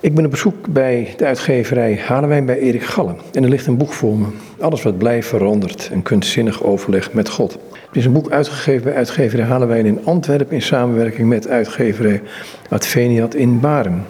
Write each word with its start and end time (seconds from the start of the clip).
Ik 0.00 0.14
ben 0.14 0.24
op 0.24 0.30
bezoek 0.30 0.68
bij 0.68 1.14
de 1.16 1.24
uitgeverij 1.24 2.00
Hanewijn 2.06 2.46
bij 2.46 2.58
Erik 2.58 2.82
Gallen. 2.82 3.16
En 3.32 3.42
er 3.42 3.48
ligt 3.48 3.66
een 3.66 3.76
boek 3.76 3.92
voor 3.92 4.18
me. 4.18 4.26
Alles 4.60 4.82
wat 4.82 4.98
blijft 4.98 5.28
verandert. 5.28 5.90
Een 5.92 6.02
kunstzinnig 6.02 6.62
overleg 6.62 7.12
met 7.12 7.28
God. 7.28 7.52
Het 7.52 7.96
is 7.96 8.04
een 8.04 8.12
boek 8.12 8.30
uitgegeven 8.30 8.82
bij 8.82 8.94
uitgeverij 8.94 9.44
Hanewijn 9.44 9.86
in 9.86 10.04
Antwerpen... 10.04 10.54
in 10.54 10.62
samenwerking 10.62 11.28
met 11.28 11.48
uitgeverij 11.48 12.22
Adveniat 12.68 13.34
in 13.34 13.60
Baren. 13.60 14.04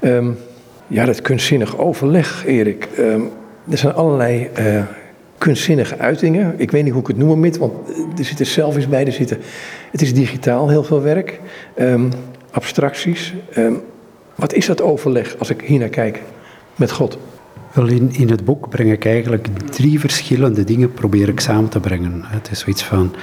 Um, 0.00 0.36
ja, 0.86 1.04
dat 1.04 1.22
kunstzinnig 1.22 1.78
overleg, 1.78 2.46
Erik. 2.46 2.88
Um, 2.98 3.30
er 3.70 3.78
zijn 3.78 3.94
allerlei 3.94 4.48
uh, 4.58 4.82
kunstzinnige 5.38 5.98
uitingen. 5.98 6.54
Ik 6.56 6.70
weet 6.70 6.82
niet 6.82 6.92
hoe 6.92 7.02
ik 7.02 7.08
het 7.08 7.16
noemen 7.16 7.38
moet, 7.38 7.56
want 7.56 7.72
er 8.18 8.24
zitten 8.24 8.46
selfies 8.46 8.88
bij. 8.88 9.06
Er 9.06 9.12
zitten, 9.12 9.38
het 9.90 10.02
is 10.02 10.14
digitaal 10.14 10.68
heel 10.68 10.84
veel 10.84 11.02
werk. 11.02 11.40
Um, 11.78 12.08
abstracties. 12.50 13.34
Wat 14.40 14.54
is 14.54 14.66
dat 14.66 14.82
overleg 14.82 15.38
als 15.38 15.50
ik 15.50 15.60
hier 15.60 15.78
naar 15.78 15.88
kijk 15.88 16.22
met 16.76 16.92
God? 16.92 17.18
Wel, 17.72 17.86
in, 17.86 18.12
in 18.12 18.30
het 18.30 18.44
boek 18.44 18.68
breng 18.68 18.92
ik 18.92 19.04
eigenlijk 19.04 19.48
drie 19.70 20.00
verschillende 20.00 20.64
dingen 20.64 20.92
probeer 20.92 21.28
ik 21.28 21.40
samen 21.40 21.68
te 21.68 21.80
brengen. 21.80 22.22
Het 22.24 22.50
is 22.50 22.58
zoiets 22.58 22.82
van, 22.82 23.14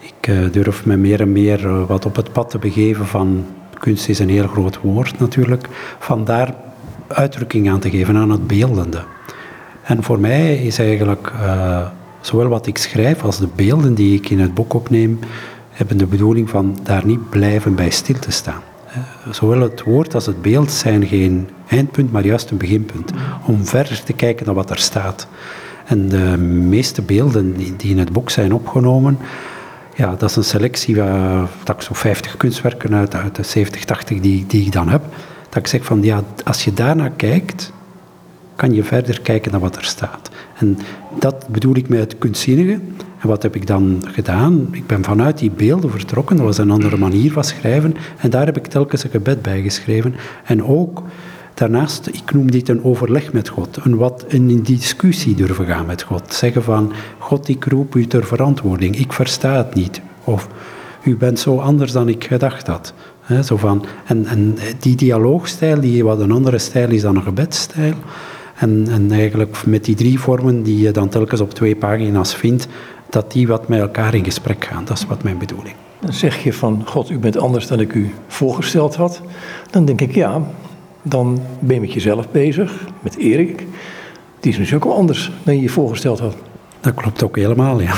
ik 0.00 0.28
uh, 0.28 0.52
durf 0.52 0.86
me 0.86 0.96
meer 0.96 1.20
en 1.20 1.32
meer 1.32 1.64
uh, 1.64 1.86
wat 1.86 2.06
op 2.06 2.16
het 2.16 2.32
pad 2.32 2.50
te 2.50 2.58
begeven 2.58 3.06
van, 3.06 3.44
kunst 3.78 4.08
is 4.08 4.18
een 4.18 4.28
heel 4.28 4.46
groot 4.46 4.80
woord 4.80 5.18
natuurlijk, 5.18 5.68
van 5.98 6.24
daar 6.24 6.54
uitdrukking 7.06 7.70
aan 7.70 7.80
te 7.80 7.90
geven 7.90 8.16
aan 8.16 8.30
het 8.30 8.46
beeldende. 8.46 9.02
En 9.82 10.02
voor 10.02 10.20
mij 10.20 10.56
is 10.56 10.78
eigenlijk 10.78 11.32
uh, 11.40 11.86
zowel 12.20 12.48
wat 12.48 12.66
ik 12.66 12.78
schrijf 12.78 13.22
als 13.22 13.38
de 13.38 13.48
beelden 13.54 13.94
die 13.94 14.14
ik 14.14 14.30
in 14.30 14.40
het 14.40 14.54
boek 14.54 14.74
opneem, 14.74 15.18
hebben 15.70 15.98
de 15.98 16.06
bedoeling 16.06 16.50
van 16.50 16.78
daar 16.82 17.06
niet 17.06 17.30
blijven 17.30 17.74
bij 17.74 17.90
stil 17.90 18.18
te 18.18 18.30
staan. 18.30 18.67
Zowel 19.30 19.60
het 19.60 19.82
woord 19.82 20.14
als 20.14 20.26
het 20.26 20.42
beeld 20.42 20.70
zijn 20.70 21.06
geen 21.06 21.48
eindpunt, 21.68 22.12
maar 22.12 22.24
juist 22.24 22.50
een 22.50 22.56
beginpunt. 22.56 23.12
Om 23.46 23.66
verder 23.66 24.02
te 24.02 24.12
kijken 24.12 24.46
naar 24.46 24.54
wat 24.54 24.70
er 24.70 24.78
staat. 24.78 25.28
En 25.84 26.08
de 26.08 26.36
meeste 26.68 27.02
beelden 27.02 27.56
die 27.56 27.90
in 27.90 27.98
het 27.98 28.12
boek 28.12 28.30
zijn 28.30 28.52
opgenomen, 28.52 29.18
ja, 29.98 30.14
dat 30.18 30.30
is 30.30 30.36
een 30.36 30.44
selectie 30.44 30.96
van 30.96 31.48
dat 31.64 31.84
zo 31.84 31.94
50 31.94 32.36
kunstwerken 32.36 32.94
uit, 32.94 33.14
uit 33.14 33.36
de 33.36 33.42
70, 33.42 33.84
80 33.84 34.20
die, 34.20 34.44
die 34.46 34.66
ik 34.66 34.72
dan 34.72 34.88
heb. 34.88 35.02
Dat 35.48 35.56
ik 35.58 35.66
zeg 35.66 35.84
van 35.84 36.02
ja, 36.02 36.22
als 36.44 36.64
je 36.64 36.72
daarnaar 36.72 37.10
kijkt, 37.10 37.72
kan 38.56 38.74
je 38.74 38.84
verder 38.84 39.20
kijken 39.20 39.50
naar 39.50 39.60
wat 39.60 39.76
er 39.76 39.84
staat. 39.84 40.30
En 40.58 40.78
dat 41.18 41.48
bedoel 41.48 41.76
ik 41.76 41.88
met 41.88 41.98
het 41.98 42.18
kunstzinnige. 42.18 42.80
En 43.18 43.28
wat 43.28 43.42
heb 43.42 43.56
ik 43.56 43.66
dan 43.66 44.02
gedaan? 44.06 44.68
Ik 44.70 44.86
ben 44.86 45.04
vanuit 45.04 45.38
die 45.38 45.50
beelden 45.50 45.90
vertrokken. 45.90 46.36
Dat 46.36 46.44
was 46.44 46.58
een 46.58 46.70
andere 46.70 46.96
manier 46.96 47.32
van 47.32 47.44
schrijven. 47.44 47.94
En 48.18 48.30
daar 48.30 48.46
heb 48.46 48.56
ik 48.56 48.66
telkens 48.66 49.04
een 49.04 49.10
gebed 49.10 49.42
bij 49.42 49.62
geschreven. 49.62 50.14
En 50.44 50.64
ook 50.64 51.02
daarnaast, 51.54 52.06
ik 52.06 52.32
noem 52.32 52.50
dit 52.50 52.68
een 52.68 52.84
overleg 52.84 53.32
met 53.32 53.48
God. 53.48 53.78
Een 53.82 53.96
wat 53.96 54.24
een 54.28 54.62
discussie 54.62 55.34
durven 55.34 55.66
gaan 55.66 55.86
met 55.86 56.02
God. 56.02 56.34
Zeggen 56.34 56.62
van, 56.62 56.92
God, 57.18 57.48
ik 57.48 57.64
roep 57.64 57.94
u 57.94 58.06
ter 58.06 58.24
verantwoording. 58.24 58.96
Ik 58.98 59.12
versta 59.12 59.56
het 59.56 59.74
niet. 59.74 60.00
Of, 60.24 60.48
u 61.02 61.16
bent 61.16 61.38
zo 61.38 61.58
anders 61.58 61.92
dan 61.92 62.08
ik 62.08 62.24
gedacht 62.24 62.66
had. 62.66 62.94
zo 63.44 63.56
van, 63.56 63.84
en, 64.04 64.26
en 64.26 64.56
die 64.80 64.96
dialoogstijl, 64.96 65.80
die 65.80 66.04
wat 66.04 66.20
een 66.20 66.32
andere 66.32 66.58
stijl 66.58 66.90
is 66.90 67.02
dan 67.02 67.16
een 67.16 67.22
gebedstijl. 67.22 67.94
En, 68.54 68.86
en 68.90 69.10
eigenlijk 69.12 69.66
met 69.66 69.84
die 69.84 69.94
drie 69.94 70.20
vormen 70.20 70.62
die 70.62 70.80
je 70.80 70.90
dan 70.90 71.08
telkens 71.08 71.40
op 71.40 71.54
twee 71.54 71.76
pagina's 71.76 72.34
vindt, 72.34 72.68
dat 73.10 73.32
die 73.32 73.48
wat 73.48 73.68
met 73.68 73.80
elkaar 73.80 74.14
in 74.14 74.24
gesprek 74.24 74.64
gaan. 74.64 74.84
Dat 74.84 74.98
is 74.98 75.06
wat 75.06 75.22
mijn 75.22 75.38
bedoeling. 75.38 75.74
Dan 76.00 76.12
zeg 76.12 76.42
je 76.42 76.52
van, 76.52 76.82
God, 76.86 77.10
u 77.10 77.18
bent 77.18 77.38
anders 77.38 77.66
dan 77.66 77.80
ik 77.80 77.94
u 77.94 78.14
voorgesteld 78.26 78.96
had. 78.96 79.20
Dan 79.70 79.84
denk 79.84 80.00
ik, 80.00 80.14
ja, 80.14 80.42
dan 81.02 81.40
ben 81.58 81.74
je 81.74 81.80
met 81.80 81.92
jezelf 81.92 82.30
bezig, 82.30 82.86
met 83.00 83.16
Erik. 83.16 83.66
Die 84.40 84.52
is 84.52 84.58
natuurlijk 84.58 84.84
ook 84.84 84.90
wel 84.90 85.00
anders 85.00 85.32
dan 85.42 85.54
je 85.54 85.60
je 85.60 85.68
voorgesteld 85.68 86.18
had. 86.18 86.36
Dat 86.80 86.94
klopt 86.94 87.22
ook 87.22 87.36
helemaal, 87.36 87.80
ja. 87.80 87.94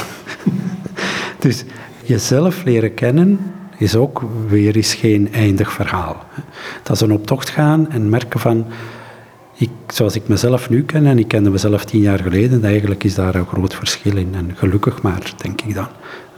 dus 1.38 1.64
jezelf 2.04 2.64
leren 2.64 2.94
kennen 2.94 3.38
is 3.76 3.96
ook 3.96 4.22
weer 4.48 4.76
eens 4.76 4.94
geen 4.94 5.32
eindig 5.32 5.72
verhaal. 5.72 6.16
Dat 6.82 6.96
is 6.96 7.02
een 7.02 7.12
optocht 7.12 7.48
gaan 7.48 7.90
en 7.90 8.08
merken 8.08 8.40
van 8.40 8.66
ik, 9.60 9.70
zoals 9.86 10.14
ik 10.14 10.28
mezelf 10.28 10.70
nu 10.70 10.84
ken, 10.84 11.06
en 11.06 11.18
ik 11.18 11.28
kende 11.28 11.50
mezelf 11.50 11.84
tien 11.84 12.00
jaar 12.00 12.18
geleden, 12.18 12.64
eigenlijk 12.64 13.04
is 13.04 13.14
daar 13.14 13.34
een 13.34 13.46
groot 13.46 13.74
verschil 13.74 14.16
in. 14.16 14.34
En 14.34 14.50
gelukkig 14.54 15.02
maar, 15.02 15.32
denk 15.36 15.60
ik 15.62 15.74
dan. 15.74 15.86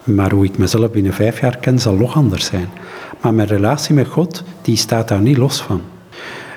Maar 0.04 0.30
hoe 0.30 0.44
ik 0.44 0.58
mezelf 0.58 0.90
binnen 0.90 1.12
vijf 1.12 1.40
jaar 1.40 1.56
ken, 1.56 1.78
zal 1.78 1.94
nog 1.94 2.14
anders 2.14 2.44
zijn. 2.44 2.68
Maar 3.20 3.34
mijn 3.34 3.48
relatie 3.48 3.94
met 3.94 4.06
God, 4.06 4.44
die 4.62 4.76
staat 4.76 5.08
daar 5.08 5.20
niet 5.20 5.36
los 5.36 5.62
van. 5.62 5.80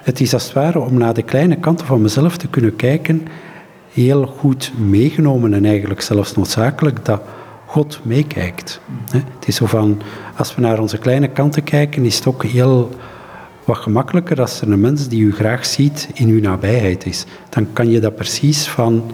Het 0.04 0.20
is 0.20 0.34
als 0.34 0.44
het 0.44 0.54
ware 0.54 0.80
om 0.80 0.98
naar 0.98 1.14
de 1.14 1.22
kleine 1.22 1.60
kanten 1.60 1.86
van 1.86 2.02
mezelf 2.02 2.38
te 2.38 2.48
kunnen 2.48 2.76
kijken, 2.76 3.28
heel 3.92 4.26
goed 4.26 4.72
meegenomen 4.78 5.54
en 5.54 5.66
eigenlijk 5.66 6.02
zelfs 6.02 6.36
noodzakelijk 6.36 7.06
dat 7.06 7.22
God 7.66 8.00
meekijkt. 8.04 8.80
Het 9.12 9.48
is 9.48 9.56
zo 9.56 9.66
van, 9.66 10.02
als 10.38 10.56
we 10.56 10.62
naar 10.62 10.80
onze 10.80 10.98
kleine 10.98 11.28
kanten 11.28 11.64
kijken, 11.64 12.06
is 12.06 12.16
het 12.16 12.28
ook 12.28 12.44
heel 12.44 12.92
wat 13.66 13.78
gemakkelijker 13.78 14.42
als 14.42 14.62
er 14.62 14.72
een 14.72 14.80
mens 14.80 15.08
die 15.08 15.22
u 15.22 15.34
graag 15.34 15.66
ziet 15.66 16.10
in 16.14 16.28
uw 16.28 16.42
nabijheid 16.42 17.06
is. 17.06 17.26
Dan 17.50 17.68
kan 17.74 17.90
je 17.90 18.00
dat 18.00 18.16
precies 18.16 18.68
van 18.68 19.12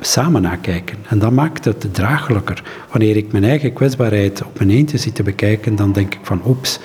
samen 0.00 0.42
nakijken. 0.42 0.96
En 1.08 1.18
dat 1.18 1.32
maakt 1.32 1.64
het 1.64 1.94
draaglijker. 1.94 2.62
Wanneer 2.90 3.16
ik 3.16 3.32
mijn 3.32 3.44
eigen 3.44 3.72
kwetsbaarheid 3.72 4.44
op 4.44 4.58
mijn 4.58 4.70
eentje 4.70 4.98
zit 4.98 5.14
te 5.14 5.22
bekijken, 5.22 5.76
dan 5.76 5.92
denk 5.92 6.14
ik 6.14 6.20
van 6.22 6.40
oeps, 6.46 6.78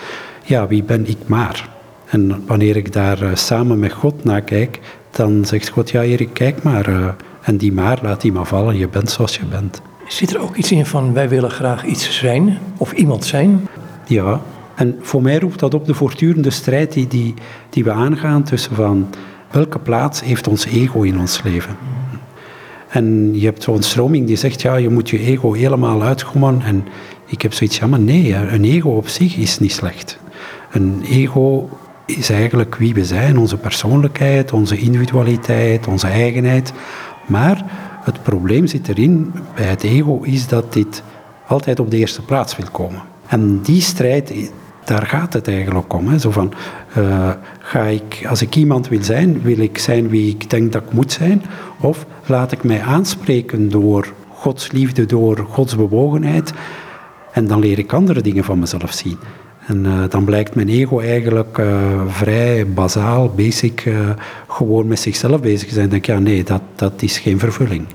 ja, 0.44 0.68
wie 0.68 0.84
ben 0.84 1.08
ik 1.08 1.18
maar? 1.26 1.70
En 2.10 2.44
wanneer 2.46 2.76
ik 2.76 2.94
daar 2.94 3.24
uh, 3.24 3.36
samen 3.36 3.80
met 3.80 3.94
God 3.94 4.24
naar 4.24 4.42
kijk, 4.42 4.80
dan 5.10 5.46
zegt 5.46 5.70
God, 5.70 5.90
ja 5.90 6.02
Erik, 6.04 6.34
kijk 6.34 6.64
maar. 6.64 6.90
Uh, 6.90 7.08
en 7.42 7.58
die 7.58 7.74
maar, 7.74 8.00
laat 8.02 8.22
die 8.22 8.32
maar 8.32 8.46
vallen, 8.46 8.78
je 8.78 8.88
bent 8.88 9.12
zoals 9.12 9.36
je 9.36 9.46
bent. 9.46 9.82
Zit 10.08 10.34
er 10.34 10.42
ook 10.42 10.56
iets 10.56 10.72
in 10.72 10.86
van, 10.86 11.14
wij 11.14 11.30
willen 11.30 11.52
graag 11.52 11.86
iets 11.86 12.20
zijn, 12.20 12.58
of 12.78 12.92
iemand 12.92 13.26
zijn? 13.26 13.68
Ja, 14.08 14.42
en 14.82 14.96
voor 15.02 15.22
mij 15.22 15.40
roept 15.40 15.60
dat 15.60 15.74
op 15.74 15.86
de 15.86 15.94
voortdurende 15.94 16.50
strijd 16.50 16.94
die, 16.94 17.08
die, 17.08 17.34
die 17.70 17.84
we 17.84 17.92
aangaan 17.92 18.44
tussen 18.44 18.76
van 18.76 19.10
welke 19.52 19.80
plaats 19.80 20.24
heeft 20.24 20.48
ons 20.48 20.66
ego 20.66 21.02
in 21.02 21.20
ons 21.20 21.42
leven. 21.44 21.76
En 22.90 23.40
je 23.40 23.46
hebt 23.46 23.64
zo'n 23.64 23.84
stroming 23.84 24.28
die 24.28 24.36
zegt, 24.36 24.62
ja, 24.62 24.76
je 24.76 24.90
moet 24.90 25.10
je 25.10 25.20
ego 25.20 25.54
helemaal 25.54 26.02
uitgommen. 26.02 26.62
En 26.62 26.84
ik 27.26 27.42
heb 27.42 27.54
zoiets, 27.54 27.78
ja, 27.78 27.86
nee, 27.86 28.36
een 28.36 28.64
ego 28.64 28.90
op 28.90 29.08
zich 29.08 29.36
is 29.36 29.60
niet 29.60 29.72
slecht. 29.72 30.20
Een 30.72 31.02
ego 31.10 31.70
is 32.06 32.30
eigenlijk 32.30 32.76
wie 32.76 32.94
we 32.94 33.06
zijn, 33.06 33.38
onze 33.38 33.58
persoonlijkheid, 33.58 34.52
onze 34.52 34.78
individualiteit, 34.78 35.88
onze 35.88 36.08
eigenheid. 36.08 36.74
Maar 37.28 37.66
het 38.04 38.24
probleem 38.24 38.68
zit 38.68 38.88
erin, 38.88 39.34
bij 39.56 39.66
het 39.66 39.84
ego, 39.84 40.22
is 40.22 40.48
dat 40.48 40.74
dit 40.74 41.04
altijd 41.48 41.80
op 41.80 41.92
de 41.92 41.98
eerste 41.98 42.22
plaats 42.22 42.56
wil 42.56 42.68
komen. 42.72 43.02
En 43.28 43.62
die 43.62 43.82
strijd, 43.82 44.34
daar 44.86 45.06
gaat 45.06 45.34
het 45.34 45.48
eigenlijk 45.48 45.94
om. 45.94 46.08
Hè. 46.08 46.20
Zo 46.20 46.32
van, 46.32 46.54
uh, 46.98 47.30
ga 47.60 47.84
ik, 47.84 48.26
als 48.30 48.42
ik 48.42 48.56
iemand 48.56 48.88
wil 48.88 49.04
zijn, 49.04 49.42
wil 49.42 49.60
ik 49.60 49.78
zijn 49.78 50.10
wie 50.10 50.30
ik 50.30 50.50
denk 50.50 50.72
dat 50.72 50.82
ik 50.82 50.92
moet 50.92 51.12
zijn? 51.12 51.44
Of 51.80 52.06
laat 52.26 52.52
ik 52.52 52.64
mij 52.64 52.82
aanspreken 52.82 53.70
door 53.70 54.14
Gods 54.30 54.72
liefde, 54.72 55.06
door 55.06 55.46
Gods 55.50 55.76
bewogenheid? 55.76 56.54
En 57.32 57.48
dan 57.48 57.60
leer 57.60 57.80
ik 57.80 57.94
andere 57.94 58.22
dingen 58.22 58.44
van 58.44 58.60
mezelf 58.60 58.92
zien. 58.92 59.18
En 59.68 59.86
uh, 59.86 60.04
dan 60.10 60.26
blijkt 60.26 60.56
mijn 60.56 60.70
ego 60.70 61.00
eigenlijk 61.00 61.58
uh, 61.58 62.02
vrij 62.08 62.68
bazaal, 62.68 63.30
basic, 63.30 63.94
gewoon 64.48 64.88
met 64.88 65.00
zichzelf 65.00 65.42
bezig 65.42 65.68
te 65.68 65.74
zijn. 65.74 65.90
Dan 65.90 66.00
denk 66.00 66.08
ik, 66.08 66.16
ja 66.16 66.20
nee, 66.20 66.44
dat, 66.44 66.62
dat 66.76 67.02
is 67.02 67.20
geen 67.20 67.40
vervulling. 67.40 67.86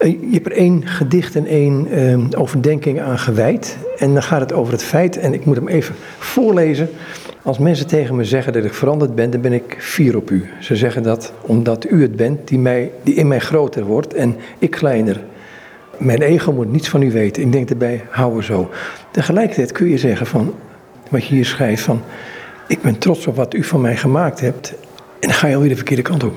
Je 0.00 0.28
hebt 0.32 0.46
er 0.46 0.52
één 0.52 0.86
gedicht 0.86 1.36
en 1.36 1.46
één 1.46 1.86
uh, 1.94 2.40
overdenking 2.40 3.00
aan 3.00 3.18
gewijd. 3.18 3.78
En 3.98 4.12
dan 4.12 4.22
gaat 4.22 4.40
het 4.40 4.52
over 4.52 4.72
het 4.72 4.82
feit, 4.82 5.18
en 5.18 5.34
ik 5.34 5.44
moet 5.44 5.56
hem 5.56 5.68
even 5.68 5.94
voorlezen. 6.18 6.88
Als 7.42 7.58
mensen 7.58 7.86
tegen 7.86 8.16
me 8.16 8.24
zeggen 8.24 8.52
dat 8.52 8.64
ik 8.64 8.74
veranderd 8.74 9.14
ben, 9.14 9.30
dan 9.30 9.40
ben 9.40 9.52
ik 9.52 9.76
fier 9.78 10.16
op 10.16 10.30
u. 10.30 10.48
Ze 10.60 10.76
zeggen 10.76 11.02
dat 11.02 11.32
omdat 11.40 11.90
u 11.90 12.02
het 12.02 12.16
bent 12.16 12.48
die, 12.48 12.58
mij, 12.58 12.90
die 13.02 13.14
in 13.14 13.28
mij 13.28 13.38
groter 13.40 13.84
wordt 13.84 14.14
en 14.14 14.36
ik 14.58 14.70
kleiner. 14.70 15.20
Mijn 15.98 16.22
ego 16.22 16.52
moet 16.52 16.72
niets 16.72 16.88
van 16.88 17.02
u 17.02 17.12
weten. 17.12 17.42
Ik 17.42 17.52
denk 17.52 17.70
erbij, 17.70 18.04
hou 18.10 18.36
er 18.36 18.44
zo. 18.44 18.70
Tegelijkertijd 19.10 19.72
kun 19.72 19.88
je 19.88 19.98
zeggen 19.98 20.26
van, 20.26 20.54
wat 21.10 21.26
je 21.26 21.34
hier 21.34 21.44
schrijft, 21.46 21.82
van... 21.82 22.02
Ik 22.66 22.82
ben 22.82 22.98
trots 22.98 23.26
op 23.26 23.36
wat 23.36 23.54
u 23.54 23.64
van 23.64 23.80
mij 23.80 23.96
gemaakt 23.96 24.40
hebt. 24.40 24.74
En 25.20 25.28
dan 25.28 25.32
ga 25.32 25.46
je 25.46 25.54
alweer 25.54 25.68
de 25.68 25.76
verkeerde 25.76 26.02
kant 26.02 26.24
op. 26.24 26.34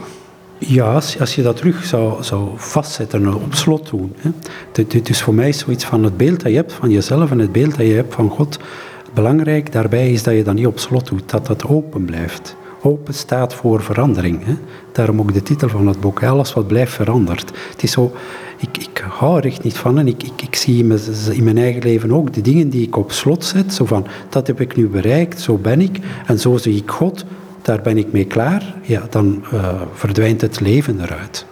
Ja, 0.68 0.94
als, 0.94 1.36
je 1.36 1.42
dat 1.42 1.58
terug 1.58 1.86
zou, 1.86 2.24
zou 2.24 2.50
vastzetten, 2.56 3.34
op 3.34 3.54
slot 3.54 3.90
doen. 3.90 4.16
Hè. 4.18 4.32
Dus 5.02 5.22
voor 5.22 5.34
mij 5.34 5.50
is 5.50 5.58
zoiets 5.58 5.86
van 5.86 6.04
het 6.04 6.18
beeld 6.18 6.42
dat 6.42 6.52
je 6.52 6.58
hebt 6.58 6.74
van 6.74 6.90
jezelf 6.90 7.32
en 7.32 7.40
het 7.40 7.52
beeld 7.52 7.78
dat 7.78 7.88
je 7.88 7.94
hebt 7.94 8.14
van 8.14 8.30
God. 8.30 8.60
Belangrijk 9.14 9.72
daarbij 9.72 10.12
is 10.12 10.24
dat 10.24 10.34
je 10.34 10.44
dat 10.44 10.54
niet 10.54 10.68
op 10.68 10.80
slot 10.80 11.08
doet, 11.08 11.30
dat 11.30 11.48
dat 11.48 11.68
open 11.68 12.06
blijft. 12.06 12.56
Open 12.82 13.14
staat 13.14 13.54
voor 13.54 13.84
verandering. 13.84 14.46
Hè. 14.46 14.54
Daarom 14.92 15.20
ook 15.20 15.34
de 15.34 15.44
titel 15.44 15.70
van 15.70 15.88
het 15.88 16.00
boek, 16.00 16.24
alles 16.24 16.54
wat 16.54 16.68
blijft 16.68 16.94
veranderd. 16.94 17.52
Het 17.72 17.84
is 17.84 17.92
zo, 17.92 18.12
ik, 18.58 18.78
ik 18.78 19.06
hou 19.10 19.38
er 19.38 19.46
echt 19.46 19.64
niet 19.64 19.78
van 19.78 20.00
en 20.00 20.08
ik, 20.08 20.24
ik, 20.24 20.42
ik 20.42 20.56
zie 20.56 20.78
in 20.78 20.88
mijn, 20.88 21.00
in 21.32 21.44
mijn 21.44 21.58
eigen 21.58 21.82
leven 21.82 22.12
ook 22.12 22.34
de 22.34 22.42
dingen 22.42 22.70
die 22.70 22.88
ik 22.88 22.98
op 22.98 23.12
slot 23.12 23.46
zet. 23.46 23.74
Zo 23.74 23.86
van, 23.86 24.08
dat 24.30 24.48
heb 24.48 24.62
ik 24.62 24.76
nu 24.76 24.88
bereikt, 24.88 25.42
zo 25.42 25.58
ben 25.58 25.82
ik 25.82 26.00
en 26.26 26.40
zo 26.40 26.58
zie 26.58 26.76
ik 26.76 26.92
God 26.92 27.26
daar 27.64 27.82
ben 27.82 27.98
ik 27.98 28.12
mee 28.12 28.26
klaar, 28.26 28.76
ja, 28.82 29.02
dan 29.10 29.44
uh, 29.54 29.82
verdwijnt 29.94 30.42
het 30.42 30.60
leven 30.60 31.02
eruit. 31.02 31.46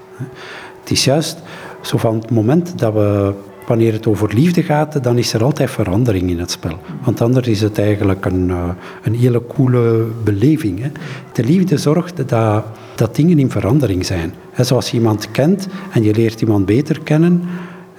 Het 0.79 0.91
is 0.91 1.03
juist 1.03 1.37
zo 1.81 1.97
van 1.97 2.15
het 2.15 2.31
moment 2.31 2.79
dat 2.79 2.93
we, 2.93 3.33
wanneer 3.67 3.93
het 3.93 4.07
over 4.07 4.33
liefde 4.33 4.63
gaat, 4.63 5.03
dan 5.03 5.17
is 5.17 5.33
er 5.33 5.43
altijd 5.43 5.69
verandering 5.69 6.29
in 6.29 6.39
het 6.39 6.51
spel. 6.51 6.77
Want 7.03 7.21
anders 7.21 7.47
is 7.47 7.61
het 7.61 7.79
eigenlijk 7.79 8.25
een, 8.25 8.47
uh, 8.47 8.69
een 9.03 9.15
hele 9.15 9.45
coole 9.47 10.05
beleving. 10.23 10.81
Hè. 10.81 10.91
De 11.33 11.43
liefde 11.43 11.77
zorgt 11.77 12.29
dat, 12.29 12.63
dat 12.95 13.15
dingen 13.15 13.39
in 13.39 13.51
verandering 13.51 14.05
zijn. 14.05 14.33
En 14.53 14.65
zoals 14.65 14.91
je 14.91 14.97
iemand 14.97 15.31
kent 15.31 15.67
en 15.91 16.03
je 16.03 16.13
leert 16.13 16.41
iemand 16.41 16.65
beter 16.65 16.99
kennen, 16.99 17.43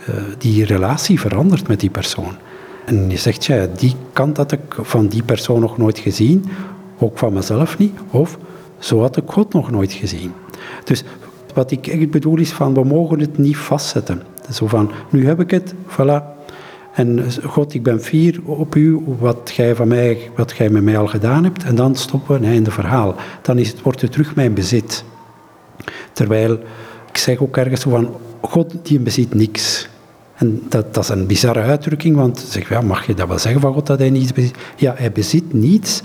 uh, 0.08 0.14
die 0.38 0.64
relatie 0.64 1.20
verandert 1.20 1.68
met 1.68 1.80
die 1.80 1.90
persoon. 1.90 2.34
En 2.84 3.10
je 3.10 3.16
zegt, 3.16 3.44
ja, 3.44 3.66
die 3.76 3.94
kant 4.12 4.36
had 4.36 4.52
ik 4.52 4.74
van 4.80 5.06
die 5.06 5.22
persoon 5.22 5.60
nog 5.60 5.78
nooit 5.78 5.98
gezien, 5.98 6.44
ook 7.04 7.18
van 7.18 7.32
mezelf 7.32 7.78
niet, 7.78 7.94
of 8.10 8.38
zo 8.78 9.00
had 9.00 9.16
ik 9.16 9.24
God 9.26 9.52
nog 9.52 9.70
nooit 9.70 9.92
gezien. 9.92 10.32
Dus 10.84 11.04
wat 11.54 11.70
ik 11.70 11.86
echt 11.86 12.10
bedoel 12.10 12.38
is 12.38 12.52
van, 12.52 12.74
we 12.74 12.84
mogen 12.84 13.20
het 13.20 13.38
niet 13.38 13.56
vastzetten. 13.56 14.22
Zo 14.50 14.66
van, 14.66 14.90
nu 15.10 15.26
heb 15.26 15.40
ik 15.40 15.50
het, 15.50 15.74
voilà. 15.88 16.40
En 16.94 17.24
God, 17.44 17.74
ik 17.74 17.82
ben 17.82 18.00
fier 18.00 18.40
op 18.44 18.74
u, 18.74 19.02
wat 19.18 19.52
jij, 19.56 19.74
van 19.74 19.88
mij, 19.88 20.30
wat 20.36 20.56
jij 20.56 20.68
met 20.68 20.82
mij 20.82 20.98
al 20.98 21.06
gedaan 21.06 21.44
hebt. 21.44 21.64
En 21.64 21.74
dan 21.74 21.96
stoppen 21.96 22.40
we, 22.40 22.54
in 22.54 22.62
de 22.62 22.70
verhaal. 22.70 23.14
Dan 23.42 23.58
is 23.58 23.68
het, 23.68 23.82
wordt 23.82 24.00
het 24.00 24.12
terug 24.12 24.34
mijn 24.34 24.54
bezit. 24.54 25.04
Terwijl, 26.12 26.52
ik 27.08 27.16
zeg 27.16 27.38
ook 27.38 27.56
ergens 27.56 27.80
zo 27.80 27.90
van, 27.90 28.14
God 28.40 28.74
die 28.82 29.00
bezit 29.00 29.34
niks. 29.34 29.88
En 30.34 30.62
dat, 30.68 30.94
dat 30.94 31.02
is 31.02 31.08
een 31.08 31.26
bizarre 31.26 31.60
uitdrukking, 31.60 32.16
want 32.16 32.38
zeg, 32.38 32.68
ja, 32.68 32.80
mag 32.80 33.06
je 33.06 33.14
dat 33.14 33.28
wel 33.28 33.38
zeggen 33.38 33.60
van 33.60 33.72
God 33.72 33.86
dat 33.86 33.98
hij 33.98 34.10
niets 34.10 34.32
bezit? 34.32 34.56
Ja, 34.76 34.94
hij 34.96 35.12
bezit 35.12 35.52
niets 35.52 36.02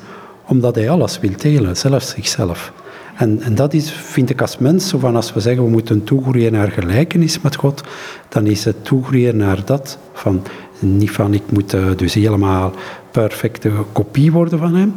omdat 0.47 0.75
hij 0.75 0.89
alles 0.89 1.19
wil 1.19 1.37
delen, 1.37 1.77
zelfs 1.77 2.09
zichzelf. 2.09 2.73
En, 3.17 3.41
en 3.41 3.55
dat 3.55 3.73
is, 3.73 3.91
vind 3.91 4.29
ik 4.29 4.41
als 4.41 4.57
mens, 4.57 4.93
van 4.97 5.15
als 5.15 5.33
we 5.33 5.39
zeggen 5.39 5.63
we 5.63 5.69
moeten 5.69 6.03
toegroeien 6.03 6.51
naar 6.51 6.71
gelijkenis 6.71 7.41
met 7.41 7.55
God, 7.55 7.83
dan 8.29 8.45
is 8.45 8.65
het 8.65 8.85
toegroeien 8.85 9.37
naar 9.37 9.65
dat 9.65 9.97
van, 10.13 10.43
niet 10.79 11.11
van 11.11 11.33
ik 11.33 11.43
moet 11.49 11.73
uh, 11.73 11.85
dus 11.95 12.13
helemaal 12.13 12.71
perfecte 13.11 13.71
kopie 13.91 14.31
worden 14.31 14.59
van 14.59 14.75
hem. 14.75 14.93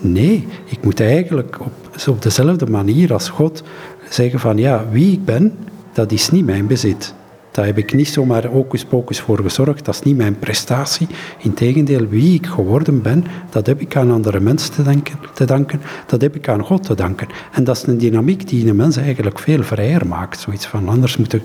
Nee, 0.00 0.46
ik 0.64 0.84
moet 0.84 1.00
eigenlijk 1.00 1.60
op, 1.60 1.72
op 2.08 2.22
dezelfde 2.22 2.66
manier 2.66 3.12
als 3.12 3.28
God 3.28 3.62
zeggen 4.08 4.40
van 4.40 4.56
ja, 4.56 4.84
wie 4.90 5.12
ik 5.12 5.24
ben, 5.24 5.54
dat 5.92 6.12
is 6.12 6.30
niet 6.30 6.44
mijn 6.44 6.66
bezit. 6.66 7.14
Daar 7.52 7.66
heb 7.66 7.78
ik 7.78 7.94
niet 7.94 8.08
zomaar 8.08 8.46
hocus 8.46 8.84
pocus 8.84 9.20
voor 9.20 9.38
gezorgd. 9.42 9.84
Dat 9.84 9.94
is 9.94 10.02
niet 10.02 10.16
mijn 10.16 10.38
prestatie. 10.38 11.06
Integendeel, 11.38 12.06
wie 12.06 12.34
ik 12.34 12.46
geworden 12.46 13.02
ben, 13.02 13.24
dat 13.50 13.66
heb 13.66 13.80
ik 13.80 13.96
aan 13.96 14.10
andere 14.10 14.40
mensen 14.40 14.74
te, 15.34 15.44
danken. 15.44 15.80
Dat 16.06 16.20
heb 16.20 16.36
ik 16.36 16.48
aan 16.48 16.62
God 16.62 16.82
te 16.82 16.94
danken. 16.94 17.28
En 17.52 17.64
dat 17.64 17.76
is 17.76 17.86
een 17.86 17.98
dynamiek 17.98 18.48
die 18.48 18.68
een 18.68 18.76
mens 18.76 18.96
eigenlijk 18.96 19.38
veel 19.38 19.62
vrijer 19.62 20.06
maakt. 20.06 20.40
Zoiets 20.40 20.66
van, 20.66 20.88
anders 20.88 21.16
moet 21.16 21.32
ik 21.32 21.42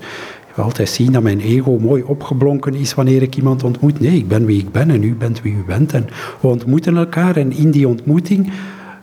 altijd 0.56 0.88
zien 0.88 1.12
dat 1.12 1.22
mijn 1.22 1.40
ego 1.40 1.78
mooi 1.78 2.02
opgeblonken 2.02 2.74
is 2.74 2.94
wanneer 2.94 3.22
ik 3.22 3.36
iemand 3.36 3.64
ontmoet. 3.64 4.00
Nee, 4.00 4.16
ik 4.16 4.28
ben 4.28 4.44
wie 4.44 4.60
ik 4.60 4.72
ben 4.72 4.90
en 4.90 5.02
u 5.02 5.14
bent 5.14 5.42
wie 5.42 5.54
u 5.54 5.64
bent. 5.66 5.92
En 5.92 6.06
we 6.40 6.48
ontmoeten 6.48 6.96
elkaar 6.96 7.36
en 7.36 7.52
in 7.52 7.70
die 7.70 7.88
ontmoeting 7.88 8.52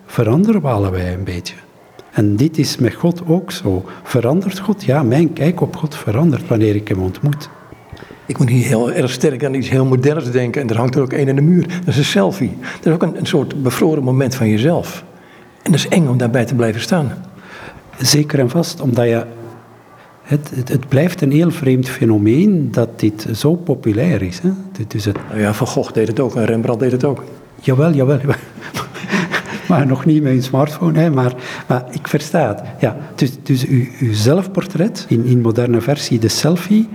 veranderen 0.06 0.62
we 0.62 0.68
allebei 0.68 1.14
een 1.14 1.24
beetje. 1.24 1.56
En 2.16 2.36
dit 2.36 2.58
is 2.58 2.78
met 2.78 2.94
God 2.94 3.22
ook 3.28 3.52
zo. 3.52 3.86
Verandert 4.04 4.60
God? 4.60 4.84
Ja, 4.84 5.04
mijn 5.04 5.34
kijk 5.34 5.62
op 5.62 5.76
God 5.76 5.96
verandert 5.96 6.48
wanneer 6.48 6.76
ik 6.76 6.88
hem 6.88 7.00
ontmoet. 7.00 7.50
Ik 8.26 8.38
moet 8.38 8.50
hier 8.50 8.66
heel 8.66 8.92
erg 8.92 9.12
sterk 9.12 9.46
aan 9.46 9.54
iets 9.54 9.70
heel 9.70 9.86
moderns 9.86 10.32
denken. 10.32 10.62
En 10.62 10.70
er 10.70 10.78
hangt 10.78 10.96
er 10.96 11.02
ook 11.02 11.14
een 11.14 11.28
in 11.28 11.36
de 11.36 11.42
muur. 11.42 11.68
Dat 11.68 11.88
is 11.88 11.98
een 11.98 12.04
selfie. 12.04 12.58
Dat 12.62 12.86
is 12.86 12.94
ook 12.94 13.04
een, 13.04 13.18
een 13.18 13.26
soort 13.26 13.64
bevroren 13.64 14.04
moment 14.04 14.36
van 14.36 14.50
jezelf. 14.50 15.04
En 15.62 15.72
dat 15.72 15.80
is 15.80 15.88
eng 15.88 16.08
om 16.08 16.18
daarbij 16.18 16.46
te 16.46 16.56
blijven 16.56 16.82
staan. 16.82 17.14
Zeker 17.98 18.40
en 18.40 18.50
vast, 18.50 18.82
omdat 18.82 19.06
je 19.06 19.26
het, 20.22 20.52
het, 20.56 20.70
het, 20.70 20.88
blijft 20.88 21.22
een 21.22 21.32
heel 21.32 21.52
vreemd 21.52 21.90
fenomeen 21.90 22.72
dat 22.72 23.00
dit 23.00 23.28
zo 23.34 23.56
populair 23.56 24.22
is. 24.22 24.40
Hè? 24.40 24.50
Is 24.88 25.06
het... 25.06 25.18
Ja, 25.36 25.54
Van 25.54 25.68
Gogh 25.68 25.94
deed 25.94 26.08
het 26.08 26.20
ook 26.20 26.36
en 26.36 26.46
Rembrandt 26.46 26.82
deed 26.82 26.92
het 26.92 27.04
ook. 27.04 27.24
Jawel, 27.62 27.94
jawel. 27.94 28.20
maar 29.70 29.88
nog 29.88 30.06
niet 30.06 30.24
met 30.24 30.32
een 30.32 30.44
smartphone. 30.44 31.00
Hè, 31.00 31.10
maar, 31.10 31.34
maar 31.68 31.86
ik 31.92 32.08
versta 32.08 32.48
het. 32.48 32.62
Ja, 32.80 32.98
dus, 33.16 33.32
dus 33.44 33.66
uw, 33.66 33.86
uw 34.00 34.14
zelfportret, 34.14 35.06
in, 35.10 35.26
in 35.26 35.42
moderne 35.42 35.82
versie 35.82 36.20
de 36.20 36.28
selfie, 36.28 36.90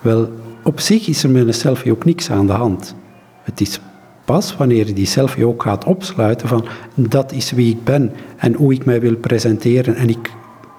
wel, 0.00 0.30
op 0.62 0.80
zich 0.80 1.08
is 1.08 1.22
er 1.22 1.30
met 1.30 1.46
een 1.46 1.54
selfie 1.54 1.92
ook 1.92 2.04
niks 2.04 2.30
aan 2.30 2.46
de 2.46 2.52
hand. 2.52 2.94
Het 3.42 3.60
is 3.60 3.80
pas 4.24 4.56
wanneer 4.56 4.86
je 4.86 4.92
die 4.92 5.06
selfie 5.06 5.46
ook 5.46 5.62
gaat 5.62 5.84
opsluiten 5.84 6.48
van 6.48 6.64
dat 6.94 7.32
is 7.32 7.50
wie 7.50 7.70
ik 7.74 7.84
ben 7.84 8.12
en 8.36 8.54
hoe 8.54 8.72
ik 8.72 8.84
mij 8.84 9.00
wil 9.00 9.16
presenteren 9.16 9.94
en 9.94 10.08
ik 10.08 10.30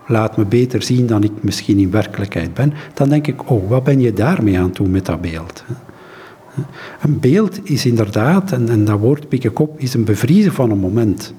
laat 0.07 0.37
me 0.37 0.45
beter 0.45 0.83
zien 0.83 1.07
dan 1.07 1.23
ik 1.23 1.31
misschien 1.41 1.77
in 1.77 1.91
werkelijkheid 1.91 2.53
ben, 2.53 2.73
dan 2.93 3.09
denk 3.09 3.27
ik, 3.27 3.51
oh, 3.51 3.69
wat 3.69 3.83
ben 3.83 3.99
je 3.99 4.13
daarmee 4.13 4.59
aan 4.59 4.71
toe 4.71 4.87
met 4.87 5.05
dat 5.05 5.21
beeld? 5.21 5.63
Een 7.01 7.19
beeld 7.19 7.69
is 7.69 7.85
inderdaad, 7.85 8.51
en, 8.51 8.69
en 8.69 8.85
dat 8.85 8.99
woord 8.99 9.29
pik 9.29 9.43
ik 9.43 9.59
op, 9.59 9.79
is 9.79 9.93
een 9.93 10.03
bevriezen 10.03 10.53
van 10.53 10.71
een 10.71 10.77
moment. 10.77 11.33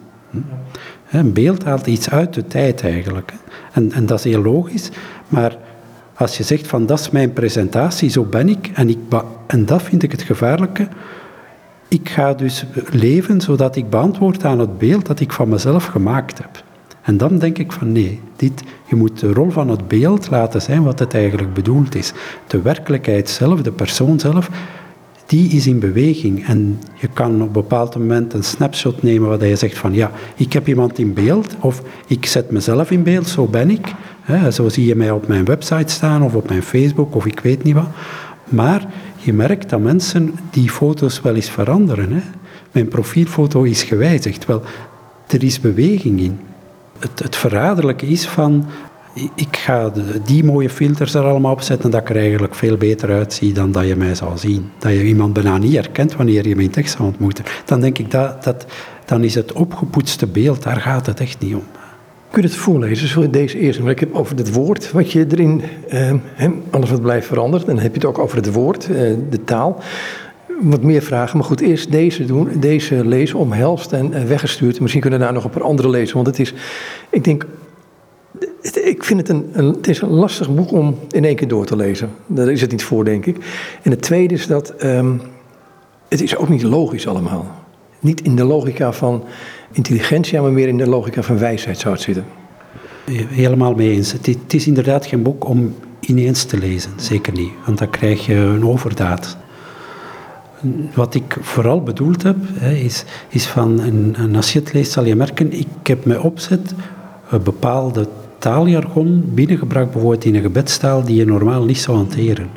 Een 1.10 1.32
beeld 1.32 1.64
haalt 1.64 1.86
iets 1.86 2.10
uit 2.10 2.34
de 2.34 2.46
tijd 2.46 2.82
eigenlijk. 2.82 3.32
En, 3.72 3.92
en 3.92 4.06
dat 4.06 4.18
is 4.18 4.24
heel 4.24 4.42
logisch, 4.42 4.90
maar 5.28 5.56
als 6.14 6.36
je 6.36 6.42
zegt 6.42 6.66
van 6.66 6.86
dat 6.86 7.00
is 7.00 7.10
mijn 7.10 7.32
presentatie, 7.32 8.10
zo 8.10 8.24
ben 8.24 8.48
ik, 8.48 8.70
en, 8.74 8.88
ik 8.88 8.98
en 9.46 9.66
dat 9.66 9.82
vind 9.82 10.02
ik 10.02 10.12
het 10.12 10.22
gevaarlijke, 10.22 10.88
ik 11.88 12.08
ga 12.08 12.34
dus 12.34 12.64
leven 12.90 13.40
zodat 13.40 13.76
ik 13.76 13.90
beantwoord 13.90 14.44
aan 14.44 14.58
het 14.58 14.78
beeld 14.78 15.06
dat 15.06 15.20
ik 15.20 15.32
van 15.32 15.48
mezelf 15.48 15.84
gemaakt 15.84 16.38
heb. 16.38 16.64
En 17.02 17.16
dan 17.16 17.38
denk 17.38 17.58
ik 17.58 17.72
van 17.72 17.92
nee, 17.92 18.20
dit, 18.36 18.62
je 18.86 18.96
moet 18.96 19.20
de 19.20 19.32
rol 19.32 19.50
van 19.50 19.68
het 19.68 19.88
beeld 19.88 20.30
laten 20.30 20.62
zijn 20.62 20.82
wat 20.82 20.98
het 20.98 21.14
eigenlijk 21.14 21.54
bedoeld 21.54 21.94
is. 21.94 22.12
De 22.46 22.62
werkelijkheid 22.62 23.28
zelf, 23.28 23.62
de 23.62 23.72
persoon 23.72 24.20
zelf, 24.20 24.50
die 25.26 25.50
is 25.50 25.66
in 25.66 25.78
beweging. 25.78 26.46
En 26.46 26.78
je 26.94 27.08
kan 27.08 27.34
op 27.34 27.46
een 27.46 27.52
bepaald 27.52 27.98
moment 27.98 28.32
een 28.34 28.44
snapshot 28.44 29.02
nemen 29.02 29.28
waar 29.28 29.46
je 29.46 29.56
zegt 29.56 29.78
van 29.78 29.94
ja, 29.94 30.10
ik 30.36 30.52
heb 30.52 30.68
iemand 30.68 30.98
in 30.98 31.12
beeld 31.12 31.56
of 31.60 31.82
ik 32.06 32.26
zet 32.26 32.50
mezelf 32.50 32.90
in 32.90 33.02
beeld, 33.02 33.28
zo 33.28 33.46
ben 33.46 33.70
ik. 33.70 33.92
zo 34.50 34.68
zie 34.68 34.86
je 34.86 34.94
mij 34.94 35.10
op 35.10 35.26
mijn 35.26 35.44
website 35.44 35.92
staan 35.92 36.22
of 36.22 36.34
op 36.34 36.48
mijn 36.48 36.62
Facebook 36.62 37.14
of 37.14 37.26
ik 37.26 37.40
weet 37.40 37.62
niet 37.62 37.74
wat. 37.74 37.88
Maar 38.44 38.86
je 39.16 39.32
merkt 39.32 39.70
dat 39.70 39.80
mensen 39.80 40.34
die 40.50 40.70
foto's 40.70 41.20
wel 41.20 41.34
eens 41.34 41.50
veranderen. 41.50 42.22
Mijn 42.72 42.88
profielfoto 42.88 43.62
is 43.62 43.82
gewijzigd. 43.82 44.46
Wel, 44.46 44.62
er 45.26 45.44
is 45.44 45.60
beweging 45.60 46.20
in. 46.20 46.40
Het, 46.98 47.18
het 47.18 47.36
verraderlijke 47.36 48.06
is 48.06 48.26
van 48.26 48.64
ik 49.34 49.56
ga 49.56 49.92
die 50.24 50.44
mooie 50.44 50.70
filters 50.70 51.14
er 51.14 51.24
allemaal 51.24 51.52
op 51.52 51.60
zetten, 51.60 51.90
dat 51.90 52.00
ik 52.00 52.10
er 52.10 52.16
eigenlijk 52.16 52.54
veel 52.54 52.76
beter 52.76 53.10
uitzie 53.10 53.52
dan 53.52 53.72
dat 53.72 53.86
je 53.86 53.96
mij 53.96 54.14
zou 54.14 54.38
zien. 54.38 54.70
Dat 54.78 54.92
je 54.92 55.04
iemand 55.04 55.32
bijna 55.32 55.58
niet 55.58 55.74
herkent 55.74 56.16
wanneer 56.16 56.48
je 56.48 56.56
mijn 56.56 56.70
tekst 56.70 56.96
zou 56.96 57.08
ontmoeten. 57.08 57.44
Dan 57.64 57.80
denk 57.80 57.98
ik, 57.98 58.10
dat, 58.10 58.44
dat, 58.44 58.66
dan 59.04 59.24
is 59.24 59.34
het 59.34 59.52
opgepoetste 59.52 60.26
beeld, 60.26 60.62
daar 60.62 60.80
gaat 60.80 61.06
het 61.06 61.20
echt 61.20 61.40
niet 61.40 61.54
om. 61.54 61.64
Kun 62.30 62.42
je 62.42 62.48
het 62.48 62.56
voorlezen, 62.56 63.08
zo 63.08 63.30
deze 63.30 63.58
eerste? 63.58 63.82
Maar 63.82 63.90
ik 63.90 64.00
heb 64.00 64.14
over 64.14 64.36
het 64.36 64.52
woord 64.52 64.92
wat 64.92 65.12
je 65.12 65.26
erin, 65.30 65.62
eh, 65.88 66.50
alles 66.70 66.90
wat 66.90 67.02
blijft 67.02 67.26
veranderd. 67.26 67.62
En 67.64 67.74
dan 67.74 67.82
heb 67.82 67.94
je 67.94 68.00
het 68.00 68.08
ook 68.08 68.18
over 68.18 68.36
het 68.36 68.52
woord, 68.52 68.84
eh, 68.84 69.12
de 69.30 69.44
taal. 69.44 69.82
Wat 70.60 70.82
meer 70.82 71.02
vragen, 71.02 71.38
maar 71.38 71.46
goed, 71.46 71.60
eerst 71.60 71.92
deze 71.92 72.24
doen. 72.24 72.48
Deze 72.60 73.04
lezen, 73.04 73.38
omhelst 73.38 73.92
en 73.92 74.12
uh, 74.12 74.22
weggestuurd. 74.22 74.80
Misschien 74.80 75.00
kunnen 75.00 75.18
we 75.18 75.24
daar 75.24 75.34
nog 75.34 75.44
een 75.44 75.50
paar 75.50 75.62
andere 75.62 75.88
lezen, 75.88 76.14
want 76.14 76.26
het 76.26 76.38
is, 76.38 76.54
ik 77.10 77.24
denk, 77.24 77.46
ik 78.84 79.04
vind 79.04 79.20
het 79.20 79.28
een, 79.28 79.50
een, 79.52 79.66
het 79.66 79.88
is 79.88 80.00
een 80.00 80.08
lastig 80.08 80.54
boek 80.54 80.72
om 80.72 80.98
in 81.10 81.24
één 81.24 81.36
keer 81.36 81.48
door 81.48 81.66
te 81.66 81.76
lezen. 81.76 82.10
Daar 82.26 82.50
is 82.50 82.60
het 82.60 82.70
niet 82.70 82.84
voor, 82.84 83.04
denk 83.04 83.26
ik. 83.26 83.36
En 83.82 83.90
het 83.90 84.02
tweede 84.02 84.34
is 84.34 84.46
dat 84.46 84.84
um, 84.84 85.20
het 86.08 86.22
is 86.22 86.36
ook 86.36 86.48
niet 86.48 86.62
logisch 86.62 87.06
allemaal. 87.06 87.46
Niet 88.00 88.20
in 88.20 88.36
de 88.36 88.44
logica 88.44 88.92
van 88.92 89.24
intelligentie, 89.72 90.40
maar 90.40 90.52
meer 90.52 90.68
in 90.68 90.76
de 90.76 90.88
logica 90.88 91.22
van 91.22 91.38
wijsheid 91.38 91.78
zou 91.78 91.94
het 91.94 92.02
zitten. 92.02 92.24
Helemaal 93.28 93.74
mee 93.74 93.90
eens. 93.90 94.12
Het, 94.12 94.54
is 94.54 94.66
inderdaad 94.66 95.06
geen 95.06 95.22
boek 95.22 95.48
om 95.48 95.74
ineens 96.00 96.44
te 96.44 96.58
lezen, 96.58 96.92
zeker 96.96 97.32
niet. 97.32 97.50
Want 97.66 97.78
dan 97.78 97.90
krijg 97.90 98.26
je 98.26 98.34
een 98.34 98.66
overdaad. 98.66 99.36
Wat 100.94 101.14
ik 101.14 101.36
vooral 101.40 101.82
bedoeld 101.82 102.22
heb, 102.22 102.36
is, 102.60 103.04
is 103.28 103.46
van, 103.46 103.80
en, 103.80 104.36
als 104.36 104.52
je 104.52 104.58
het 104.58 104.72
leest 104.72 104.92
zal 104.92 105.04
je 105.04 105.14
merken, 105.14 105.52
ik 105.52 105.66
heb 105.82 106.04
me 106.04 106.22
opzet 106.22 106.74
bepaalde 107.42 108.08
taaljargon 108.44 109.24
binnengebracht, 109.34 109.90
bijvoorbeeld 109.90 110.24
in 110.24 110.34
een 110.34 110.42
gebedstaal 110.42 111.04
die 111.04 111.16
je 111.16 111.24
normaal 111.24 111.64
niet 111.64 111.78
zou 111.78 111.96
hanteren. 111.96 112.50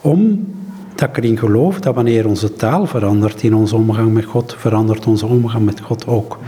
Omdat 0.00 1.08
ik 1.08 1.16
erin 1.16 1.38
geloof 1.38 1.80
dat 1.80 1.94
wanneer 1.94 2.26
onze 2.28 2.52
taal 2.52 2.86
verandert 2.86 3.42
in 3.42 3.54
onze 3.54 3.76
omgang 3.76 4.12
met 4.12 4.24
God, 4.24 4.54
verandert 4.58 5.06
onze 5.06 5.26
omgang 5.26 5.64
met 5.64 5.80
God 5.80 6.06
ook. 6.06 6.38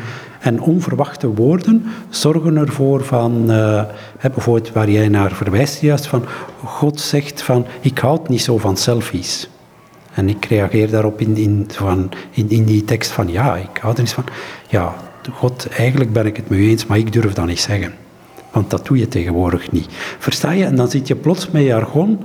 En 0.40 0.60
onverwachte 0.60 1.34
woorden 1.34 1.84
zorgen 2.08 2.56
ervoor 2.56 3.04
van, 3.04 3.50
uh, 3.50 3.82
bijvoorbeeld 4.20 4.72
waar 4.72 4.90
jij 4.90 5.08
naar 5.08 5.32
verwijst 5.32 5.80
juist, 5.80 6.06
van 6.06 6.24
God 6.64 7.00
zegt 7.00 7.42
van, 7.42 7.66
ik 7.80 7.98
houd 7.98 8.28
niet 8.28 8.42
zo 8.42 8.58
van 8.58 8.76
selfies. 8.76 9.48
En 10.14 10.28
ik 10.28 10.44
reageer 10.44 10.90
daarop 10.90 11.20
in, 11.20 11.36
in, 11.36 11.64
van, 11.72 12.10
in, 12.30 12.50
in 12.50 12.64
die 12.64 12.84
tekst 12.84 13.10
van, 13.10 13.28
ja, 13.28 13.56
ik 13.56 13.78
hou 13.80 13.94
er 13.94 14.00
niet 14.00 14.12
van. 14.12 14.24
Ja, 14.68 14.94
God, 15.32 15.68
eigenlijk 15.68 16.12
ben 16.12 16.26
ik 16.26 16.36
het 16.36 16.48
mee 16.48 16.68
eens, 16.68 16.86
maar 16.86 16.98
ik 16.98 17.12
durf 17.12 17.32
dat 17.32 17.46
niet 17.46 17.60
zeggen. 17.60 18.03
Want 18.54 18.70
dat 18.70 18.86
doe 18.86 18.98
je 18.98 19.08
tegenwoordig 19.08 19.70
niet. 19.70 19.86
Versta 20.18 20.50
je? 20.50 20.64
En 20.64 20.76
dan 20.76 20.90
zit 20.90 21.08
je 21.08 21.14
plots 21.14 21.50
met 21.50 21.62
jargon 21.62 22.18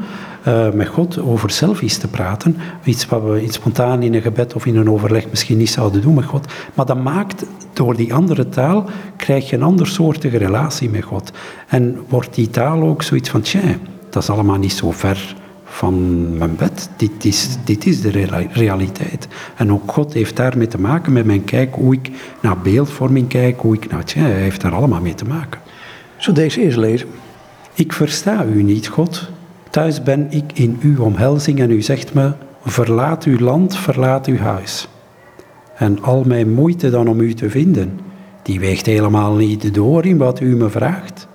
uh, 0.48 0.71
met 0.71 0.88
God 0.88 1.19
over 1.19 1.50
selfies 1.50 1.98
te 1.98 2.07
praten. 2.07 2.57
Iets 2.83 3.05
wat 3.05 3.24
we 3.24 3.43
iets 3.43 3.55
spontaan 3.55 4.03
in 4.03 4.13
een 4.13 4.21
gebed 4.21 4.53
of 4.53 4.65
in 4.65 4.75
een 4.75 4.89
overleg 4.89 5.29
misschien 5.29 5.57
niet 5.57 5.69
zouden 5.69 6.01
doen 6.01 6.13
met 6.13 6.25
God. 6.25 6.48
Maar 6.74 6.86
dat 6.86 7.03
maakt, 7.03 7.45
door 7.74 7.95
die 7.95 8.13
andere 8.13 8.50
taal, 8.50 8.86
krijg 9.15 9.50
je 9.50 9.55
een 9.55 9.63
andersoortige 9.63 10.38
relatie 10.38 10.89
met 10.89 11.03
God. 11.03 11.31
En 11.67 12.00
wordt 12.07 12.36
die 12.36 12.50
taal 12.50 12.81
ook 12.81 13.03
zoiets 13.03 13.29
van, 13.29 13.41
tja, 13.41 13.62
dat 14.09 14.24
is 14.24 14.29
allemaal 14.29 14.57
niet 14.57 14.74
zo 14.74 14.91
ver 14.91 15.36
van 15.63 16.38
mijn 16.38 16.55
bed. 16.55 16.89
Dit 16.98 17.25
is, 17.25 17.57
dit 17.63 17.86
is 17.86 18.01
de 18.01 18.27
realiteit. 18.53 19.27
En 19.55 19.71
ook 19.71 19.91
God 19.91 20.13
heeft 20.13 20.36
daarmee 20.36 20.67
te 20.67 20.79
maken 20.79 21.13
met 21.13 21.25
mijn 21.25 21.43
kijk, 21.43 21.75
hoe 21.75 21.93
ik 21.93 22.12
naar 22.41 22.57
beeldvorming 22.57 23.27
kijk, 23.27 23.59
hoe 23.59 23.75
ik 23.75 23.91
naar... 23.91 24.03
Tja, 24.03 24.21
hij 24.21 24.31
heeft 24.31 24.62
daar 24.62 24.75
allemaal 24.75 25.01
mee 25.01 25.15
te 25.15 25.25
maken. 25.25 25.62
Zo 26.19 26.31
deze 26.31 26.61
eerst 26.61 26.77
lezen? 26.77 27.07
Ik 27.73 27.93
versta 27.93 28.45
u 28.45 28.63
niet, 28.63 28.88
God. 28.88 29.29
Thuis 29.69 30.03
ben 30.03 30.27
ik 30.29 30.43
in 30.53 30.77
uw 30.81 31.03
omhelzing 31.03 31.59
en 31.59 31.71
u 31.71 31.81
zegt 31.81 32.13
me, 32.13 32.31
verlaat 32.63 33.23
uw 33.23 33.38
land, 33.38 33.77
verlaat 33.77 34.25
uw 34.25 34.38
huis. 34.38 34.88
En 35.75 36.03
al 36.03 36.23
mijn 36.23 36.53
moeite 36.53 36.89
dan 36.89 37.07
om 37.07 37.19
u 37.19 37.33
te 37.33 37.49
vinden, 37.49 37.99
die 38.41 38.59
weegt 38.59 38.85
helemaal 38.85 39.33
niet 39.33 39.73
door 39.73 40.05
in 40.05 40.17
wat 40.17 40.39
u 40.39 40.55
me 40.55 40.69
vraagt. 40.69 41.27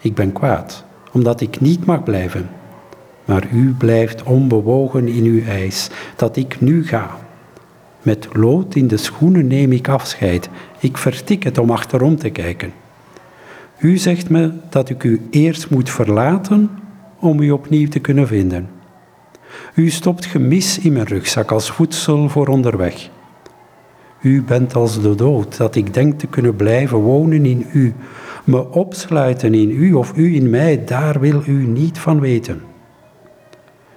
Ik 0.00 0.14
ben 0.14 0.32
kwaad, 0.32 0.84
omdat 1.12 1.40
ik 1.40 1.60
niet 1.60 1.84
mag 1.84 2.02
blijven. 2.02 2.48
Maar 3.24 3.48
u 3.52 3.74
blijft 3.78 4.22
onbewogen 4.22 5.08
in 5.08 5.24
uw 5.24 5.44
eis, 5.44 5.90
dat 6.16 6.36
ik 6.36 6.60
nu 6.60 6.86
ga. 6.86 7.10
Met 8.02 8.28
lood 8.32 8.74
in 8.74 8.88
de 8.88 8.96
schoenen 8.96 9.46
neem 9.46 9.72
ik 9.72 9.88
afscheid. 9.88 10.48
Ik 10.78 10.96
vertik 10.96 11.42
het 11.42 11.58
om 11.58 11.70
achterom 11.70 12.16
te 12.16 12.30
kijken. 12.30 12.72
U 13.84 13.96
zegt 13.96 14.30
me 14.30 14.52
dat 14.68 14.88
ik 14.88 15.04
u 15.04 15.20
eerst 15.30 15.70
moet 15.70 15.90
verlaten 15.90 16.70
om 17.20 17.40
u 17.40 17.50
opnieuw 17.50 17.88
te 17.88 17.98
kunnen 17.98 18.26
vinden. 18.26 18.68
U 19.74 19.90
stopt 19.90 20.24
gemis 20.24 20.78
in 20.78 20.92
mijn 20.92 21.06
rugzak 21.06 21.50
als 21.50 21.70
voedsel 21.70 22.28
voor 22.28 22.46
onderweg. 22.46 23.10
U 24.20 24.42
bent 24.42 24.74
als 24.74 25.02
de 25.02 25.14
dood, 25.14 25.56
dat 25.56 25.74
ik 25.74 25.94
denk 25.94 26.18
te 26.18 26.26
kunnen 26.26 26.56
blijven 26.56 26.98
wonen 26.98 27.46
in 27.46 27.66
u. 27.72 27.94
Me 28.44 28.70
opsluiten 28.70 29.54
in 29.54 29.70
u 29.70 29.92
of 29.92 30.12
u 30.16 30.34
in 30.34 30.50
mij, 30.50 30.84
daar 30.84 31.20
wil 31.20 31.42
u 31.46 31.66
niet 31.66 31.98
van 31.98 32.20
weten. 32.20 32.62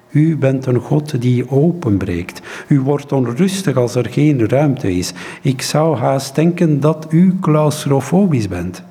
U 0.10 0.38
bent 0.38 0.66
een 0.66 0.80
God 0.80 1.22
die 1.22 1.50
openbreekt. 1.50 2.42
U 2.68 2.80
wordt 2.80 3.12
onrustig 3.12 3.76
als 3.76 3.96
er 3.96 4.06
geen 4.10 4.50
ruimte 4.50 4.92
is. 4.98 5.14
Ik 5.42 5.62
zou 5.62 5.98
haast 5.98 6.36
denken 6.36 6.80
dat 6.80 7.08
u 7.10 7.38
claustrofobisch 7.42 8.48
bent. 8.48 8.87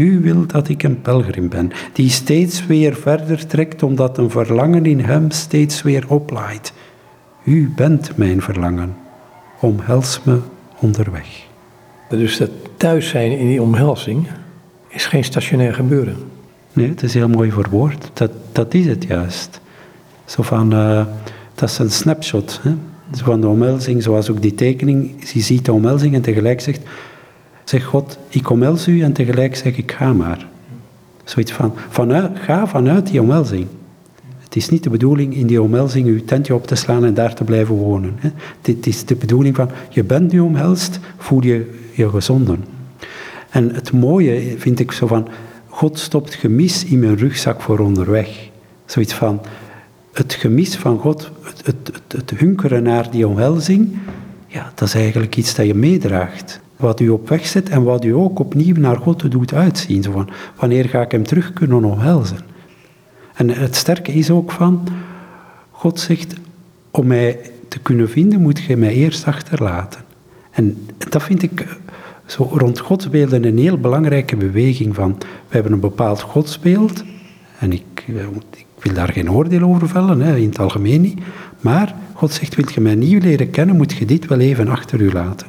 U 0.00 0.20
wil 0.20 0.46
dat 0.46 0.68
ik 0.68 0.82
een 0.82 1.00
pelgrim 1.00 1.48
ben, 1.48 1.72
die 1.92 2.10
steeds 2.10 2.66
weer 2.66 2.94
verder 2.94 3.46
trekt 3.46 3.82
omdat 3.82 4.18
een 4.18 4.30
verlangen 4.30 4.86
in 4.86 5.00
hem 5.00 5.30
steeds 5.30 5.82
weer 5.82 6.04
oplaait. 6.08 6.72
U 7.44 7.72
bent 7.76 8.16
mijn 8.16 8.42
verlangen. 8.42 8.96
Omhels 9.60 10.20
me 10.22 10.38
onderweg. 10.78 11.46
Dus 12.08 12.36
dat 12.36 12.50
thuis 12.76 13.08
zijn 13.08 13.38
in 13.38 13.48
die 13.48 13.62
omhelzing 13.62 14.26
is 14.88 15.06
geen 15.06 15.24
stationair 15.24 15.74
gebeuren. 15.74 16.16
Nee, 16.72 16.88
het 16.88 17.02
is 17.02 17.14
heel 17.14 17.28
mooi 17.28 17.50
verwoord. 17.50 18.10
Dat, 18.12 18.30
dat 18.52 18.74
is 18.74 18.86
het 18.86 19.04
juist. 19.04 19.60
Zo 20.24 20.42
van, 20.42 20.74
uh, 20.74 21.06
dat 21.54 21.68
is 21.68 21.78
een 21.78 21.90
snapshot. 21.90 22.60
Hè? 22.62 22.70
Zo 23.16 23.24
van 23.24 23.40
de 23.40 23.48
omhelzing, 23.48 24.02
zoals 24.02 24.30
ook 24.30 24.42
die 24.42 24.54
tekening. 24.54 25.30
Je 25.32 25.40
ziet 25.40 25.64
de 25.64 25.72
omhelzing 25.72 26.14
en 26.14 26.22
tegelijk 26.22 26.60
zegt, 26.60 26.80
Zeg 27.70 27.84
God, 27.84 28.18
ik 28.28 28.50
omhels 28.50 28.88
u 28.88 29.02
en 29.02 29.12
tegelijk 29.12 29.56
zeg 29.56 29.76
ik 29.76 29.92
ga 29.92 30.12
maar. 30.12 30.48
Zoiets 31.24 31.52
van, 31.52 31.74
ga 32.34 32.66
vanuit 32.66 33.06
die 33.06 33.20
omhelzing. 33.20 33.66
Het 34.38 34.56
is 34.56 34.68
niet 34.68 34.82
de 34.82 34.90
bedoeling 34.90 35.34
in 35.34 35.46
die 35.46 35.62
omhelzing 35.62 36.06
uw 36.06 36.24
tentje 36.24 36.54
op 36.54 36.66
te 36.66 36.74
slaan 36.74 37.04
en 37.04 37.14
daar 37.14 37.34
te 37.34 37.44
blijven 37.44 37.74
wonen. 37.74 38.12
Hè. 38.16 38.30
Dit 38.60 38.86
is 38.86 39.04
de 39.04 39.14
bedoeling 39.14 39.56
van, 39.56 39.70
je 39.88 40.04
bent 40.04 40.32
nu 40.32 40.40
omhelst, 40.40 40.98
voel 41.16 41.42
je 41.42 41.80
je 41.92 42.08
gezonden. 42.08 42.64
En 43.50 43.74
het 43.74 43.92
mooie 43.92 44.54
vind 44.58 44.80
ik 44.80 44.92
zo 44.92 45.06
van, 45.06 45.28
God 45.68 45.98
stopt 45.98 46.34
gemis 46.34 46.84
in 46.84 46.98
mijn 46.98 47.16
rugzak 47.16 47.60
voor 47.60 47.78
onderweg. 47.78 48.48
Zoiets 48.84 49.14
van, 49.14 49.40
het 50.12 50.32
gemis 50.32 50.76
van 50.76 50.98
God, 50.98 51.30
het, 51.42 51.66
het, 51.66 51.90
het, 51.92 52.12
het 52.12 52.38
hunkeren 52.38 52.82
naar 52.82 53.10
die 53.10 53.28
omhelzing, 53.28 53.98
ja, 54.46 54.72
dat 54.74 54.88
is 54.88 54.94
eigenlijk 54.94 55.36
iets 55.36 55.54
dat 55.54 55.66
je 55.66 55.74
meedraagt 55.74 56.60
wat 56.80 57.00
u 57.00 57.08
op 57.08 57.28
weg 57.28 57.46
zet 57.46 57.68
en 57.68 57.82
wat 57.82 58.04
u 58.04 58.14
ook 58.14 58.38
opnieuw 58.38 58.76
naar 58.76 58.96
God 58.96 59.30
doet 59.30 59.54
uitzien. 59.54 60.02
Zo 60.02 60.24
wanneer 60.56 60.88
ga 60.88 61.00
ik 61.00 61.10
hem 61.10 61.24
terug 61.24 61.52
kunnen 61.52 61.84
omhelzen? 61.84 62.38
En 63.34 63.48
het 63.48 63.76
sterke 63.76 64.12
is 64.12 64.30
ook 64.30 64.50
van, 64.50 64.88
God 65.70 66.00
zegt, 66.00 66.34
om 66.90 67.06
mij 67.06 67.38
te 67.68 67.78
kunnen 67.78 68.10
vinden 68.10 68.40
moet 68.40 68.60
je 68.60 68.76
mij 68.76 68.92
eerst 68.92 69.26
achterlaten. 69.26 70.00
En 70.50 70.86
dat 71.10 71.22
vind 71.22 71.42
ik 71.42 71.78
zo 72.26 72.48
rond 72.52 72.78
godsbeelden 72.78 73.44
een 73.44 73.58
heel 73.58 73.78
belangrijke 73.78 74.36
beweging 74.36 74.94
van, 74.94 75.16
we 75.18 75.54
hebben 75.54 75.72
een 75.72 75.80
bepaald 75.80 76.20
godsbeeld, 76.20 77.04
en 77.58 77.72
ik, 77.72 78.04
ik 78.56 78.66
wil 78.78 78.94
daar 78.94 79.12
geen 79.12 79.30
oordeel 79.30 79.62
over 79.62 79.88
vellen, 79.88 80.20
hè, 80.20 80.36
in 80.36 80.48
het 80.48 80.58
algemeen 80.58 81.00
niet, 81.00 81.18
maar 81.60 81.94
God 82.14 82.32
zegt, 82.32 82.54
wil 82.54 82.68
je 82.74 82.80
mij 82.80 82.94
nieuw 82.94 83.20
leren 83.20 83.50
kennen, 83.50 83.76
moet 83.76 83.92
je 83.92 84.04
dit 84.06 84.26
wel 84.26 84.38
even 84.38 84.68
achter 84.68 85.00
u 85.00 85.12
laten. 85.12 85.46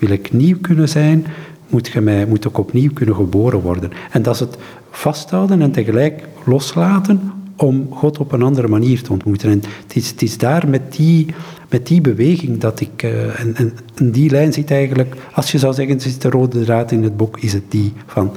Wil 0.00 0.10
ik 0.10 0.32
nieuw 0.32 0.56
kunnen 0.60 0.88
zijn, 0.88 1.26
moet, 1.68 1.88
je 1.88 2.00
mij, 2.00 2.26
moet 2.26 2.44
ik 2.44 2.58
opnieuw 2.58 2.92
kunnen 2.92 3.14
geboren 3.14 3.60
worden. 3.60 3.90
En 4.10 4.22
dat 4.22 4.34
is 4.34 4.40
het 4.40 4.56
vasthouden 4.90 5.62
en 5.62 5.72
tegelijk 5.72 6.28
loslaten 6.44 7.32
om 7.56 7.86
God 7.90 8.18
op 8.18 8.32
een 8.32 8.42
andere 8.42 8.68
manier 8.68 9.02
te 9.02 9.12
ontmoeten. 9.12 9.50
En 9.50 9.62
het 9.82 9.96
is, 9.96 10.10
het 10.10 10.22
is 10.22 10.38
daar 10.38 10.68
met 10.68 10.92
die, 10.92 11.26
met 11.68 11.86
die 11.86 12.00
beweging 12.00 12.58
dat 12.58 12.80
ik... 12.80 13.02
Uh, 13.02 13.40
en, 13.40 13.56
en, 13.94 14.10
die 14.10 14.30
lijn 14.30 14.52
zit 14.52 14.70
eigenlijk... 14.70 15.14
Als 15.32 15.52
je 15.52 15.58
zou 15.58 15.74
zeggen, 15.74 15.96
is 15.96 16.18
de 16.18 16.30
rode 16.30 16.64
draad 16.64 16.92
in 16.92 17.02
het 17.02 17.16
boek, 17.16 17.38
is 17.38 17.52
het 17.52 17.70
die 17.70 17.92
van... 18.06 18.32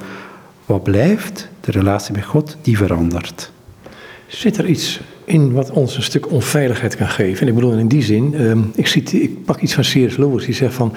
Wat 0.66 0.82
blijft, 0.82 1.48
de 1.60 1.70
relatie 1.70 2.14
met 2.14 2.24
God, 2.24 2.56
die 2.62 2.76
verandert. 2.76 3.50
Zit 4.26 4.56
er 4.56 4.68
iets 4.68 5.00
in 5.24 5.52
wat 5.52 5.70
ons 5.70 5.96
een 5.96 6.02
stuk 6.02 6.30
onveiligheid 6.30 6.96
kan 6.96 7.08
geven. 7.08 7.40
En 7.40 7.48
ik 7.48 7.54
bedoel 7.54 7.72
in 7.72 7.88
die 7.88 8.02
zin, 8.02 8.34
ehm, 8.34 8.60
ik, 8.74 8.94
ik 8.94 9.44
pak 9.44 9.60
iets 9.60 9.74
van 9.74 9.82
C.S. 9.82 10.16
Lewis, 10.16 10.44
die 10.44 10.54
zegt 10.54 10.74
van, 10.74 10.92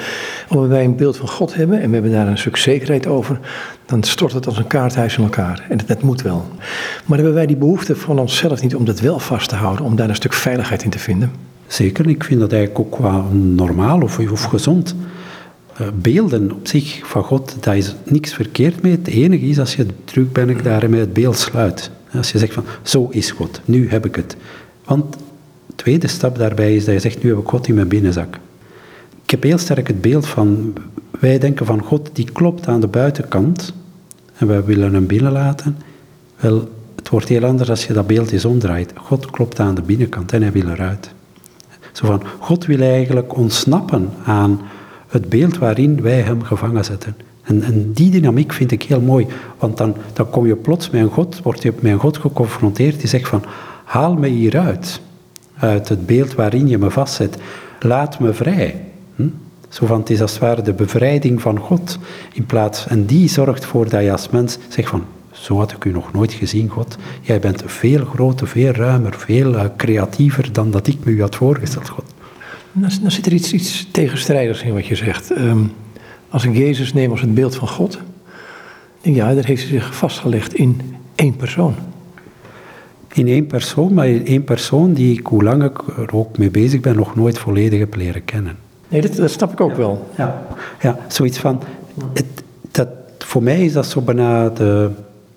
als 0.47 0.67
wij 0.67 0.83
een 0.83 0.95
beeld 0.95 1.17
van 1.17 1.27
God 1.27 1.55
hebben 1.55 1.81
en 1.81 1.87
we 1.87 1.93
hebben 1.93 2.11
daar 2.11 2.27
een 2.27 2.37
stuk 2.37 2.57
zekerheid 2.57 3.07
over, 3.07 3.39
dan 3.85 4.03
stort 4.03 4.33
het 4.33 4.45
als 4.45 4.57
een 4.57 4.67
kaarthuis 4.67 5.17
in 5.17 5.23
elkaar. 5.23 5.65
En 5.69 5.79
dat, 5.85 6.01
moet 6.01 6.21
wel. 6.21 6.45
Maar 7.05 7.17
hebben 7.17 7.35
wij 7.35 7.45
die 7.45 7.55
behoefte 7.55 7.95
van 7.95 8.19
onszelf 8.19 8.61
niet 8.61 8.75
om 8.75 8.85
dat 8.85 8.99
wel 8.99 9.19
vast 9.19 9.49
te 9.49 9.55
houden, 9.55 9.85
om 9.85 9.95
daar 9.95 10.09
een 10.09 10.15
stuk 10.15 10.33
veiligheid 10.33 10.83
in 10.83 10.89
te 10.89 10.99
vinden? 10.99 11.31
Zeker, 11.67 12.09
ik 12.09 12.23
vind 12.23 12.39
dat 12.39 12.51
eigenlijk 12.51 12.85
ook 12.85 12.91
qua 12.91 13.23
normaal 13.31 14.01
of, 14.01 14.19
gezond. 14.49 14.95
Uh, 15.81 15.87
beelden 15.93 16.51
op 16.51 16.67
zich 16.67 17.01
van 17.03 17.23
God, 17.23 17.55
daar 17.59 17.77
is 17.77 17.95
niks 18.03 18.33
verkeerd 18.33 18.81
mee. 18.81 18.91
Het 18.91 19.07
enige 19.07 19.45
is 19.45 19.59
als 19.59 19.75
je 19.75 19.85
druk 20.05 20.33
bent 20.33 20.63
daarmee 20.63 20.99
het 20.99 21.13
beeld 21.13 21.37
sluit. 21.37 21.91
Als 22.13 22.31
je 22.31 22.37
zegt 22.37 22.53
van, 22.53 22.63
zo 22.81 23.07
is 23.11 23.31
God, 23.31 23.61
nu 23.65 23.89
heb 23.89 24.05
ik 24.05 24.15
het. 24.15 24.35
Want 24.85 25.13
de 25.65 25.75
tweede 25.75 26.07
stap 26.07 26.37
daarbij 26.37 26.75
is 26.75 26.85
dat 26.85 26.93
je 26.93 26.99
zegt, 26.99 27.23
nu 27.23 27.29
heb 27.29 27.39
ik 27.39 27.47
God 27.47 27.67
in 27.67 27.75
mijn 27.75 27.87
binnenzak. 27.87 28.39
Ik 29.23 29.29
heb 29.31 29.43
heel 29.43 29.57
sterk 29.57 29.87
het 29.87 30.01
beeld 30.01 30.27
van, 30.27 30.73
wij 31.19 31.39
denken 31.39 31.65
van 31.65 31.81
God, 31.83 32.09
die 32.13 32.31
klopt 32.31 32.67
aan 32.67 32.79
de 32.79 32.87
buitenkant 32.87 33.73
en 34.37 34.47
wij 34.47 34.63
willen 34.63 34.93
hem 34.93 35.07
binnenlaten. 35.07 35.77
Wel, 36.35 36.69
het 36.95 37.09
wordt 37.09 37.27
heel 37.27 37.45
anders 37.45 37.69
als 37.69 37.85
je 37.85 37.93
dat 37.93 38.07
beeld 38.07 38.31
eens 38.31 38.45
omdraait. 38.45 38.93
God 38.95 39.25
klopt 39.25 39.59
aan 39.59 39.75
de 39.75 39.81
binnenkant 39.81 40.33
en 40.33 40.41
hij 40.41 40.51
wil 40.51 40.69
eruit. 40.69 41.11
Zo 41.91 42.05
van, 42.05 42.23
God 42.39 42.65
wil 42.65 42.79
eigenlijk 42.79 43.37
ontsnappen 43.37 44.09
aan 44.25 44.61
het 45.07 45.29
beeld 45.29 45.57
waarin 45.57 46.01
wij 46.01 46.21
hem 46.21 46.43
gevangen 46.43 46.85
zetten. 46.85 47.15
En, 47.47 47.63
en, 47.63 47.91
die 47.93 48.11
dynamiek 48.11 48.53
vind 48.53 48.71
ik 48.71 48.83
heel 48.83 49.01
mooi, 49.01 49.27
want 49.59 49.77
dan, 49.77 49.95
dan 50.13 50.29
kom 50.29 50.47
je 50.47 50.55
plots 50.55 50.89
met 50.89 51.01
een 51.01 51.09
God, 51.09 51.41
word 51.43 51.61
je 51.61 51.73
met 51.79 51.91
een 51.91 51.99
God 51.99 52.17
geconfronteerd 52.17 52.99
die 52.99 53.09
zegt 53.09 53.27
van, 53.27 53.43
haal 53.83 54.15
me 54.15 54.27
hieruit, 54.27 55.01
uit 55.57 55.89
het 55.89 56.05
beeld 56.05 56.35
waarin 56.35 56.67
je 56.67 56.77
me 56.77 56.89
vastzet, 56.89 57.37
laat 57.79 58.19
me 58.19 58.33
vrij. 58.33 58.81
Hm? 59.15 59.27
Zo 59.69 59.85
van, 59.85 59.99
het 59.99 60.09
is 60.09 60.21
als 60.21 60.31
het 60.31 60.39
ware 60.39 60.61
de 60.61 60.73
bevrijding 60.73 61.41
van 61.41 61.59
God 61.59 61.97
in 62.33 62.45
plaats, 62.45 62.87
en 62.87 63.05
die 63.05 63.29
zorgt 63.29 63.63
ervoor 63.63 63.89
dat 63.89 64.03
je 64.03 64.11
als 64.11 64.29
mens 64.29 64.57
zegt 64.69 64.89
van, 64.89 65.03
zo 65.31 65.57
had 65.57 65.71
ik 65.71 65.85
u 65.85 65.91
nog 65.91 66.13
nooit 66.13 66.33
gezien, 66.33 66.69
God. 66.69 66.97
Jij 67.21 67.39
bent 67.39 67.63
veel 67.65 68.05
groter, 68.05 68.47
veel 68.47 68.71
ruimer, 68.71 69.13
veel 69.17 69.53
uh, 69.53 69.63
creatiever 69.77 70.53
dan 70.53 70.71
dat 70.71 70.87
ik 70.87 70.97
me 71.03 71.11
u 71.11 71.21
had 71.21 71.35
voorgesteld, 71.35 71.89
God. 71.89 72.05
Dan, 72.71 72.89
dan 73.01 73.11
zit 73.11 73.25
er 73.25 73.33
iets, 73.33 73.53
iets 73.53 73.87
tegenstrijdigs 73.91 74.61
in 74.61 74.73
wat 74.73 74.85
je 74.85 74.95
zegt. 74.95 75.37
Um, 75.37 75.71
als 76.29 76.45
ik 76.45 76.55
Jezus 76.55 76.93
neem 76.93 77.11
als 77.11 77.21
het 77.21 77.33
beeld 77.33 77.55
van 77.55 77.67
God, 77.67 77.97
denk 79.01 79.15
ja, 79.15 79.33
daar 79.33 79.45
heeft 79.45 79.61
hij 79.61 79.71
zich 79.71 79.95
vastgelegd 79.95 80.53
in 80.53 80.81
één 81.15 81.35
persoon. 81.35 81.75
In 83.13 83.27
één 83.27 83.47
persoon, 83.47 83.93
maar 83.93 84.07
in 84.07 84.25
één 84.25 84.43
persoon 84.43 84.93
die 84.93 85.19
ik, 85.19 85.25
hoe 85.25 85.43
lang 85.43 85.63
ik 85.63 85.77
er 85.97 86.15
ook 86.15 86.37
mee 86.37 86.49
bezig 86.49 86.79
ben, 86.79 86.95
nog 86.95 87.15
nooit 87.15 87.37
volledig 87.37 87.79
heb 87.79 87.95
leren 87.95 88.25
kennen. 88.25 88.55
Nee, 88.87 89.01
dat, 89.01 89.15
dat 89.15 89.31
snap 89.31 89.51
ik 89.51 89.61
ook 89.61 89.75
wel. 89.75 90.09
Ja, 90.17 90.47
ja 90.81 90.99
zoiets 91.07 91.37
van, 91.37 91.61
het, 92.13 92.43
dat, 92.71 92.87
voor 93.17 93.43
mij 93.43 93.65
is 93.65 93.73
dat 93.73 93.85
zo 93.85 94.01
bijna 94.01 94.49
de, 94.49 94.89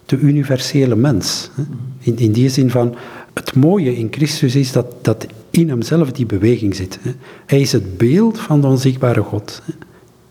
de 0.07 0.19
universele 0.19 0.97
mens. 0.97 1.51
In, 1.99 2.19
in 2.19 2.33
die 2.33 2.49
zin 2.49 2.71
van, 2.71 2.95
het 3.35 3.55
mooie 3.55 3.97
in 3.97 4.09
Christus 4.11 4.55
is 4.57 4.73
dat, 4.73 5.05
dat 5.05 5.27
in 5.51 5.69
hemzelf 5.69 6.13
die 6.13 6.27
beweging 6.27 6.75
zit. 6.77 6.99
Hij 7.47 7.61
is 7.61 7.73
het 7.73 7.99
beeld 7.99 8.39
van 8.39 8.61
de 8.61 8.67
onzichtbare 8.67 9.23
God. 9.23 9.63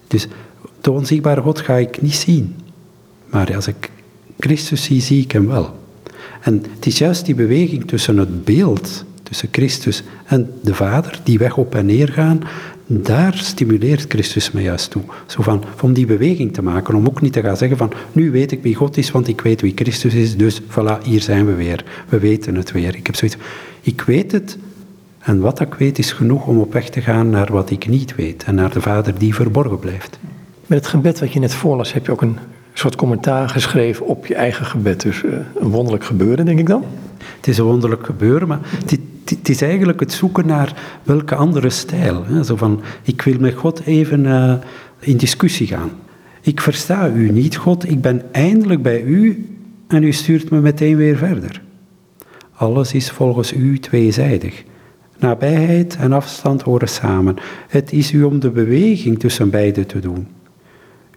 Dus 0.08 0.28
de 0.82 0.92
onzichtbare 0.92 1.42
God 1.42 1.60
ga 1.60 1.76
ik 1.76 2.02
niet 2.02 2.14
zien. 2.14 2.56
Maar 3.30 3.56
als 3.56 3.68
ik 3.68 3.92
Christus 4.40 4.84
zie, 4.84 5.02
zie 5.02 5.22
ik 5.22 5.32
hem 5.32 5.48
wel. 5.48 5.78
En 6.42 6.64
het 6.76 6.86
is 6.86 6.98
juist 6.98 7.26
die 7.26 7.36
beweging 7.36 7.88
tussen 7.88 8.18
het 8.18 8.46
beeld, 8.46 9.06
tussen 9.24 9.50
Christus 9.52 10.04
en 10.26 10.54
de 10.62 10.76
Vader, 10.76 11.20
die 11.24 11.38
weg 11.38 11.58
op 11.58 11.76
en 11.76 11.86
neer 11.86 12.08
gaan, 12.08 12.42
daar 12.92 13.38
stimuleert 13.38 14.06
Christus 14.08 14.52
me 14.52 14.62
juist 14.62 14.92
toe. 14.92 15.02
Zo 15.26 15.42
van, 15.42 15.64
om 15.82 15.94
die 15.94 16.06
beweging 16.06 16.54
te 16.54 16.62
maken, 16.62 16.96
om 16.96 17.06
ook 17.06 17.22
niet 17.22 17.34
te 17.34 17.42
gaan 17.42 17.58
zeggen 17.58 17.78
van, 17.78 17.92
nu 18.12 18.32
weet 18.32 18.52
ik 18.52 18.64
wie 18.64 18.76
God 18.76 18.98
is, 18.98 19.12
want 19.12 19.28
ik 19.28 19.42
weet 19.42 19.62
wie 19.62 19.72
Christus 19.76 20.14
is, 20.14 20.38
dus 20.38 20.62
voilà, 20.62 21.04
hier 21.04 21.22
zijn 21.22 21.46
we 21.46 21.54
weer. 21.54 21.84
We 22.10 22.20
weten 22.20 22.56
het 22.56 22.72
weer. 22.72 22.96
Ik 22.96 23.06
heb 23.06 23.16
zoiets, 23.16 23.38
ik 23.82 24.02
weet 24.02 24.32
het, 24.32 24.58
en 25.20 25.40
wat 25.40 25.60
ik 25.60 25.74
weet 25.74 26.00
is 26.00 26.12
genoeg 26.12 26.48
om 26.48 26.60
op 26.60 26.74
weg 26.74 26.90
te 26.90 27.02
gaan 27.02 27.30
naar 27.30 27.52
wat 27.52 27.70
ik 27.70 27.88
niet 27.88 28.16
weet, 28.16 28.44
en 28.44 28.56
naar 28.56 28.74
de 28.74 28.82
Vader 28.82 29.18
die 29.18 29.36
verborgen 29.36 29.80
blijft. 29.80 30.20
Met 30.70 30.78
het 30.78 30.88
gebed 30.88 31.20
wat 31.20 31.34
je 31.34 31.40
net 31.40 31.54
voorlas, 31.54 31.94
heb 31.94 32.06
je 32.06 32.12
ook 32.12 32.22
een 32.22 32.38
soort 32.74 32.96
commentaar 32.96 33.50
geschreven 33.50 34.06
op 34.06 34.26
je 34.26 34.36
eigen 34.36 34.66
gebed. 34.66 35.02
Dus 35.02 35.24
uh, 35.24 35.32
een 35.60 35.70
wonderlijk 35.70 36.04
gebeuren, 36.04 36.46
denk 36.46 36.60
ik 36.60 36.68
dan? 36.68 36.84
Het 37.38 37.48
is 37.48 37.58
een 37.58 37.66
wonderlijk 37.66 38.06
gebeuren, 38.06 38.48
maar 38.48 38.60
het, 39.26 39.50
is 39.50 39.62
eigenlijk 39.62 40.00
het 40.00 40.12
zoeken 40.12 40.46
naar 40.46 40.74
welke 41.04 41.36
andere 41.36 41.70
stijl. 41.70 42.26
Hè? 42.26 42.44
Zo 42.44 42.56
van, 42.56 42.82
ik 43.04 43.22
wil 43.22 43.40
met 43.40 43.54
God 43.54 43.82
even 43.86 44.26
uh, 44.26 44.54
in 45.00 45.18
discussie 45.18 45.68
gaan. 45.68 45.92
Ik 46.42 46.62
versta 46.62 47.10
u 47.10 47.32
niet, 47.32 47.56
God, 47.56 47.90
ik 47.90 48.02
ben 48.02 48.22
eindelijk 48.32 48.82
bij 48.82 49.02
u 49.02 49.50
en 49.88 50.04
u 50.04 50.12
stuurt 50.12 50.50
me 50.50 50.60
meteen 50.60 50.96
weer 50.96 51.18
verder. 51.18 51.62
Alles 52.54 52.94
is 52.94 53.12
volgens 53.12 53.54
u 53.54 53.80
tweezijdig. 53.80 54.64
Nabijheid 55.18 55.96
en 55.96 56.14
afstand 56.14 56.62
horen 56.62 56.90
samen. 56.90 57.36
Het 57.68 57.94
is 57.94 58.12
u 58.12 58.24
om 58.24 58.40
de 58.40 58.50
beweging 58.50 59.20
tussen 59.20 59.50
beide 59.50 59.86
te 59.86 60.00
doen. 60.00 60.38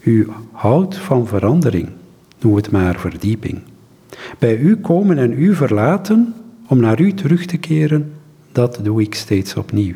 U 0.02 0.28
houdt 0.52 0.96
van 0.96 1.26
verandering, 1.26 1.88
noem 2.40 2.56
het 2.56 2.70
maar 2.70 2.98
verdieping. 2.98 3.60
Bij 4.38 4.56
u 4.56 4.76
komen 4.76 5.18
en 5.18 5.42
u 5.42 5.54
verlaten 5.54 6.34
om 6.68 6.80
naar 6.80 7.00
u 7.00 7.14
terug 7.14 7.46
te 7.46 7.56
keren, 7.56 8.12
dat 8.52 8.78
doe 8.82 9.02
ik 9.02 9.14
steeds 9.14 9.54
opnieuw. 9.54 9.94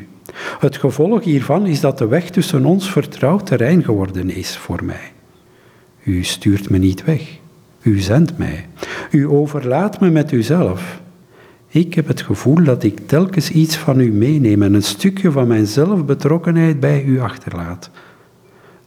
Het 0.59 0.77
gevolg 0.77 1.23
hiervan 1.23 1.65
is 1.65 1.79
dat 1.79 1.97
de 1.97 2.07
weg 2.07 2.29
tussen 2.29 2.65
ons 2.65 2.91
vertrouwd 2.91 3.45
terrein 3.45 3.83
geworden 3.83 4.29
is 4.29 4.57
voor 4.57 4.83
mij. 4.83 5.11
U 6.03 6.23
stuurt 6.23 6.69
me 6.69 6.77
niet 6.77 7.03
weg. 7.03 7.39
U 7.81 7.99
zendt 7.99 8.37
mij. 8.37 8.65
U 9.11 9.27
overlaat 9.27 9.99
me 9.99 10.09
met 10.09 10.31
uzelf. 10.31 11.01
Ik 11.67 11.93
heb 11.93 12.07
het 12.07 12.21
gevoel 12.21 12.63
dat 12.63 12.83
ik 12.83 13.07
telkens 13.07 13.51
iets 13.51 13.77
van 13.77 13.99
u 13.99 14.11
meeneem 14.11 14.61
en 14.61 14.73
een 14.73 14.83
stukje 14.83 15.31
van 15.31 15.47
mijn 15.47 15.67
zelfbetrokkenheid 15.67 16.79
bij 16.79 17.03
u 17.03 17.19
achterlaat. 17.19 17.89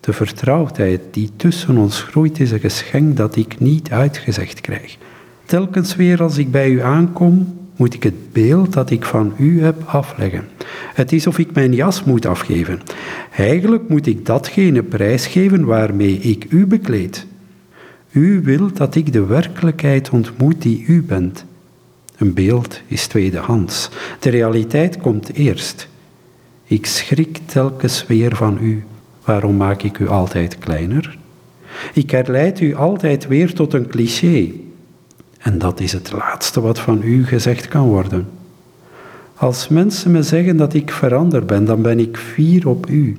De 0.00 0.12
vertrouwdheid 0.12 1.00
die 1.10 1.30
tussen 1.36 1.76
ons 1.76 2.02
groeit 2.02 2.40
is 2.40 2.50
een 2.50 2.60
geschenk 2.60 3.16
dat 3.16 3.36
ik 3.36 3.58
niet 3.58 3.90
uitgezegd 3.90 4.60
krijg. 4.60 4.96
Telkens 5.44 5.96
weer 5.96 6.22
als 6.22 6.38
ik 6.38 6.50
bij 6.50 6.70
u 6.70 6.80
aankom, 6.80 7.58
moet 7.76 7.94
ik 7.94 8.02
het 8.02 8.32
beeld 8.32 8.72
dat 8.72 8.90
ik 8.90 9.04
van 9.04 9.32
u 9.38 9.62
heb 9.62 9.82
afleggen. 9.86 10.48
Het 10.94 11.12
is 11.12 11.26
of 11.26 11.38
ik 11.38 11.52
mijn 11.52 11.74
jas 11.74 12.04
moet 12.04 12.26
afgeven. 12.26 12.80
Eigenlijk 13.36 13.88
moet 13.88 14.06
ik 14.06 14.26
datgene 14.26 14.82
prijsgeven 14.82 15.64
waarmee 15.64 16.18
ik 16.18 16.46
u 16.48 16.66
bekleed. 16.66 17.26
U 18.10 18.40
wilt 18.44 18.76
dat 18.76 18.94
ik 18.94 19.12
de 19.12 19.24
werkelijkheid 19.24 20.10
ontmoet 20.10 20.62
die 20.62 20.84
u 20.86 21.02
bent. 21.02 21.44
Een 22.16 22.34
beeld 22.34 22.80
is 22.86 23.06
tweedehands. 23.06 23.88
De 24.18 24.30
realiteit 24.30 24.96
komt 24.96 25.32
eerst. 25.32 25.88
Ik 26.64 26.86
schrik 26.86 27.38
telkens 27.46 28.06
weer 28.06 28.36
van 28.36 28.58
u. 28.60 28.84
Waarom 29.30 29.56
maak 29.56 29.82
ik 29.82 29.98
u 29.98 30.08
altijd 30.08 30.58
kleiner? 30.58 31.18
Ik 31.94 32.10
herleid 32.10 32.60
u 32.60 32.74
altijd 32.74 33.26
weer 33.26 33.54
tot 33.54 33.72
een 33.72 33.86
cliché. 33.86 34.50
En 35.38 35.58
dat 35.58 35.80
is 35.80 35.92
het 35.92 36.12
laatste 36.12 36.60
wat 36.60 36.78
van 36.78 37.02
u 37.02 37.26
gezegd 37.26 37.68
kan 37.68 37.88
worden. 37.88 38.28
Als 39.34 39.68
mensen 39.68 40.10
me 40.10 40.22
zeggen 40.22 40.56
dat 40.56 40.74
ik 40.74 40.90
veranderd 40.90 41.46
ben, 41.46 41.64
dan 41.64 41.82
ben 41.82 41.98
ik 41.98 42.16
fier 42.16 42.68
op 42.68 42.88
u. 42.88 43.16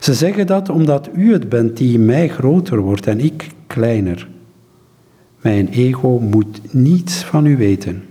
Ze 0.00 0.14
zeggen 0.14 0.46
dat 0.46 0.68
omdat 0.68 1.08
u 1.14 1.32
het 1.32 1.48
bent 1.48 1.76
die 1.76 1.94
in 1.94 2.04
mij 2.04 2.28
groter 2.28 2.78
wordt 2.78 3.06
en 3.06 3.20
ik 3.20 3.46
kleiner. 3.66 4.28
Mijn 5.40 5.68
ego 5.68 6.18
moet 6.18 6.60
niets 6.70 7.24
van 7.24 7.46
u 7.46 7.56
weten. 7.56 8.02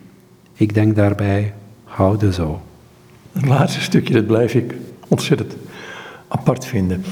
Ik 0.53 0.73
denk 0.73 0.95
daarbij, 0.95 1.53
houden 1.83 2.33
zo. 2.33 2.61
Het 3.31 3.45
laatste 3.45 3.81
stukje, 3.81 4.13
dat 4.13 4.27
blijf 4.27 4.55
ik 4.55 4.75
ontzettend 5.07 5.55
apart 6.29 6.65
vinden. 6.65 7.03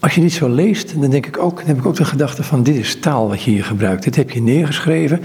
Als 0.00 0.14
je 0.14 0.20
dit 0.20 0.32
zo 0.32 0.48
leest, 0.48 1.00
dan 1.00 1.10
denk 1.10 1.26
ik 1.26 1.38
ook, 1.38 1.56
dan 1.56 1.66
heb 1.66 1.78
ik 1.78 1.86
ook 1.86 1.96
de 1.96 2.04
gedachte 2.04 2.42
van 2.42 2.62
dit 2.62 2.74
is 2.74 2.96
taal 3.00 3.28
wat 3.28 3.42
je 3.42 3.50
hier 3.50 3.64
gebruikt. 3.64 4.04
Dit 4.04 4.16
heb 4.16 4.30
je 4.30 4.42
neergeschreven. 4.42 5.20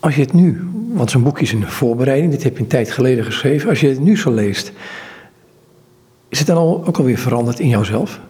Als 0.00 0.14
je 0.14 0.20
het 0.20 0.32
nu, 0.32 0.68
want 0.92 1.10
zo'n 1.10 1.22
boek 1.22 1.40
is 1.40 1.52
een 1.52 1.68
voorbereiding, 1.68 2.32
dit 2.32 2.42
heb 2.42 2.56
je 2.56 2.62
een 2.62 2.68
tijd 2.68 2.90
geleden 2.90 3.24
geschreven. 3.24 3.68
Als 3.68 3.80
je 3.80 3.88
het 3.88 4.00
nu 4.00 4.18
zo 4.18 4.30
leest, 4.30 4.72
is 6.28 6.38
het 6.38 6.46
dan 6.46 6.56
al, 6.56 6.82
ook 6.86 6.98
alweer 6.98 7.18
veranderd 7.18 7.58
in 7.58 7.68
jouzelf? 7.68 8.20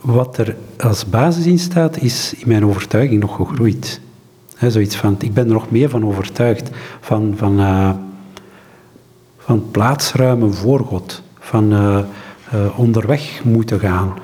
Wat 0.00 0.38
er 0.38 0.56
als 0.78 1.08
basis 1.08 1.46
in 1.46 1.58
staat, 1.58 2.02
is 2.02 2.34
in 2.34 2.48
mijn 2.48 2.64
overtuiging 2.64 3.20
nog 3.20 3.36
gegroeid. 3.36 4.00
Zoiets 4.68 4.96
van, 4.96 5.16
ik 5.18 5.34
ben 5.34 5.46
er 5.46 5.52
nog 5.52 5.70
meer 5.70 5.88
van 5.88 6.06
overtuigd 6.06 6.70
van, 7.00 7.34
van, 7.36 7.60
uh, 7.60 7.90
van 9.38 9.70
plaatsruimen 9.70 10.54
voor 10.54 10.80
God, 10.80 11.22
van 11.38 11.72
uh, 11.72 11.98
uh, 12.54 12.78
onderweg 12.78 13.40
moeten 13.44 13.80
gaan, 13.80 14.14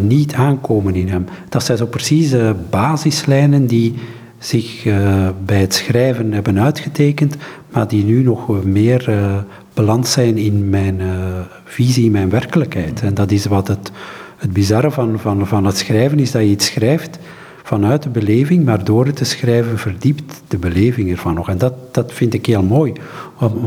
niet 0.00 0.34
aankomen 0.34 0.94
in 0.94 1.08
Hem. 1.08 1.26
Dat 1.48 1.64
zijn 1.64 1.78
zo 1.78 1.86
precies 1.86 2.34
basislijnen 2.70 3.66
die 3.66 3.94
zich 4.38 4.84
bij 5.44 5.60
het 5.60 5.74
schrijven 5.74 6.32
hebben 6.32 6.60
uitgetekend, 6.60 7.36
maar 7.72 7.88
die 7.88 8.04
nu 8.04 8.22
nog 8.22 8.64
meer 8.64 9.10
beland 9.74 10.08
zijn 10.08 10.36
in 10.36 10.70
mijn 10.70 11.00
visie, 11.64 12.10
mijn 12.10 12.30
werkelijkheid. 12.30 13.02
En 13.02 13.14
dat 13.14 13.30
is 13.30 13.46
wat 13.46 13.68
het, 13.68 13.92
het 14.36 14.52
bizarre 14.52 14.90
van, 14.90 15.18
van, 15.18 15.46
van 15.46 15.64
het 15.64 15.76
schrijven 15.76 16.18
is, 16.18 16.30
dat 16.30 16.42
je 16.42 16.48
iets 16.48 16.66
schrijft 16.66 17.18
vanuit 17.70 18.02
de 18.02 18.08
beleving, 18.08 18.64
maar 18.64 18.84
door 18.84 19.06
het 19.06 19.16
te 19.16 19.24
schrijven 19.24 19.78
verdiept 19.78 20.42
de 20.48 20.58
beleving 20.58 21.10
ervan 21.10 21.34
nog. 21.34 21.48
En 21.48 21.58
dat, 21.58 21.74
dat 21.94 22.12
vind 22.12 22.34
ik 22.34 22.46
heel 22.46 22.62
mooi. 22.62 22.92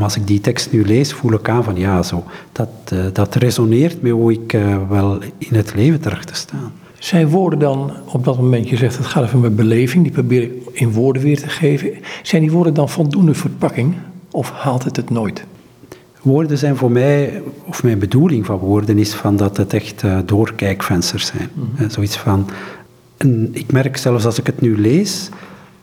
Als 0.00 0.16
ik 0.16 0.26
die 0.26 0.40
tekst 0.40 0.72
nu 0.72 0.84
lees, 0.84 1.12
voel 1.12 1.32
ik 1.32 1.48
aan 1.48 1.64
van 1.64 1.76
ja, 1.76 2.02
zo, 2.02 2.24
dat, 2.52 2.68
uh, 2.92 3.04
dat 3.12 3.34
resoneert 3.34 4.02
met 4.02 4.12
hoe 4.12 4.32
ik 4.32 4.52
uh, 4.52 4.76
wel 4.88 5.18
in 5.38 5.56
het 5.56 5.74
leven 5.74 6.00
terecht 6.00 6.26
te 6.26 6.34
staan. 6.34 6.72
Zijn 6.98 7.28
woorden 7.28 7.58
dan, 7.58 7.92
op 8.06 8.24
dat 8.24 8.36
moment, 8.36 8.68
je 8.68 8.76
zegt 8.76 8.96
het 8.96 9.06
gaat 9.06 9.22
over 9.24 9.38
mijn 9.38 9.54
beleving, 9.54 10.02
die 10.02 10.12
probeer 10.12 10.42
ik 10.42 10.52
in 10.72 10.92
woorden 10.92 11.22
weer 11.22 11.40
te 11.40 11.48
geven. 11.48 11.90
Zijn 12.22 12.42
die 12.42 12.50
woorden 12.50 12.74
dan 12.74 12.88
voldoende 12.88 13.34
verpakking 13.34 13.94
of 14.30 14.50
haalt 14.50 14.84
het 14.84 14.96
het 14.96 15.10
nooit? 15.10 15.44
Woorden 16.22 16.58
zijn 16.58 16.76
voor 16.76 16.90
mij, 16.90 17.42
of 17.66 17.82
mijn 17.82 17.98
bedoeling 17.98 18.46
van 18.46 18.58
woorden 18.58 18.98
is 18.98 19.14
van 19.14 19.36
dat 19.36 19.56
het 19.56 19.74
echt 19.74 20.02
uh, 20.02 20.18
doorkijkvensters 20.24 21.26
zijn. 21.26 21.48
Mm 21.54 21.68
-hmm. 21.76 21.90
zoiets 21.90 22.16
van, 22.16 22.48
ik 23.52 23.72
merk 23.72 23.96
zelfs 23.96 24.24
als 24.24 24.38
ik 24.38 24.46
het 24.46 24.60
nu 24.60 24.80
lees, 24.80 25.28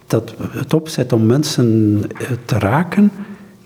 dat 0.08 0.34
het 0.52 0.74
opzet 0.74 1.14
om 1.14 1.26
mensen 1.26 2.02
eh, 2.18 2.28
te 2.46 2.60
raken, 2.60 3.12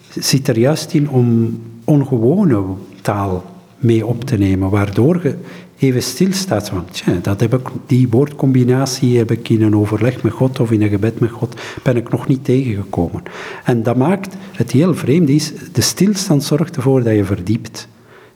zit 0.09 0.47
er 0.47 0.57
juist 0.57 0.93
in 0.93 1.09
om 1.09 1.59
ongewone 1.83 2.63
taal 3.01 3.43
mee 3.77 4.05
op 4.05 4.23
te 4.23 4.37
nemen, 4.37 4.69
waardoor 4.69 5.19
je 5.23 5.35
even 5.79 6.03
stilstaat 6.03 6.69
van, 6.69 6.85
tja, 6.91 7.13
dat 7.21 7.39
heb 7.39 7.53
ik, 7.53 7.67
die 7.85 8.09
woordcombinatie 8.09 9.17
heb 9.17 9.31
ik 9.31 9.49
in 9.49 9.61
een 9.61 9.75
overleg 9.75 10.23
met 10.23 10.31
God 10.31 10.59
of 10.59 10.71
in 10.71 10.81
een 10.81 10.89
gebed 10.89 11.19
met 11.19 11.31
God, 11.31 11.55
ben 11.83 11.97
ik 11.97 12.09
nog 12.09 12.27
niet 12.27 12.45
tegengekomen. 12.45 13.23
En 13.63 13.83
dat 13.83 13.95
maakt, 13.95 14.35
het 14.51 14.71
heel 14.71 14.95
vreemd 14.95 15.29
is, 15.29 15.53
de 15.71 15.81
stilstand 15.81 16.43
zorgt 16.43 16.75
ervoor 16.75 17.03
dat 17.03 17.15
je 17.15 17.25
verdiept. 17.25 17.87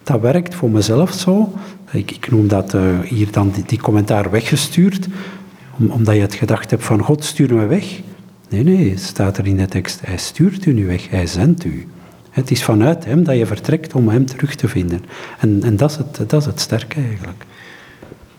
Dat 0.04 0.22
werkt 0.22 0.56
voor 0.56 0.70
mezelf 0.70 1.14
zo, 1.14 1.54
ik, 1.92 2.12
ik 2.12 2.32
noem 2.32 2.48
dat 2.48 2.74
uh, 2.74 3.00
hier 3.00 3.32
dan 3.32 3.54
die, 3.66 3.80
commentaar 3.80 4.32
weggestuurd, 4.32 5.08
om, 5.80 5.90
omdat 5.90 6.16
je 6.16 6.22
het 6.22 6.34
gedacht 6.34 6.72
hebt 6.72 6.84
van 6.84 7.02
God 7.02 7.24
stuur 7.24 7.54
me 7.54 7.66
weg. 7.66 8.02
Nee, 8.50 8.64
nee, 8.64 8.98
staat 8.98 9.38
er 9.38 9.48
in 9.48 9.58
de 9.58 9.66
tekst, 9.66 10.02
hij 10.06 10.18
stuurt 10.18 10.66
u 10.66 10.74
nu 10.74 10.86
weg, 10.86 11.10
hij 11.10 11.28
zendt 11.28 11.64
u. 11.64 11.88
Het 12.30 12.52
is 12.52 12.64
vanuit 12.64 13.06
hem 13.06 13.24
dat 13.24 13.38
je 13.38 13.46
vertrekt 13.46 13.94
om 13.94 14.10
hem 14.10 14.26
terug 14.26 14.56
te 14.56 14.68
vinden. 14.68 15.06
En, 15.40 15.64
en 15.64 15.76
dat, 15.76 15.90
is 15.90 15.98
het, 15.98 16.30
dat 16.30 16.42
is 16.42 16.46
het 16.46 16.60
sterke 16.60 17.02
eigenlijk. 17.02 17.46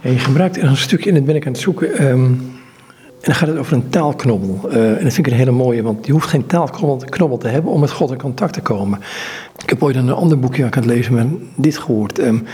En 0.00 0.12
je 0.12 0.18
gebruikt 0.18 0.62
een 0.62 0.76
stukje, 0.76 1.08
en 1.08 1.14
dat 1.14 1.24
ben 1.24 1.36
ik 1.36 1.46
aan 1.46 1.52
het 1.52 1.60
zoeken, 1.60 2.10
um, 2.10 2.24
en 3.20 3.26
dan 3.26 3.34
gaat 3.34 3.48
het 3.48 3.58
over 3.58 3.72
een 3.72 3.88
taalknobbel. 3.88 4.60
Uh, 4.72 4.88
en 4.88 5.04
dat 5.04 5.12
vind 5.12 5.26
ik 5.26 5.32
een 5.32 5.38
hele 5.38 5.50
mooie, 5.50 5.82
want 5.82 6.06
je 6.06 6.12
hoeft 6.12 6.28
geen 6.28 6.46
taalknobbel 6.46 7.38
te 7.38 7.48
hebben 7.48 7.72
om 7.72 7.80
met 7.80 7.90
God 7.90 8.10
in 8.10 8.18
contact 8.18 8.52
te 8.52 8.60
komen. 8.60 8.98
Ik 9.62 9.70
heb 9.70 9.82
ooit 9.82 9.96
een 9.96 10.10
ander 10.10 10.38
boekje 10.38 10.64
aan 10.64 10.70
het 10.70 10.84
lezen 10.84 11.14
ben 11.14 11.48
dit 11.56 11.78
gehoord. 11.78 12.18
Um, 12.18 12.44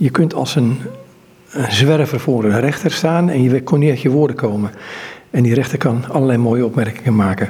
Je 0.00 0.10
kunt 0.10 0.34
als 0.34 0.56
een, 0.56 0.78
een 1.50 1.72
zwerver 1.72 2.20
voor 2.20 2.44
een 2.44 2.60
rechter 2.60 2.90
staan 2.90 3.30
en 3.30 3.42
je 3.42 3.62
kon 3.62 3.78
niet 3.78 3.90
uit 3.90 4.00
je 4.00 4.10
woorden 4.10 4.36
komen. 4.36 4.70
En 5.30 5.42
die 5.42 5.54
rechter 5.54 5.78
kan 5.78 6.04
allerlei 6.08 6.38
mooie 6.38 6.64
opmerkingen 6.64 7.16
maken. 7.16 7.48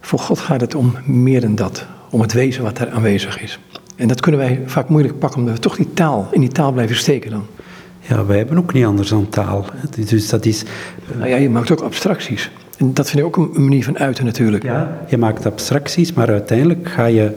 Voor 0.00 0.18
God 0.18 0.38
gaat 0.38 0.60
het 0.60 0.74
om 0.74 0.94
meer 1.04 1.40
dan 1.40 1.54
dat. 1.54 1.86
Om 2.10 2.20
het 2.20 2.32
wezen 2.32 2.62
wat 2.62 2.78
er 2.78 2.90
aanwezig 2.90 3.42
is. 3.42 3.58
En 3.96 4.08
dat 4.08 4.20
kunnen 4.20 4.40
wij 4.40 4.62
vaak 4.66 4.88
moeilijk 4.88 5.18
pakken, 5.18 5.38
omdat 5.38 5.54
we 5.54 5.60
toch 5.60 5.76
die 5.76 5.92
taal, 5.92 6.28
in 6.30 6.40
die 6.40 6.48
taal 6.48 6.72
blijven 6.72 6.96
steken 6.96 7.30
dan. 7.30 7.46
Ja, 8.00 8.24
wij 8.24 8.36
hebben 8.36 8.58
ook 8.58 8.72
niet 8.72 8.84
anders 8.84 9.08
dan 9.08 9.28
taal. 9.28 9.64
Dus 10.08 10.28
dat 10.28 10.44
is... 10.44 10.64
Nou 11.16 11.28
ja, 11.28 11.36
je 11.36 11.50
maakt 11.50 11.70
ook 11.70 11.80
abstracties. 11.80 12.50
En 12.78 12.94
dat 12.94 13.10
vind 13.10 13.18
ik 13.18 13.26
ook 13.26 13.56
een 13.56 13.64
manier 13.64 13.84
van 13.84 13.98
uiten 13.98 14.24
natuurlijk. 14.24 14.62
Ja, 14.62 14.98
je 15.08 15.18
maakt 15.18 15.46
abstracties, 15.46 16.12
maar 16.12 16.28
uiteindelijk 16.28 16.88
ga 16.88 17.04
je... 17.04 17.36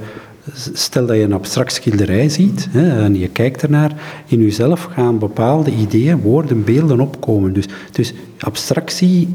Stel 0.53 1.05
dat 1.05 1.15
je 1.15 1.21
een 1.21 1.33
abstract 1.33 1.73
schilderij 1.73 2.29
ziet 2.29 2.67
hè, 2.71 3.03
en 3.03 3.19
je 3.19 3.27
kijkt 3.27 3.61
ernaar, 3.61 4.23
in 4.25 4.41
jezelf 4.41 4.83
gaan 4.83 5.19
bepaalde 5.19 5.71
ideeën, 5.71 6.21
woorden, 6.21 6.63
beelden 6.63 6.99
opkomen. 6.99 7.53
Dus, 7.53 7.65
dus 7.91 8.13
abstractie 8.39 9.27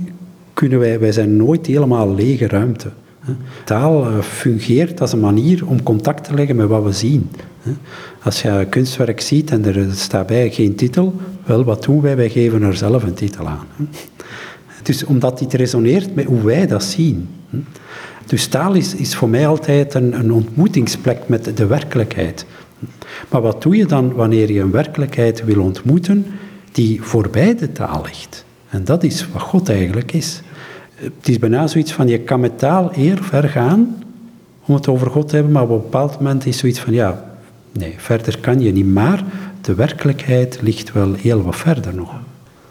kunnen 0.54 0.78
wij, 0.78 1.00
wij 1.00 1.12
zijn 1.12 1.36
nooit 1.36 1.66
helemaal 1.66 2.14
lege 2.14 2.48
ruimte. 2.48 2.90
Taal 3.64 4.06
eh, 4.06 4.18
fungeert 4.18 5.00
als 5.00 5.12
een 5.12 5.20
manier 5.20 5.66
om 5.66 5.82
contact 5.82 6.24
te 6.24 6.34
leggen 6.34 6.56
met 6.56 6.68
wat 6.68 6.84
we 6.84 6.92
zien. 6.92 7.30
Als 8.22 8.42
je 8.42 8.48
een 8.48 8.68
kunstwerk 8.68 9.20
ziet 9.20 9.50
en 9.50 9.64
er 9.64 9.86
staat 9.94 10.26
bij 10.26 10.50
geen 10.50 10.74
titel, 10.74 11.14
wel, 11.44 11.64
wat 11.64 11.84
doen 11.84 12.00
wij? 12.00 12.16
Wij 12.16 12.30
geven 12.30 12.62
er 12.62 12.76
zelf 12.76 13.02
een 13.02 13.14
titel 13.14 13.48
aan. 13.48 13.66
Dus 14.82 15.04
omdat 15.04 15.38
dit 15.38 15.54
resoneert 15.54 16.14
met 16.14 16.24
hoe 16.24 16.42
wij 16.42 16.66
dat 16.66 16.82
zien. 16.82 17.28
Dus 18.30 18.46
taal 18.46 18.74
is, 18.74 18.94
is 18.94 19.14
voor 19.14 19.28
mij 19.28 19.46
altijd 19.46 19.94
een, 19.94 20.32
ontmoetingsplek 20.32 21.28
met 21.28 21.56
de 21.56 21.66
werkelijkheid. 21.66 22.46
Maar 23.28 23.40
wat 23.40 23.62
doe 23.62 23.76
je 23.76 23.86
dan 23.86 24.12
wanneer 24.12 24.52
je 24.52 24.60
een 24.60 24.70
werkelijkheid 24.70 25.44
wil 25.44 25.62
ontmoeten 25.62 26.26
die 26.72 27.02
voorbij 27.02 27.54
de 27.54 27.72
taal 27.72 28.02
ligt? 28.04 28.44
En 28.68 28.84
dat 28.84 29.02
is 29.02 29.28
wat 29.32 29.42
God 29.42 29.68
eigenlijk 29.68 30.12
is. 30.12 30.42
Het 30.94 31.28
is 31.28 31.38
bijna 31.38 31.66
zoiets 31.66 31.92
van, 31.92 32.08
je 32.08 32.18
kan 32.18 32.40
met 32.40 32.58
taal 32.58 32.90
eer 32.94 33.18
ver 33.22 33.48
gaan 33.48 34.04
om 34.64 34.74
het 34.74 34.88
over 34.88 35.10
God 35.10 35.28
te 35.28 35.34
hebben, 35.34 35.52
maar 35.52 35.62
op 35.62 35.70
een 35.70 35.76
bepaald 35.76 36.14
moment 36.14 36.46
is 36.46 36.58
zoiets 36.58 36.80
van, 36.80 36.92
ja, 36.92 37.24
nee, 37.72 37.94
verder 37.96 38.38
kan 38.38 38.60
je 38.60 38.72
niet. 38.72 38.86
Maar 38.86 39.24
de 39.60 39.74
werkelijkheid 39.74 40.58
ligt 40.62 40.92
wel 40.92 41.12
heel 41.14 41.42
wat 41.42 41.56
verder 41.56 41.94
nog. 41.94 42.12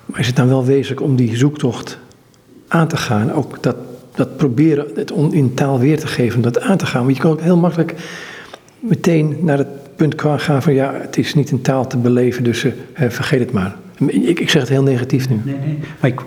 Maar 0.05 0.19
is 0.19 0.27
het 0.27 0.35
dan 0.35 0.47
wel 0.47 0.65
wezenlijk 0.65 1.01
om 1.01 1.15
die 1.15 1.37
zoektocht 1.37 1.99
aan 2.67 2.87
te 2.87 2.97
gaan? 2.97 3.31
Ook 3.31 3.63
dat, 3.63 3.75
dat 4.19 4.37
proberen 4.37 4.85
het 4.95 5.11
in 5.31 5.53
taal 5.53 5.79
weer 5.79 5.99
te 5.99 6.07
geven, 6.07 6.41
dat 6.41 6.59
aan 6.59 6.77
te 6.77 6.85
gaan. 6.85 7.03
Want 7.03 7.15
je 7.15 7.21
kan 7.21 7.31
ook 7.31 7.41
heel 7.41 7.57
makkelijk 7.57 7.93
meteen 8.79 9.37
naar 9.41 9.57
het 9.57 9.95
punt 9.95 10.21
gaan 10.21 10.61
van 10.61 10.73
ja, 10.73 10.93
het 10.93 11.17
is 11.17 11.33
niet 11.33 11.51
in 11.51 11.61
taal 11.61 11.87
te 11.87 11.97
beleven, 11.97 12.43
dus 12.43 12.63
uh, 12.63 12.71
vergeet 12.93 13.39
het 13.39 13.51
maar. 13.51 13.75
Ik, 14.05 14.39
ik 14.39 14.49
zeg 14.49 14.61
het 14.61 14.71
heel 14.71 14.83
negatief 14.83 15.29
nu. 15.29 15.39
Nee, 15.43 15.55
nee. 15.55 15.79
Maar 15.99 16.09
ik 16.09 16.21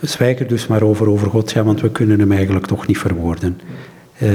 zwijg 0.00 0.38
er 0.38 0.46
dus 0.46 0.66
maar 0.66 0.82
over, 0.82 1.08
over 1.08 1.30
God, 1.30 1.52
ja, 1.52 1.62
want 1.62 1.80
we 1.80 1.90
kunnen 1.90 2.20
hem 2.20 2.32
eigenlijk 2.32 2.66
toch 2.66 2.86
niet 2.86 2.98
verwoorden. 2.98 3.60
Uh, 4.22 4.30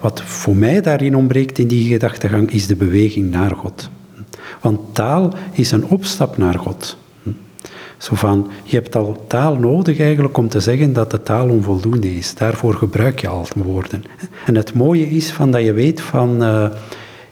wat 0.00 0.22
voor 0.22 0.56
mij 0.56 0.80
daarin 0.80 1.16
ontbreekt 1.16 1.58
in 1.58 1.68
die 1.68 1.92
gedachtegang 1.92 2.50
is 2.50 2.66
de 2.66 2.76
beweging 2.76 3.30
naar 3.30 3.56
God. 3.56 3.90
Want 4.60 4.80
taal 4.92 5.34
is 5.52 5.70
een 5.70 5.86
opstap 5.86 6.36
naar 6.36 6.58
God. 6.58 6.96
Zo 8.04 8.14
van, 8.14 8.50
je 8.62 8.76
hebt 8.76 8.96
al 8.96 9.24
taal 9.26 9.56
nodig 9.56 10.00
eigenlijk 10.00 10.36
om 10.36 10.48
te 10.48 10.60
zeggen 10.60 10.92
dat 10.92 11.10
de 11.10 11.22
taal 11.22 11.48
onvoldoende 11.48 12.16
is. 12.16 12.34
Daarvoor 12.34 12.74
gebruik 12.74 13.20
je 13.20 13.28
al 13.28 13.46
woorden. 13.54 14.04
En 14.46 14.54
het 14.54 14.74
mooie 14.74 15.10
is 15.10 15.32
van 15.32 15.50
dat 15.50 15.62
je 15.62 15.72
weet 15.72 16.00
van, 16.00 16.42
uh, 16.42 16.66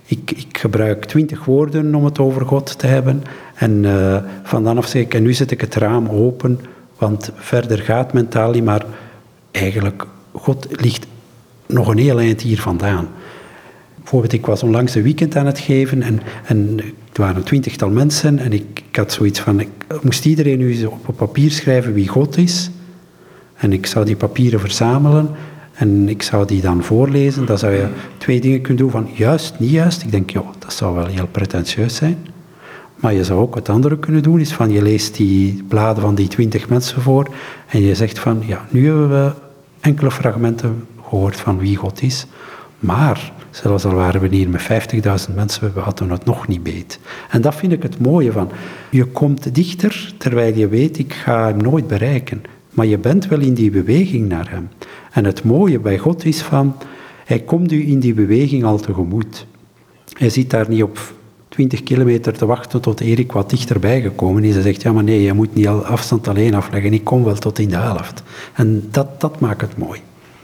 ik, 0.04 0.30
ik, 0.30 0.58
gebruik 0.58 1.04
twintig 1.04 1.44
woorden 1.44 1.94
om 1.94 2.04
het 2.04 2.18
over 2.18 2.46
God 2.46 2.78
te 2.78 2.86
hebben. 2.86 3.22
En 3.54 3.84
uh, 3.84 4.16
van 4.42 4.64
dan 4.64 4.76
af 4.76 4.86
zeg 4.86 5.02
ik, 5.02 5.14
en 5.14 5.22
nu 5.22 5.32
zet 5.32 5.50
ik 5.50 5.60
het 5.60 5.74
raam 5.74 6.08
open, 6.08 6.60
want 6.98 7.30
verder 7.34 7.78
gaat 7.78 8.12
mijn 8.12 8.28
taal 8.28 8.50
niet, 8.50 8.64
maar 8.64 8.84
eigenlijk, 9.50 10.06
God 10.32 10.66
ligt 10.70 11.06
nog 11.66 11.88
een 11.88 11.98
heel 11.98 12.20
eind 12.20 12.40
hier 12.40 12.60
vandaan. 12.60 13.08
Ik 14.20 14.46
was 14.46 14.62
onlangs 14.62 14.94
een 14.94 15.02
weekend 15.02 15.36
aan 15.36 15.46
het 15.46 15.58
geven 15.58 16.02
en, 16.02 16.20
en 16.44 16.80
waren 17.12 17.36
een 17.36 17.42
twintigtal 17.42 17.90
mensen 17.90 18.38
en 18.38 18.52
ik, 18.52 18.82
had 18.92 19.12
zoiets 19.12 19.40
van, 19.40 19.60
ik 19.60 19.68
moest 20.02 20.24
iedereen 20.24 20.58
nu 20.58 20.84
op, 20.84 21.08
op 21.08 21.16
papier 21.16 21.50
schrijven 21.50 21.92
wie 21.92 22.08
God 22.08 22.36
is. 22.36 22.70
En 23.56 23.72
ik 23.72 23.86
zou 23.86 24.04
die 24.04 24.16
papieren 24.16 24.60
verzamelen 24.60 25.30
en 25.72 26.08
ik 26.08 26.22
zou 26.22 26.46
die 26.46 26.60
dan 26.60 26.82
voorlezen. 26.82 27.46
Dan 27.46 27.58
zou 27.58 27.72
je 27.72 27.86
twee 28.18 28.40
dingen 28.40 28.60
kunnen 28.60 28.82
doen 28.82 28.90
van 28.90 29.08
juist, 29.14 29.58
niet 29.58 29.70
juist. 29.70 30.02
Ik 30.02 30.10
denk, 30.10 30.30
ja, 30.30 30.42
dat 30.58 30.72
zou 30.72 30.94
wel 30.94 31.06
heel 31.06 31.26
pretentieus 31.26 31.94
zijn. 31.94 32.26
Maar 32.96 33.14
je 33.14 33.24
zou 33.24 33.40
ook 33.40 33.54
wat 33.54 33.68
andere 33.68 33.98
kunnen 33.98 34.22
doen, 34.22 34.40
is 34.40 34.52
van 34.52 34.70
je 34.70 34.82
leest 34.82 35.16
die 35.16 35.62
bladen 35.68 36.02
van 36.02 36.14
die 36.14 36.28
twintig 36.28 36.68
mensen 36.68 37.02
voor 37.02 37.28
en 37.66 37.82
je 37.82 37.94
zegt 37.94 38.18
van, 38.18 38.42
ja, 38.46 38.66
nu 38.70 38.86
hebben 38.86 39.08
we 39.08 39.32
enkele 39.80 40.10
fragmenten 40.10 40.86
gehoord 41.08 41.36
van 41.36 41.58
wie 41.58 41.76
God 41.76 42.02
is. 42.02 42.26
Maar, 42.78 43.32
zelfs 43.52 43.84
al 43.84 43.94
waren 43.94 44.20
we 44.20 44.28
hier 44.28 44.48
met 44.48 44.62
50.000 45.28 45.34
mensen, 45.34 45.74
we 45.74 45.80
hadden 45.80 46.10
het 46.10 46.24
nog 46.24 46.48
niet 46.48 46.62
beet. 46.62 46.98
En 47.30 47.40
dat 47.40 47.54
vind 47.54 47.72
ik 47.72 47.82
het 47.82 47.98
mooie 47.98 48.32
van. 48.32 48.50
Je 48.90 49.04
komt 49.04 49.54
dichter, 49.54 50.14
terwijl 50.18 50.54
je 50.54 50.68
weet, 50.68 50.98
ik 50.98 51.12
ga 51.12 51.46
hem 51.46 51.56
nooit 51.56 51.86
bereiken. 51.86 52.42
Maar 52.70 52.86
je 52.86 52.98
bent 52.98 53.28
wel 53.28 53.40
in 53.40 53.54
die 53.54 53.70
beweging 53.70 54.28
naar 54.28 54.50
hem. 54.50 54.68
En 55.12 55.24
het 55.24 55.44
mooie 55.44 55.78
bij 55.78 55.98
God 55.98 56.24
is 56.24 56.42
van, 56.42 56.76
hij 57.24 57.40
komt 57.40 57.72
u 57.72 57.88
in 57.88 58.00
die 58.00 58.14
beweging 58.14 58.64
al 58.64 58.78
tegemoet. 58.78 59.46
Hij 60.12 60.30
zit 60.30 60.50
daar 60.50 60.68
niet 60.68 60.82
op 60.82 61.12
20 61.48 61.82
kilometer 61.82 62.32
te 62.32 62.46
wachten 62.46 62.80
tot 62.80 63.00
Erik 63.00 63.32
wat 63.32 63.50
dichterbij 63.50 64.00
gekomen 64.00 64.44
is. 64.44 64.54
Hij 64.54 64.62
zegt, 64.62 64.82
ja 64.82 64.92
maar 64.92 65.04
nee, 65.04 65.22
je 65.22 65.32
moet 65.32 65.54
niet 65.54 65.68
al 65.68 65.84
afstand 65.84 66.28
alleen 66.28 66.54
afleggen, 66.54 66.92
ik 66.92 67.04
kom 67.04 67.24
wel 67.24 67.34
tot 67.34 67.58
in 67.58 67.68
de 67.68 67.76
helft. 67.76 68.22
En 68.54 68.88
dat, 68.90 69.20
dat 69.20 69.40
maakt 69.40 69.60
het 69.60 69.76
mooi 69.76 70.00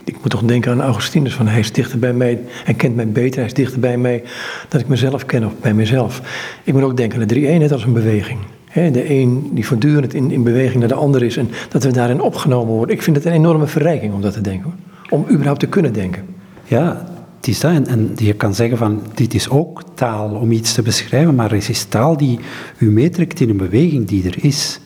ik 0.09 0.21
moet 0.21 0.29
toch 0.29 0.43
denken 0.43 0.71
aan 0.71 0.81
Augustinus, 0.81 1.33
van 1.33 1.47
hij 1.47 1.59
is 1.59 1.71
dichter 1.71 1.99
bij 1.99 2.13
mij, 2.13 2.39
hij 2.63 2.73
kent 2.73 2.95
mij 2.95 3.07
beter, 3.07 3.37
hij 3.37 3.45
is 3.45 3.53
dichter 3.53 3.79
bij 3.79 3.97
mij 3.97 4.23
dat 4.67 4.81
ik 4.81 4.87
mezelf 4.87 5.25
ken 5.25 5.45
of 5.45 5.53
bij 5.61 5.73
mezelf. 5.73 6.21
Ik 6.63 6.73
moet 6.73 6.83
ook 6.83 6.97
denken 6.97 7.21
aan 7.21 7.27
de 7.27 7.33
drie 7.33 7.47
eenheid 7.47 7.71
als 7.71 7.83
een 7.83 7.93
beweging. 7.93 8.39
de 8.73 9.09
een 9.09 9.49
die 9.53 9.65
voortdurend 9.65 10.13
in, 10.13 10.31
in 10.31 10.43
beweging 10.43 10.79
naar 10.79 10.87
de 10.87 10.93
ander 10.93 11.23
is 11.23 11.37
en 11.37 11.49
dat 11.69 11.83
we 11.83 11.91
daarin 11.91 12.21
opgenomen 12.21 12.73
worden. 12.73 12.95
Ik 12.95 13.01
vind 13.01 13.15
het 13.15 13.25
een 13.25 13.31
enorme 13.31 13.67
verrijking 13.67 14.13
om 14.13 14.21
dat 14.21 14.33
te 14.33 14.41
denken, 14.41 14.73
om 15.09 15.25
überhaupt 15.31 15.59
te 15.59 15.67
kunnen 15.67 15.93
denken. 15.93 16.25
Ja, 16.65 17.05
het 17.37 17.47
is 17.47 17.59
dat. 17.59 17.71
En, 17.71 17.87
en, 17.87 18.11
je 18.15 18.33
kan 18.33 18.55
zeggen 18.55 18.77
van, 18.77 19.01
dit 19.13 19.33
is 19.33 19.49
ook 19.49 19.83
taal 19.93 20.29
om 20.29 20.51
iets 20.51 20.73
te 20.73 20.81
beschrijven, 20.81 21.35
maar 21.35 21.51
het 21.51 21.69
is 21.69 21.83
taal 21.83 22.17
die 22.17 22.39
u 22.77 22.91
meetrekt 22.91 23.39
in 23.39 23.49
een 23.49 23.57
beweging 23.57 24.07
die 24.07 24.25
er 24.25 24.43
is. 24.43 24.79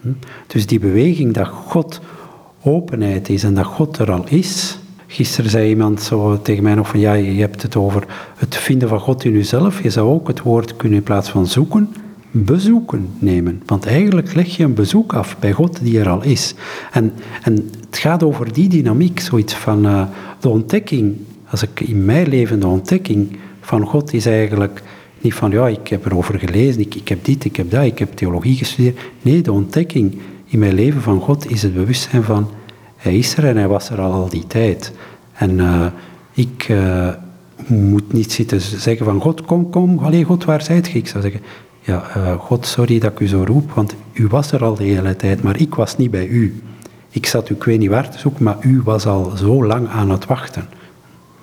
Hm? 0.00 0.08
Dus 0.46 0.66
die 0.66 0.78
beweging 0.78 1.34
dat 1.34 1.48
God 1.48 2.00
openheid 2.62 3.28
is 3.28 3.44
en 3.44 3.54
dat 3.54 3.66
God 3.66 3.98
er 3.98 4.10
al 4.10 4.24
is. 4.28 4.78
Gisteren 5.06 5.50
zei 5.50 5.68
iemand 5.68 6.02
zo 6.02 6.42
tegen 6.42 6.62
mij 6.62 6.84
van 6.84 7.00
ja, 7.00 7.12
je 7.12 7.40
hebt 7.40 7.62
het 7.62 7.76
over 7.76 8.06
het 8.36 8.56
vinden 8.56 8.88
van 8.88 9.00
God 9.00 9.24
in 9.24 9.32
jezelf. 9.32 9.82
Je 9.82 9.90
zou 9.90 10.08
ook 10.08 10.28
het 10.28 10.42
woord 10.42 10.76
kunnen 10.76 10.98
in 10.98 11.04
plaats 11.04 11.30
van 11.30 11.46
zoeken, 11.46 11.88
bezoeken 12.30 13.08
nemen. 13.18 13.62
Want 13.66 13.86
eigenlijk 13.86 14.34
leg 14.34 14.56
je 14.56 14.64
een 14.64 14.74
bezoek 14.74 15.12
af 15.12 15.38
bij 15.38 15.52
God 15.52 15.78
die 15.82 16.00
er 16.00 16.08
al 16.08 16.22
is. 16.22 16.54
En, 16.92 17.12
en 17.42 17.70
het 17.86 17.98
gaat 17.98 18.22
over 18.22 18.52
die 18.52 18.68
dynamiek, 18.68 19.20
zoiets 19.20 19.54
van 19.54 19.86
uh, 19.86 20.02
de 20.40 20.48
ontdekking. 20.48 21.16
Als 21.50 21.62
ik 21.62 21.80
in 21.80 22.04
mijn 22.04 22.28
leven 22.28 22.60
de 22.60 22.66
ontdekking 22.66 23.36
van 23.60 23.86
God 23.86 24.12
is 24.12 24.26
eigenlijk 24.26 24.82
niet 25.20 25.34
van 25.34 25.50
ja, 25.50 25.68
ik 25.68 25.88
heb 25.88 26.06
erover 26.06 26.38
gelezen, 26.38 26.80
ik, 26.80 26.94
ik 26.94 27.08
heb 27.08 27.24
dit, 27.24 27.44
ik 27.44 27.56
heb 27.56 27.70
dat, 27.70 27.84
ik 27.84 27.98
heb 27.98 28.16
theologie 28.16 28.56
gestudeerd. 28.56 28.98
Nee, 29.22 29.42
de 29.42 29.52
ontdekking 29.52 30.18
in 30.50 30.58
mijn 30.58 30.74
leven 30.74 31.02
van 31.02 31.20
God 31.20 31.50
is 31.50 31.62
het 31.62 31.74
bewustzijn 31.74 32.22
van, 32.22 32.50
hij 32.96 33.18
is 33.18 33.36
er 33.36 33.44
en 33.44 33.56
hij 33.56 33.68
was 33.68 33.90
er 33.90 34.00
al 34.00 34.12
al 34.12 34.28
die 34.28 34.46
tijd. 34.46 34.92
En 35.32 35.50
uh, 35.50 35.86
ik 36.32 36.68
uh, 36.68 37.08
moet 37.66 38.12
niet 38.12 38.32
zitten 38.32 38.60
zeggen 38.60 39.06
van, 39.06 39.20
God, 39.20 39.42
kom, 39.42 39.70
kom, 39.70 39.98
alleen 39.98 40.24
God, 40.24 40.44
waar 40.44 40.62
zijt 40.62 40.88
je? 40.88 40.98
Ik 40.98 41.08
zou 41.08 41.22
zeggen, 41.22 41.40
ja, 41.80 42.04
uh, 42.16 42.32
God, 42.32 42.66
sorry 42.66 42.98
dat 42.98 43.12
ik 43.12 43.20
u 43.20 43.28
zo 43.28 43.44
roep, 43.46 43.72
want 43.72 43.94
u 44.12 44.26
was 44.26 44.52
er 44.52 44.64
al 44.64 44.74
de 44.74 44.84
hele 44.84 45.16
tijd, 45.16 45.42
maar 45.42 45.60
ik 45.60 45.74
was 45.74 45.96
niet 45.96 46.10
bij 46.10 46.26
u. 46.26 46.62
Ik 47.10 47.26
zat 47.26 47.48
u, 47.48 47.54
ik 47.54 47.64
weet 47.64 47.78
niet 47.78 47.90
waar 47.90 48.10
te 48.10 48.18
zoeken, 48.18 48.44
maar 48.44 48.56
u 48.60 48.80
was 48.84 49.06
al 49.06 49.32
zo 49.36 49.64
lang 49.64 49.88
aan 49.88 50.10
het 50.10 50.26
wachten. 50.26 50.68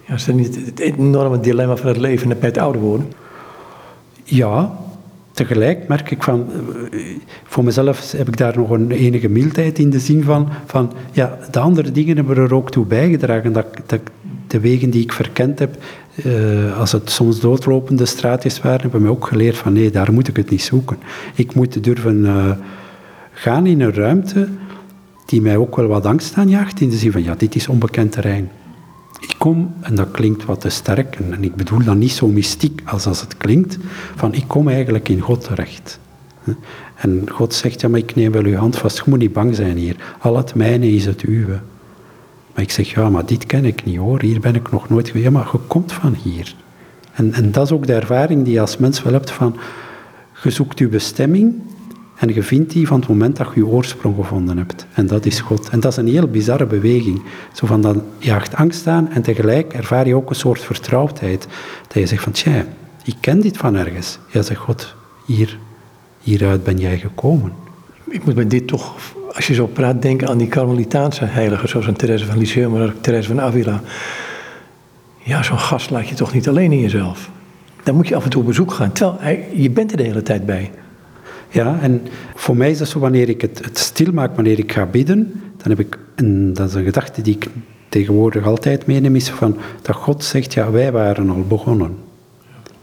Ja, 0.05 0.13
is 0.13 0.25
dat 0.25 0.35
niet 0.35 0.55
het 0.65 0.79
enorme 0.79 1.39
dilemma 1.39 1.75
van 1.75 1.87
het 1.87 1.97
leven 1.97 2.27
bij 2.27 2.49
het 2.49 2.57
oude 2.57 2.79
worden? 2.79 3.13
Ja, 4.23 4.77
tegelijk 5.37 5.87
merk 5.87 6.11
ik 6.11 6.23
van, 6.23 6.45
eh, 6.91 6.99
voor 7.43 7.63
mezelf 7.63 8.11
heb 8.11 8.27
ik 8.27 8.37
daar 8.37 8.57
nog 8.57 8.69
een 8.69 8.91
enige 8.91 9.29
mildheid 9.29 9.79
in 9.79 9.89
de 9.89 9.99
zin 9.99 10.23
van, 10.23 10.49
van 10.65 10.91
ja, 11.11 11.37
de 11.51 11.59
andere 11.59 11.91
dingen 11.91 12.15
hebben 12.15 12.37
er 12.37 12.53
ook 12.53 12.71
toe 12.71 12.85
bijgedragen 12.85 13.53
dat, 13.53 13.65
de 14.47 14.59
wegen 14.59 14.89
die 14.89 15.01
ik 15.01 15.11
verkend 15.11 15.59
heb, 15.59 15.77
uh, 16.25 16.79
als 16.79 16.91
het 16.91 17.09
soms 17.09 17.39
doodlopende 17.39 18.05
straatjes 18.05 18.61
waren, 18.61 18.81
hebben 18.81 19.01
mij 19.01 19.11
ook 19.11 19.27
geleerd 19.27 19.57
van 19.57 19.73
nee, 19.73 19.91
daar 19.91 20.13
moet 20.13 20.27
ik 20.27 20.35
het 20.35 20.49
niet 20.49 20.61
zoeken. 20.61 20.97
Ik 21.35 21.55
moet 21.55 21.83
durven 21.83 22.17
uh, 22.17 22.51
gaan 23.31 23.65
in 23.65 23.81
een 23.81 23.93
ruimte 23.93 24.47
die 25.25 25.41
mij 25.41 25.57
ook 25.57 25.75
wel 25.75 25.87
wat 25.87 26.05
angst 26.05 26.35
aanjaagt, 26.35 26.81
in 26.81 26.89
de 26.89 26.97
zin 26.97 27.11
van 27.11 27.23
ja, 27.23 27.35
dit 27.35 27.55
is 27.55 27.67
onbekend 27.67 28.11
terrein. 28.11 28.49
Ik 29.19 29.35
kom, 29.37 29.73
en 29.81 29.95
dat 29.95 30.11
klinkt 30.11 30.45
wat 30.45 30.61
te 30.61 30.69
sterk, 30.69 31.15
en 31.15 31.43
ik 31.43 31.55
bedoel 31.55 31.83
dat 31.83 31.95
niet 31.95 32.11
zo 32.11 32.27
mystiek 32.27 32.81
als 32.85 33.05
als 33.05 33.21
het 33.21 33.37
klinkt, 33.37 33.77
van 34.15 34.33
ik 34.33 34.43
kom 34.47 34.67
eigenlijk 34.67 35.09
in 35.09 35.19
God 35.19 35.43
terecht. 35.43 35.99
En 36.95 37.29
God 37.31 37.53
zegt, 37.53 37.81
ja, 37.81 37.89
maar 37.89 37.99
ik 37.99 38.15
neem 38.15 38.31
wel 38.31 38.43
uw 38.43 38.55
hand 38.55 38.77
vast, 38.77 38.97
je 38.97 39.03
moet 39.05 39.19
niet 39.19 39.33
bang 39.33 39.55
zijn 39.55 39.77
hier. 39.77 39.95
Al 40.19 40.37
het 40.37 40.55
mijne 40.55 40.91
is 40.91 41.05
het 41.05 41.23
uwe. 41.23 41.59
Maar 42.53 42.63
ik 42.63 42.71
zeg, 42.71 42.89
ja, 42.89 43.09
maar 43.09 43.25
dit 43.25 43.45
ken 43.45 43.65
ik 43.65 43.85
niet 43.85 43.97
hoor, 43.97 44.21
hier 44.21 44.39
ben 44.39 44.55
ik 44.55 44.71
nog 44.71 44.89
nooit 44.89 45.07
geweest. 45.07 45.25
Ja, 45.25 45.31
maar 45.31 45.49
je 45.51 45.57
komt 45.67 45.91
van 45.91 46.13
hier. 46.23 46.55
En, 47.13 47.33
en 47.33 47.51
dat 47.51 47.65
is 47.65 47.71
ook 47.71 47.87
de 47.87 47.93
ervaring 47.93 48.43
die 48.43 48.53
je 48.53 48.61
als 48.61 48.77
mens 48.77 49.03
wel 49.03 49.13
hebt 49.13 49.31
van, 49.31 49.57
je 50.43 50.49
zoekt 50.49 50.79
je 50.79 50.87
bestemming 50.87 51.61
en 52.17 52.33
je 52.33 52.43
vindt 52.43 52.71
die 52.71 52.87
van 52.87 52.99
het 52.99 53.09
moment 53.09 53.35
dat 53.35 53.47
je 53.53 53.59
je 53.59 53.67
oorsprong 53.67 54.15
gevonden 54.15 54.57
hebt. 54.57 54.85
En 54.93 55.07
dat 55.07 55.25
is 55.25 55.39
God. 55.39 55.69
En 55.69 55.79
dat 55.79 55.91
is 55.91 55.97
een 55.97 56.07
heel 56.07 56.27
bizarre 56.27 56.65
beweging. 56.65 57.21
Zo 57.53 57.65
van, 57.65 57.81
dan 57.81 58.03
jaagt 58.17 58.55
angst 58.55 58.87
aan 58.87 59.09
en 59.09 59.21
tegelijk 59.21 59.73
ervaar 59.73 60.07
je 60.07 60.15
ook 60.15 60.29
een 60.29 60.35
soort 60.35 60.61
vertrouwdheid. 60.61 61.47
Dat 61.87 61.97
je 61.97 62.05
zegt 62.05 62.23
van, 62.23 62.31
tja, 62.31 62.65
ik 63.03 63.15
ken 63.19 63.41
dit 63.41 63.57
van 63.57 63.75
ergens. 63.75 64.19
Ja, 64.31 64.41
zegt 64.41 64.59
God, 64.59 64.95
hier, 65.25 65.57
hieruit 66.21 66.63
ben 66.63 66.77
jij 66.77 66.97
gekomen. 66.97 67.53
Ik 68.09 68.25
moet 68.25 68.35
bij 68.35 68.47
dit 68.47 68.67
toch, 68.67 68.95
als 69.33 69.47
je 69.47 69.53
zo 69.53 69.67
praat, 69.67 70.01
denken 70.01 70.27
aan 70.27 70.37
die 70.37 70.47
Carmelitaanse 70.47 71.25
heiligen, 71.25 71.69
zoals 71.69 71.87
een 71.87 71.95
Therese 71.95 72.25
van 72.25 72.37
Lisieux, 72.37 72.71
maar 72.71 72.83
ook 72.83 73.01
Therese 73.01 73.27
van 73.27 73.41
Avila. 73.41 73.81
Ja, 75.17 75.43
zo'n 75.43 75.59
gast 75.59 75.89
laat 75.89 76.07
je 76.07 76.15
toch 76.15 76.33
niet 76.33 76.47
alleen 76.47 76.71
in 76.71 76.79
jezelf. 76.79 77.29
Dan 77.83 77.95
moet 77.95 78.07
je 78.07 78.15
af 78.15 78.23
en 78.23 78.29
toe 78.29 78.41
op 78.41 78.47
bezoek 78.47 78.73
gaan, 78.73 78.91
terwijl 78.91 79.39
je 79.53 79.69
bent 79.69 79.91
er 79.91 79.97
de 79.97 80.03
hele 80.03 80.23
tijd 80.23 80.45
bij. 80.45 80.71
Ja, 81.49 81.79
en 81.81 82.01
voor 82.35 82.57
mij 82.57 82.71
is 82.71 82.77
dat 82.77 82.87
zo, 82.87 82.99
wanneer 82.99 83.29
ik 83.29 83.41
het, 83.41 83.65
het 83.65 83.77
stil 83.77 84.13
maak, 84.13 84.35
wanneer 84.35 84.59
ik 84.59 84.71
ga 84.71 84.85
bidden, 84.85 85.41
dan 85.57 85.69
heb 85.69 85.79
ik, 85.79 85.97
een, 86.15 86.53
dat 86.53 86.69
is 86.69 86.73
een 86.73 86.83
gedachte 86.83 87.21
die 87.21 87.35
ik 87.35 87.47
tegenwoordig 87.89 88.45
altijd 88.45 88.85
meeneem, 88.85 89.15
is 89.15 89.29
van, 89.29 89.57
dat 89.81 89.95
God 89.95 90.23
zegt, 90.23 90.53
ja, 90.53 90.71
wij 90.71 90.91
waren 90.91 91.29
al 91.29 91.45
begonnen. 91.47 91.97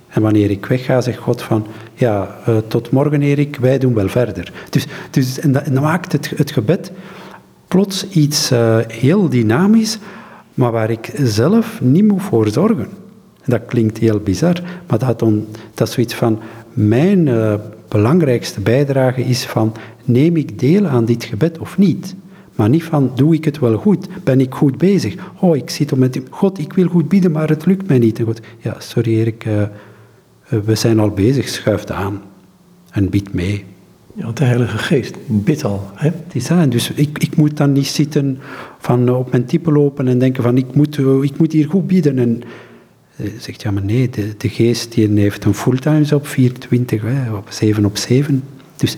En 0.08 0.22
wanneer 0.22 0.50
ik 0.50 0.66
wegga, 0.66 1.00
zegt 1.00 1.18
God 1.18 1.42
van, 1.42 1.66
ja, 1.94 2.36
uh, 2.48 2.56
tot 2.68 2.90
morgen 2.90 3.22
Erik, 3.22 3.56
wij 3.56 3.78
doen 3.78 3.94
wel 3.94 4.08
verder. 4.08 4.52
Dus, 4.70 4.86
dus, 5.10 5.40
en, 5.40 5.52
dat, 5.52 5.62
en 5.62 5.72
maakt 5.72 6.12
het, 6.12 6.32
het 6.36 6.50
gebed 6.50 6.92
plots 7.68 8.08
iets 8.08 8.52
uh, 8.52 8.78
heel 8.88 9.28
dynamisch, 9.28 9.98
maar 10.54 10.72
waar 10.72 10.90
ik 10.90 11.12
zelf 11.22 11.80
niet 11.80 12.04
moet 12.04 12.22
voor 12.22 12.48
zorgen. 12.48 12.88
En 13.40 13.50
dat 13.50 13.62
klinkt 13.66 13.98
heel 13.98 14.18
bizar, 14.18 14.62
maar 14.86 14.98
dat, 14.98 15.18
dat 15.74 15.88
is 15.88 15.94
zoiets 15.94 16.14
van, 16.14 16.40
mijn 16.72 17.26
uh, 17.26 17.54
belangrijkste 17.94 18.60
bijdrage 18.60 19.24
is 19.24 19.44
van, 19.44 19.72
neem 20.04 20.36
ik 20.36 20.58
deel 20.58 20.86
aan 20.86 21.04
dit 21.04 21.24
gebed 21.24 21.58
of 21.58 21.78
niet? 21.78 22.14
Maar 22.54 22.68
niet 22.68 22.82
van, 22.82 23.10
doe 23.14 23.34
ik 23.34 23.44
het 23.44 23.58
wel 23.58 23.76
goed? 23.76 24.08
Ben 24.24 24.40
ik 24.40 24.54
goed 24.54 24.78
bezig? 24.78 25.14
Oh, 25.40 25.56
ik 25.56 25.70
zit 25.70 25.92
op 25.92 25.98
met 25.98 26.20
God, 26.30 26.58
ik 26.58 26.72
wil 26.72 26.88
goed 26.88 27.08
bidden, 27.08 27.32
maar 27.32 27.48
het 27.48 27.66
lukt 27.66 27.88
mij 27.88 27.98
niet. 27.98 28.18
En 28.18 28.24
God, 28.24 28.40
ja, 28.58 28.76
sorry 28.78 29.18
Erik, 29.18 29.44
uh, 29.44 29.62
we 30.64 30.74
zijn 30.74 30.98
al 30.98 31.10
bezig, 31.10 31.48
schuift 31.48 31.90
aan 31.90 32.22
en 32.90 33.10
bid 33.10 33.32
mee. 33.32 33.64
Ja, 34.14 34.30
de 34.32 34.44
Heilige 34.44 34.78
Geest 34.78 35.16
bidt 35.26 35.64
al. 35.64 35.90
Hè? 35.94 36.08
Het 36.08 36.34
is 36.34 36.46
dat. 36.46 36.70
Dus 36.70 36.90
ik, 36.90 37.18
ik 37.18 37.36
moet 37.36 37.56
dan 37.56 37.72
niet 37.72 37.86
zitten 37.86 38.38
van 38.78 39.08
op 39.10 39.30
mijn 39.30 39.44
type 39.44 39.72
lopen 39.72 40.08
en 40.08 40.18
denken 40.18 40.42
van 40.42 40.56
ik 40.56 40.74
moet, 40.74 40.98
ik 40.98 41.38
moet 41.38 41.52
hier 41.52 41.68
goed 41.68 41.86
bidden. 41.86 42.18
En 42.18 42.42
zegt 43.38 43.62
ja, 43.62 43.70
maar 43.70 43.84
nee, 43.84 44.10
de, 44.10 44.34
de 44.36 44.48
Geest 44.48 44.92
die 44.92 45.20
heeft 45.20 45.44
een 45.44 45.54
fulltime 45.54 46.14
op 46.14 46.26
24, 46.26 47.02
hè, 47.02 47.32
op 47.32 47.46
7 47.48 47.84
op 47.84 47.96
7. 47.96 48.42
Dus 48.76 48.96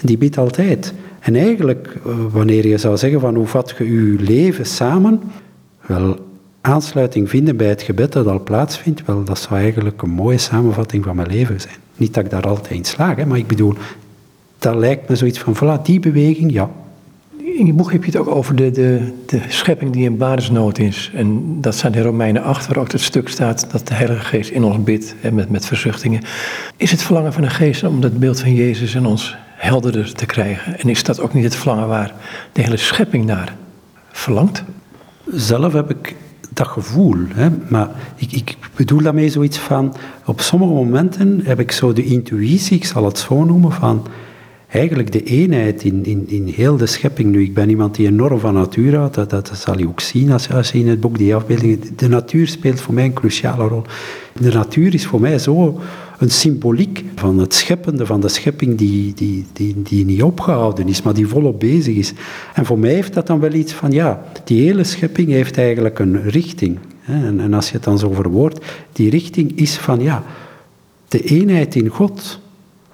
die 0.00 0.18
bidt 0.18 0.38
altijd. 0.38 0.92
En 1.20 1.36
eigenlijk, 1.36 1.96
uh, 2.06 2.14
wanneer 2.30 2.66
je 2.66 2.78
zou 2.78 2.96
zeggen 2.96 3.20
van 3.20 3.34
hoe 3.34 3.46
vat 3.46 3.74
je 3.78 3.84
je 3.84 4.16
leven 4.18 4.66
samen, 4.66 5.20
wel, 5.86 6.16
aansluiting 6.60 7.28
vinden 7.28 7.56
bij 7.56 7.68
het 7.68 7.82
gebed 7.82 8.12
dat 8.12 8.26
al 8.26 8.42
plaatsvindt, 8.42 9.02
wel, 9.04 9.24
dat 9.24 9.38
zou 9.38 9.60
eigenlijk 9.60 10.02
een 10.02 10.10
mooie 10.10 10.38
samenvatting 10.38 11.04
van 11.04 11.16
mijn 11.16 11.28
leven 11.28 11.60
zijn. 11.60 11.76
Niet 11.96 12.14
dat 12.14 12.24
ik 12.24 12.30
daar 12.30 12.46
altijd 12.46 12.74
in 12.74 12.84
slaag, 12.84 13.16
hè, 13.16 13.26
maar 13.26 13.38
ik 13.38 13.46
bedoel, 13.46 13.74
dat 14.58 14.74
lijkt 14.74 15.08
me 15.08 15.16
zoiets 15.16 15.38
van, 15.38 15.56
voilà, 15.56 15.82
die 15.82 16.00
beweging, 16.00 16.52
ja. 16.52 16.70
In 17.60 17.66
je 17.66 17.72
boek 17.72 17.92
heb 17.92 18.04
je 18.04 18.10
het 18.10 18.20
ook 18.20 18.34
over 18.34 18.56
de, 18.56 18.70
de, 18.70 19.12
de 19.26 19.40
schepping 19.48 19.92
die 19.92 20.04
in 20.04 20.16
basisnood 20.16 20.78
is. 20.78 21.10
En 21.14 21.60
dat 21.60 21.74
staat 21.74 21.96
in 21.96 22.02
Romeinen 22.02 22.42
8, 22.42 22.66
waar 22.66 22.76
ook 22.76 22.92
het 22.92 23.00
stuk 23.00 23.28
staat 23.28 23.70
dat 23.72 23.88
de 23.88 23.94
Heilige 23.94 24.24
Geest 24.24 24.50
in 24.50 24.64
ons 24.64 24.82
bidt 24.82 25.14
met, 25.32 25.50
met 25.50 25.66
verzuchtingen. 25.66 26.22
Is 26.76 26.90
het 26.90 27.02
verlangen 27.02 27.32
van 27.32 27.42
de 27.42 27.50
Geest 27.50 27.84
om 27.84 28.00
dat 28.00 28.18
beeld 28.18 28.40
van 28.40 28.54
Jezus 28.54 28.94
in 28.94 29.06
ons 29.06 29.36
helderder 29.56 30.14
te 30.14 30.26
krijgen? 30.26 30.78
En 30.78 30.88
is 30.88 31.02
dat 31.02 31.20
ook 31.20 31.34
niet 31.34 31.44
het 31.44 31.56
verlangen 31.56 31.88
waar 31.88 32.14
de 32.52 32.62
hele 32.62 32.76
schepping 32.76 33.24
naar 33.24 33.56
verlangt? 34.10 34.64
Zelf 35.32 35.72
heb 35.72 35.90
ik 35.90 36.14
dat 36.50 36.68
gevoel. 36.68 37.16
Hè? 37.34 37.48
Maar 37.68 37.88
ik, 38.16 38.32
ik 38.32 38.56
bedoel 38.76 39.02
daarmee 39.02 39.28
zoiets 39.28 39.58
van, 39.58 39.94
op 40.26 40.40
sommige 40.40 40.72
momenten 40.72 41.40
heb 41.44 41.60
ik 41.60 41.72
zo 41.72 41.92
de 41.92 42.04
intuïtie, 42.04 42.76
ik 42.76 42.84
zal 42.84 43.04
het 43.04 43.18
zo 43.18 43.44
noemen, 43.44 43.72
van 43.72 44.06
eigenlijk 44.70 45.12
de 45.12 45.22
eenheid 45.22 45.84
in, 45.84 46.04
in, 46.04 46.24
in 46.28 46.46
heel 46.46 46.76
de 46.76 46.86
schepping. 46.86 47.30
Nu, 47.30 47.42
ik 47.42 47.54
ben 47.54 47.68
iemand 47.68 47.94
die 47.94 48.06
enorm 48.06 48.38
van 48.38 48.54
natuur 48.54 48.96
houdt, 48.96 49.14
dat, 49.14 49.30
dat 49.30 49.50
zal 49.54 49.78
je 49.78 49.88
ook 49.88 50.00
zien 50.00 50.32
als, 50.32 50.50
als 50.50 50.70
je 50.70 50.78
in 50.78 50.88
het 50.88 51.00
boek 51.00 51.18
die 51.18 51.34
afbeeldingen... 51.34 51.80
De 51.96 52.08
natuur 52.08 52.48
speelt 52.48 52.80
voor 52.80 52.94
mij 52.94 53.04
een 53.04 53.12
cruciale 53.12 53.68
rol. 53.68 53.82
De 54.40 54.52
natuur 54.52 54.94
is 54.94 55.06
voor 55.06 55.20
mij 55.20 55.38
zo 55.38 55.80
een 56.18 56.30
symboliek 56.30 57.04
van 57.14 57.38
het 57.38 57.54
scheppende, 57.54 58.06
van 58.06 58.20
de 58.20 58.28
schepping 58.28 58.78
die, 58.78 59.14
die, 59.14 59.46
die, 59.52 59.82
die 59.82 60.04
niet 60.04 60.22
opgehouden 60.22 60.88
is, 60.88 61.02
maar 61.02 61.14
die 61.14 61.26
volop 61.26 61.60
bezig 61.60 61.96
is. 61.96 62.12
En 62.54 62.66
voor 62.66 62.78
mij 62.78 62.94
heeft 62.94 63.14
dat 63.14 63.26
dan 63.26 63.40
wel 63.40 63.52
iets 63.52 63.72
van, 63.72 63.90
ja, 63.90 64.22
die 64.44 64.62
hele 64.62 64.84
schepping 64.84 65.28
heeft 65.28 65.58
eigenlijk 65.58 65.98
een 65.98 66.22
richting. 66.22 66.78
En, 67.04 67.40
en 67.40 67.54
als 67.54 67.66
je 67.66 67.74
het 67.74 67.84
dan 67.84 67.98
zo 67.98 68.12
verwoordt, 68.12 68.64
die 68.92 69.10
richting 69.10 69.58
is 69.58 69.76
van, 69.76 70.00
ja, 70.00 70.24
de 71.08 71.22
eenheid 71.22 71.74
in 71.74 71.88
God, 71.88 72.40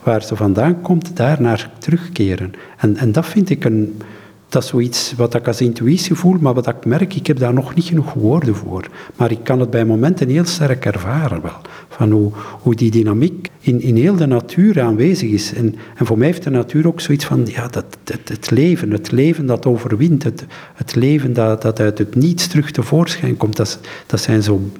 waar 0.07 0.23
ze 0.23 0.37
vandaan 0.37 0.81
komt, 0.81 1.17
daarnaar 1.17 1.71
terugkeren. 1.79 2.53
En, 2.77 2.97
en 2.97 3.13
dat 3.13 3.27
vind 3.27 3.51
ik 3.51 3.65
een, 3.65 4.03
dat 4.49 4.63
is 4.63 4.69
zoiets 4.69 5.15
wat 5.17 5.35
ik 5.35 5.47
als 5.47 5.61
intuïtie 5.61 6.15
voel, 6.15 6.37
maar 6.41 6.55
wat 6.55 6.67
ik 6.67 6.85
merk, 6.85 7.15
ik 7.15 7.27
heb 7.27 7.39
daar 7.39 7.55
nog 7.55 7.75
niet 7.75 7.85
genoeg 7.85 8.13
woorden 8.13 8.55
voor. 8.55 8.89
Maar 9.17 9.31
ik 9.31 9.39
kan 9.43 9.61
het 9.61 9.71
bij 9.71 9.85
momenten 9.85 10.29
heel 10.29 10.45
sterk 10.45 10.85
ervaren 10.85 11.43
wel. 11.43 11.61
Van 11.89 12.11
hoe, 12.11 12.33
hoe 12.61 12.75
die 12.75 12.91
dynamiek 12.91 13.51
in, 13.61 13.81
in 13.81 13.97
heel 13.97 14.17
de 14.17 14.27
natuur 14.27 14.81
aanwezig 14.81 15.31
is. 15.31 15.55
En, 15.55 15.75
en 15.97 16.07
voor 16.07 16.19
mij 16.19 16.27
heeft 16.27 16.43
de 16.43 16.51
natuur 16.51 16.87
ook 16.87 17.01
zoiets 17.01 17.25
van, 17.25 17.47
ja, 17.47 17.69
dat, 17.69 17.85
het, 18.05 18.29
het 18.29 18.51
leven, 18.51 18.91
het 18.91 19.11
leven 19.11 19.47
dat 19.47 19.67
overwint, 19.67 20.23
het, 20.23 20.45
het 20.75 20.95
leven 20.95 21.33
dat, 21.33 21.63
dat 21.63 21.81
uit 21.81 21.99
het 21.99 22.15
niets 22.15 22.47
terug 22.47 22.71
tevoorschijn 22.71 23.37
komt, 23.37 23.57
dat, 23.57 23.81
dat 24.07 24.21
zijn 24.21 24.43
zo 24.43 24.71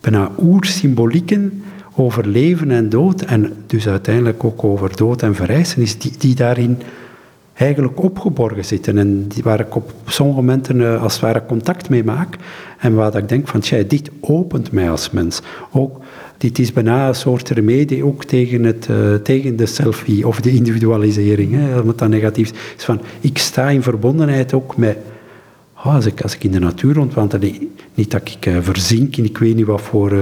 bijna 0.00 0.30
oersymbolieken 0.38 1.62
over 1.94 2.26
leven 2.26 2.70
en 2.70 2.88
dood, 2.88 3.22
en 3.22 3.52
dus 3.66 3.88
uiteindelijk 3.88 4.44
ook 4.44 4.64
over 4.64 4.96
dood 4.96 5.22
en 5.22 5.34
verrijzenis, 5.34 5.98
die, 5.98 6.12
die 6.18 6.34
daarin 6.34 6.78
eigenlijk 7.54 8.02
opgeborgen 8.02 8.64
zitten 8.64 8.98
en 8.98 9.28
die, 9.28 9.42
waar 9.42 9.60
ik 9.60 9.74
op 9.74 9.92
sommige 10.06 10.40
momenten 10.40 10.80
uh, 10.80 11.02
als 11.02 11.12
het 11.12 11.22
ware 11.22 11.46
contact 11.46 11.88
mee 11.88 12.04
maak 12.04 12.36
en 12.78 12.94
waar 12.94 13.16
ik 13.16 13.28
denk 13.28 13.48
van, 13.48 13.60
tja, 13.60 13.82
dit 13.88 14.10
opent 14.20 14.72
mij 14.72 14.90
als 14.90 15.10
mens. 15.10 15.42
Ook, 15.72 16.00
dit 16.38 16.58
is 16.58 16.72
bijna 16.72 17.08
een 17.08 17.14
soort 17.14 17.48
remedie 17.48 18.04
ook 18.04 18.24
tegen, 18.24 18.64
het, 18.64 18.88
uh, 18.90 19.14
tegen 19.14 19.56
de 19.56 19.66
selfie 19.66 20.26
of 20.26 20.40
de 20.40 20.50
individualisering, 20.50 21.54
hè, 21.54 21.86
het 21.86 21.98
dan 21.98 22.10
negatief 22.10 22.52
is. 22.76 22.84
van, 22.84 23.00
ik 23.20 23.38
sta 23.38 23.68
in 23.68 23.82
verbondenheid 23.82 24.52
ook 24.52 24.76
met, 24.76 24.96
oh, 25.84 25.94
als, 25.94 26.06
ik, 26.06 26.20
als 26.20 26.34
ik 26.34 26.44
in 26.44 26.50
de 26.50 26.58
natuur 26.58 26.94
rondwandel, 26.94 27.40
niet 27.94 28.10
dat 28.10 28.28
ik 28.28 28.46
uh, 28.46 28.56
verzink 28.60 29.16
in 29.16 29.24
ik 29.24 29.38
weet 29.38 29.56
niet 29.56 29.66
wat 29.66 29.80
voor 29.80 30.16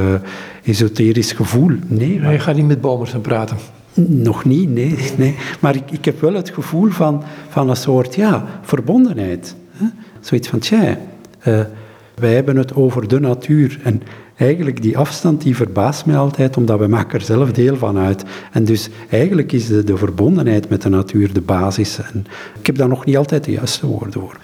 esoterisch 0.64 1.32
gevoel, 1.32 1.70
nee. 1.86 2.20
Maar 2.20 2.32
je 2.32 2.38
gaat 2.38 2.56
niet 2.56 2.66
met 2.66 2.80
bomen 2.80 3.06
gaan 3.06 3.20
praten. 3.20 3.56
Nog 3.94 4.44
niet, 4.44 4.70
nee. 4.70 4.96
nee. 5.16 5.34
Maar 5.60 5.74
ik, 5.74 5.90
ik 5.90 6.04
heb 6.04 6.20
wel 6.20 6.34
het 6.34 6.50
gevoel 6.50 6.90
van, 6.90 7.22
van 7.48 7.70
een 7.70 7.76
soort 7.76 8.14
ja, 8.14 8.46
verbondenheid. 8.62 9.56
Hè? 9.70 9.86
Zoiets 10.20 10.48
van, 10.48 10.58
tja, 10.58 10.98
uh, 11.46 11.60
wij 12.14 12.34
hebben 12.34 12.56
het 12.56 12.74
over 12.74 13.08
de 13.08 13.20
natuur. 13.20 13.80
En 13.82 14.02
eigenlijk 14.36 14.82
die 14.82 14.98
afstand 14.98 15.42
die 15.42 15.56
verbaast 15.56 16.06
mij 16.06 16.16
altijd, 16.16 16.56
omdat 16.56 16.78
we 16.78 16.86
maken 16.86 17.18
er 17.18 17.24
zelf 17.24 17.52
deel 17.52 17.76
van 17.76 17.98
uit. 17.98 18.24
En 18.52 18.64
dus 18.64 18.88
eigenlijk 19.10 19.52
is 19.52 19.66
de, 19.66 19.84
de 19.84 19.96
verbondenheid 19.96 20.68
met 20.68 20.82
de 20.82 20.88
natuur 20.88 21.32
de 21.32 21.40
basis. 21.40 21.98
En 22.12 22.26
ik 22.60 22.66
heb 22.66 22.76
daar 22.76 22.88
nog 22.88 23.04
niet 23.04 23.16
altijd 23.16 23.44
de 23.44 23.50
juiste 23.50 23.86
woorden 23.86 24.20
voor. 24.20 24.38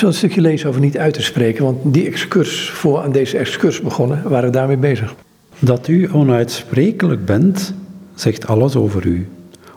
Een 0.00 0.14
stukje 0.14 0.40
lezen 0.40 0.68
over 0.68 0.80
niet 0.80 0.98
uit 0.98 1.14
te 1.14 1.22
spreken? 1.22 1.64
Want 1.64 1.78
die 1.84 2.06
excurs, 2.06 2.70
voor 2.70 3.00
aan 3.00 3.12
deze 3.12 3.38
excurs 3.38 3.80
begonnen, 3.80 4.28
waren 4.28 4.50
we 4.50 4.56
daarmee 4.56 4.76
bezig. 4.76 5.14
Dat 5.58 5.88
u 5.88 6.08
onuitsprekelijk 6.12 7.24
bent, 7.24 7.74
zegt 8.14 8.46
alles 8.46 8.76
over 8.76 9.06
u. 9.06 9.28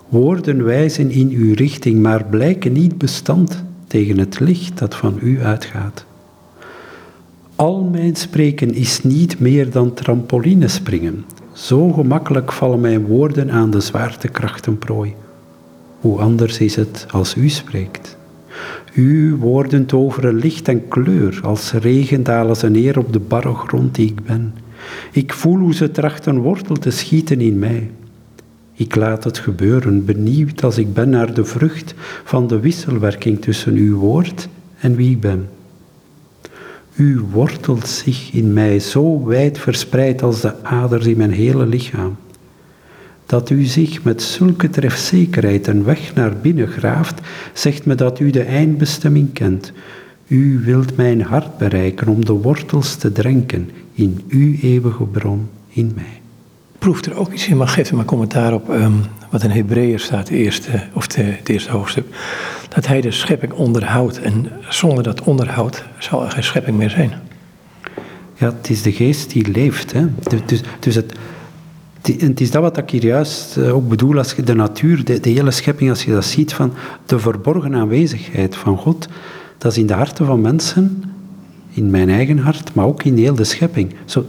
Woorden 0.09 0.63
wijzen 0.63 1.11
in 1.11 1.29
uw 1.29 1.53
richting, 1.53 2.01
maar 2.01 2.25
blijken 2.25 2.71
niet 2.71 2.97
bestand 2.97 3.63
tegen 3.87 4.17
het 4.17 4.39
licht 4.39 4.77
dat 4.77 4.95
van 4.95 5.19
u 5.21 5.43
uitgaat. 5.43 6.05
Al 7.55 7.83
mijn 7.83 8.15
spreken 8.15 8.73
is 8.73 9.03
niet 9.03 9.39
meer 9.39 9.71
dan 9.71 9.93
trampolinespringen. 9.93 11.25
Zo 11.53 11.91
gemakkelijk 11.91 12.51
vallen 12.51 12.79
mijn 12.79 13.05
woorden 13.05 13.51
aan 13.51 13.69
de 13.69 13.79
zwaartekrachtenprooi. 13.79 15.13
Hoe 15.99 16.19
anders 16.19 16.59
is 16.59 16.75
het 16.75 17.05
als 17.11 17.35
u 17.35 17.49
spreekt? 17.49 18.17
Uw 18.93 19.37
woorden 19.37 19.85
toveren 19.85 20.35
licht 20.35 20.67
en 20.67 20.87
kleur, 20.87 21.39
als 21.43 21.71
regen 21.71 22.23
dalen 22.23 22.55
ze 22.55 22.69
neer 22.69 22.97
op 22.97 23.13
de 23.13 23.19
barre 23.19 23.53
grond 23.53 23.95
die 23.95 24.07
ik 24.07 24.23
ben. 24.25 24.53
Ik 25.11 25.33
voel 25.33 25.57
hoe 25.57 25.73
ze 25.73 25.91
trachten 25.91 26.39
wortel 26.39 26.75
te 26.75 26.91
schieten 26.91 27.41
in 27.41 27.59
mij. 27.59 27.89
Ik 28.73 28.95
laat 28.95 29.23
het 29.23 29.37
gebeuren, 29.37 30.05
benieuwd 30.05 30.63
als 30.63 30.77
ik 30.77 30.93
ben 30.93 31.09
naar 31.09 31.33
de 31.33 31.45
vrucht 31.45 31.93
van 32.23 32.47
de 32.47 32.59
wisselwerking 32.59 33.41
tussen 33.41 33.75
uw 33.75 33.97
woord 33.97 34.47
en 34.79 34.95
wie 34.95 35.11
ik 35.11 35.19
ben. 35.19 35.47
U 36.95 37.19
wortelt 37.31 37.87
zich 37.87 38.31
in 38.33 38.53
mij 38.53 38.79
zo 38.79 39.25
wijd 39.25 39.59
verspreid 39.59 40.21
als 40.21 40.41
de 40.41 40.63
aders 40.63 41.05
in 41.05 41.17
mijn 41.17 41.31
hele 41.31 41.65
lichaam. 41.65 42.15
Dat 43.25 43.49
u 43.49 43.63
zich 43.63 44.03
met 44.03 44.21
zulke 44.21 44.69
trefzekerheid 44.69 45.67
een 45.67 45.83
weg 45.83 46.13
naar 46.13 46.37
binnen 46.37 46.67
graaft, 46.67 47.21
zegt 47.53 47.85
me 47.85 47.95
dat 47.95 48.19
u 48.19 48.29
de 48.29 48.43
eindbestemming 48.43 49.33
kent. 49.33 49.71
U 50.27 50.61
wilt 50.63 50.95
mijn 50.95 51.21
hart 51.21 51.57
bereiken 51.57 52.07
om 52.07 52.25
de 52.25 52.33
wortels 52.33 52.95
te 52.95 53.11
drenken 53.11 53.69
in 53.93 54.21
uw 54.27 54.55
eeuwige 54.61 55.03
bron 55.03 55.49
in 55.69 55.91
mij. 55.95 56.21
Proeft 56.79 57.05
er 57.05 57.15
ook 57.15 57.33
iets 57.33 57.47
in, 57.47 57.57
maar 57.57 57.67
geef 57.67 57.89
er 57.89 57.95
maar 57.95 58.05
commentaar 58.05 58.53
op 58.53 58.69
ehm, 58.69 58.93
wat 59.29 59.43
in 59.43 59.49
Hebreeën 59.49 59.99
staat, 59.99 60.27
de 60.27 60.35
eerste, 60.35 60.83
of 60.93 61.07
de, 61.07 61.21
het 61.21 61.49
eerste 61.49 61.71
hoofdstuk. 61.71 62.05
Dat 62.69 62.87
hij 62.87 63.01
de 63.01 63.11
schepping 63.11 63.53
onderhoudt 63.53 64.19
en 64.19 64.51
zonder 64.69 65.03
dat 65.03 65.21
onderhoud 65.21 65.83
zal 65.99 66.23
er 66.25 66.31
geen 66.31 66.43
schepping 66.43 66.77
meer 66.77 66.89
zijn. 66.89 67.13
Ja, 68.37 68.53
het 68.57 68.69
is 68.69 68.81
de 68.81 68.91
geest 68.91 69.29
die 69.29 69.51
leeft. 69.51 69.91
Hè? 69.91 70.05
Dus, 70.45 70.61
dus 70.79 70.95
het, 70.95 71.13
het 72.07 72.41
is 72.41 72.51
dat 72.51 72.61
wat 72.61 72.77
ik 72.77 72.89
hier 72.89 73.05
juist 73.05 73.57
eh, 73.57 73.75
ook 73.75 73.89
bedoel 73.89 74.17
als 74.17 74.33
je 74.33 74.43
de 74.43 74.55
natuur, 74.55 75.03
de, 75.03 75.29
hele 75.29 75.51
schepping, 75.51 75.89
als 75.89 76.03
je 76.03 76.11
dat 76.11 76.25
ziet 76.25 76.53
van 76.53 76.73
de 77.05 77.19
verborgen 77.19 77.75
aanwezigheid 77.75 78.55
van 78.55 78.77
God, 78.77 79.07
dat 79.57 79.71
is 79.71 79.77
in 79.77 79.87
de 79.87 79.93
harten 79.93 80.25
van 80.25 80.41
mensen, 80.41 81.03
in 81.69 81.89
mijn 81.89 82.09
eigen 82.09 82.37
hart, 82.37 82.73
maar 82.73 82.85
ook 82.85 83.03
in 83.03 83.17
heel 83.17 83.35
de 83.35 83.43
schepping. 83.43 83.95
Zo, 84.05 84.25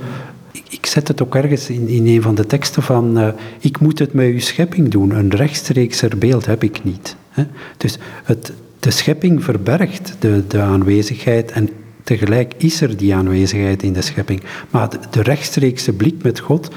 ik, 0.69 0.87
zet 0.87 1.09
het 1.09 1.23
ook 1.23 1.35
ergens 1.35 1.71
in, 1.71 2.07
een 2.07 2.23
van 2.23 2.35
de 2.35 2.47
teksten 2.47 2.83
van, 2.83 3.19
uh, 3.19 3.29
ik 3.61 3.81
moet 3.81 3.99
het 3.99 4.12
met 4.12 4.27
uw 4.27 4.41
schepping 4.41 4.89
doen, 4.89 5.11
een 5.11 5.31
rechtstreekser 5.31 6.19
beeld 6.19 6.47
heb 6.47 6.62
ik 6.62 6.85
niet. 6.85 7.17
Hè? 7.29 7.45
Dus 7.77 7.99
het, 8.25 8.53
de 8.81 8.91
schepping 8.91 9.45
verbergt 9.45 10.17
de, 10.19 10.61
aanwezigheid 10.61 11.51
en 11.51 11.69
tegelijk 12.03 12.55
is 12.57 12.81
er 12.81 12.97
die 12.97 13.15
aanwezigheid 13.15 13.83
in 13.83 13.93
de 13.93 14.03
schepping. 14.03 14.43
Maar 14.71 14.89
de, 15.11 15.23
rechtstreekse 15.23 15.93
blik 15.93 16.23
met 16.23 16.39
God, 16.39 16.69
eh, 16.69 16.75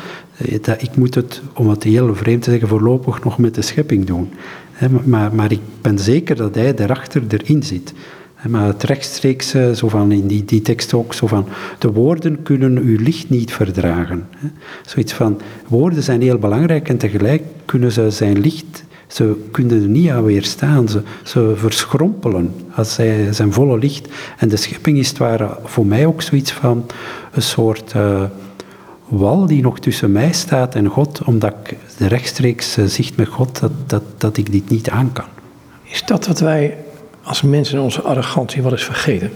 dat, 0.61 0.81
ik 0.81 0.95
moet 0.95 1.15
het, 1.15 1.41
om 1.53 1.69
het 1.69 1.83
heel 1.83 2.15
vreemd 2.15 2.43
te 2.43 2.49
zeggen, 2.49 2.67
voorlopig 2.67 3.23
nog 3.23 3.37
met 3.37 3.55
de 3.55 3.61
schepping 3.61 4.05
doen. 4.05 4.29
Maar, 5.03 5.35
maar 5.35 5.51
ik 5.51 5.59
ben 5.81 5.99
zeker 5.99 6.35
dat 6.35 6.55
hij 6.55 6.73
daarachter 6.73 7.23
erin 7.27 7.63
zit. 7.63 7.93
Maar 8.47 8.67
het 8.67 8.83
rechtstreeks, 8.83 9.49
zo 9.73 9.87
van 9.87 10.11
in 10.11 10.27
die, 10.27 10.45
die 10.45 10.61
tekst 10.61 10.93
ook, 10.93 11.13
zo 11.13 11.27
van, 11.27 11.47
de 11.79 11.91
woorden 11.91 12.43
kunnen 12.43 12.77
uw 12.77 12.97
licht 12.99 13.29
niet 13.29 13.53
verdragen. 13.53 14.27
Zoiets 14.85 15.13
van, 15.13 15.41
woorden 15.67 16.03
zijn 16.03 16.21
heel 16.21 16.37
belangrijk 16.37 16.89
en 16.89 16.97
tegelijk 16.97 17.43
kunnen 17.65 17.91
ze 17.91 18.11
zijn 18.11 18.39
licht, 18.39 18.83
ze 19.09 19.35
kunnen 19.51 19.81
er 19.81 19.87
niet 19.87 20.09
aan 20.09 20.23
weerstaan. 20.23 20.89
Ze, 20.89 21.01
ze 21.23 21.53
verschrompelen 21.55 22.53
als 22.75 22.93
zij 22.93 23.33
zijn 23.33 23.53
volle 23.53 23.77
licht. 23.77 24.07
En 24.37 24.49
de 24.49 24.57
schepping 24.57 24.97
is 24.97 25.09
het 25.09 25.41
voor 25.63 25.85
mij 25.85 26.05
ook 26.05 26.21
zoiets 26.21 26.51
van 26.51 26.85
een 27.31 27.41
soort 27.41 27.93
uh, 27.95 28.23
wal 29.09 29.45
die 29.45 29.61
nog 29.61 29.79
tussen 29.79 30.11
mij 30.11 30.31
staat 30.31 30.75
en 30.75 30.87
God, 30.87 31.23
omdat 31.23 31.53
ik 31.63 31.77
de 31.97 32.07
rechtstreeks 32.07 32.77
uh, 32.77 32.85
zicht 32.85 33.15
met 33.15 33.27
God, 33.27 33.59
dat, 33.59 33.71
dat, 33.85 34.03
dat 34.17 34.37
ik 34.37 34.51
dit 34.51 34.69
niet 34.69 34.89
aan 34.89 35.11
kan. 35.11 35.25
Is 35.83 36.05
dat 36.05 36.27
wat 36.27 36.39
wij 36.39 36.77
als 37.23 37.41
mensen 37.41 37.77
in 37.77 37.83
onze 37.83 38.01
arrogantie 38.01 38.61
wel 38.61 38.71
eens 38.71 38.83
vergeten? 38.83 39.31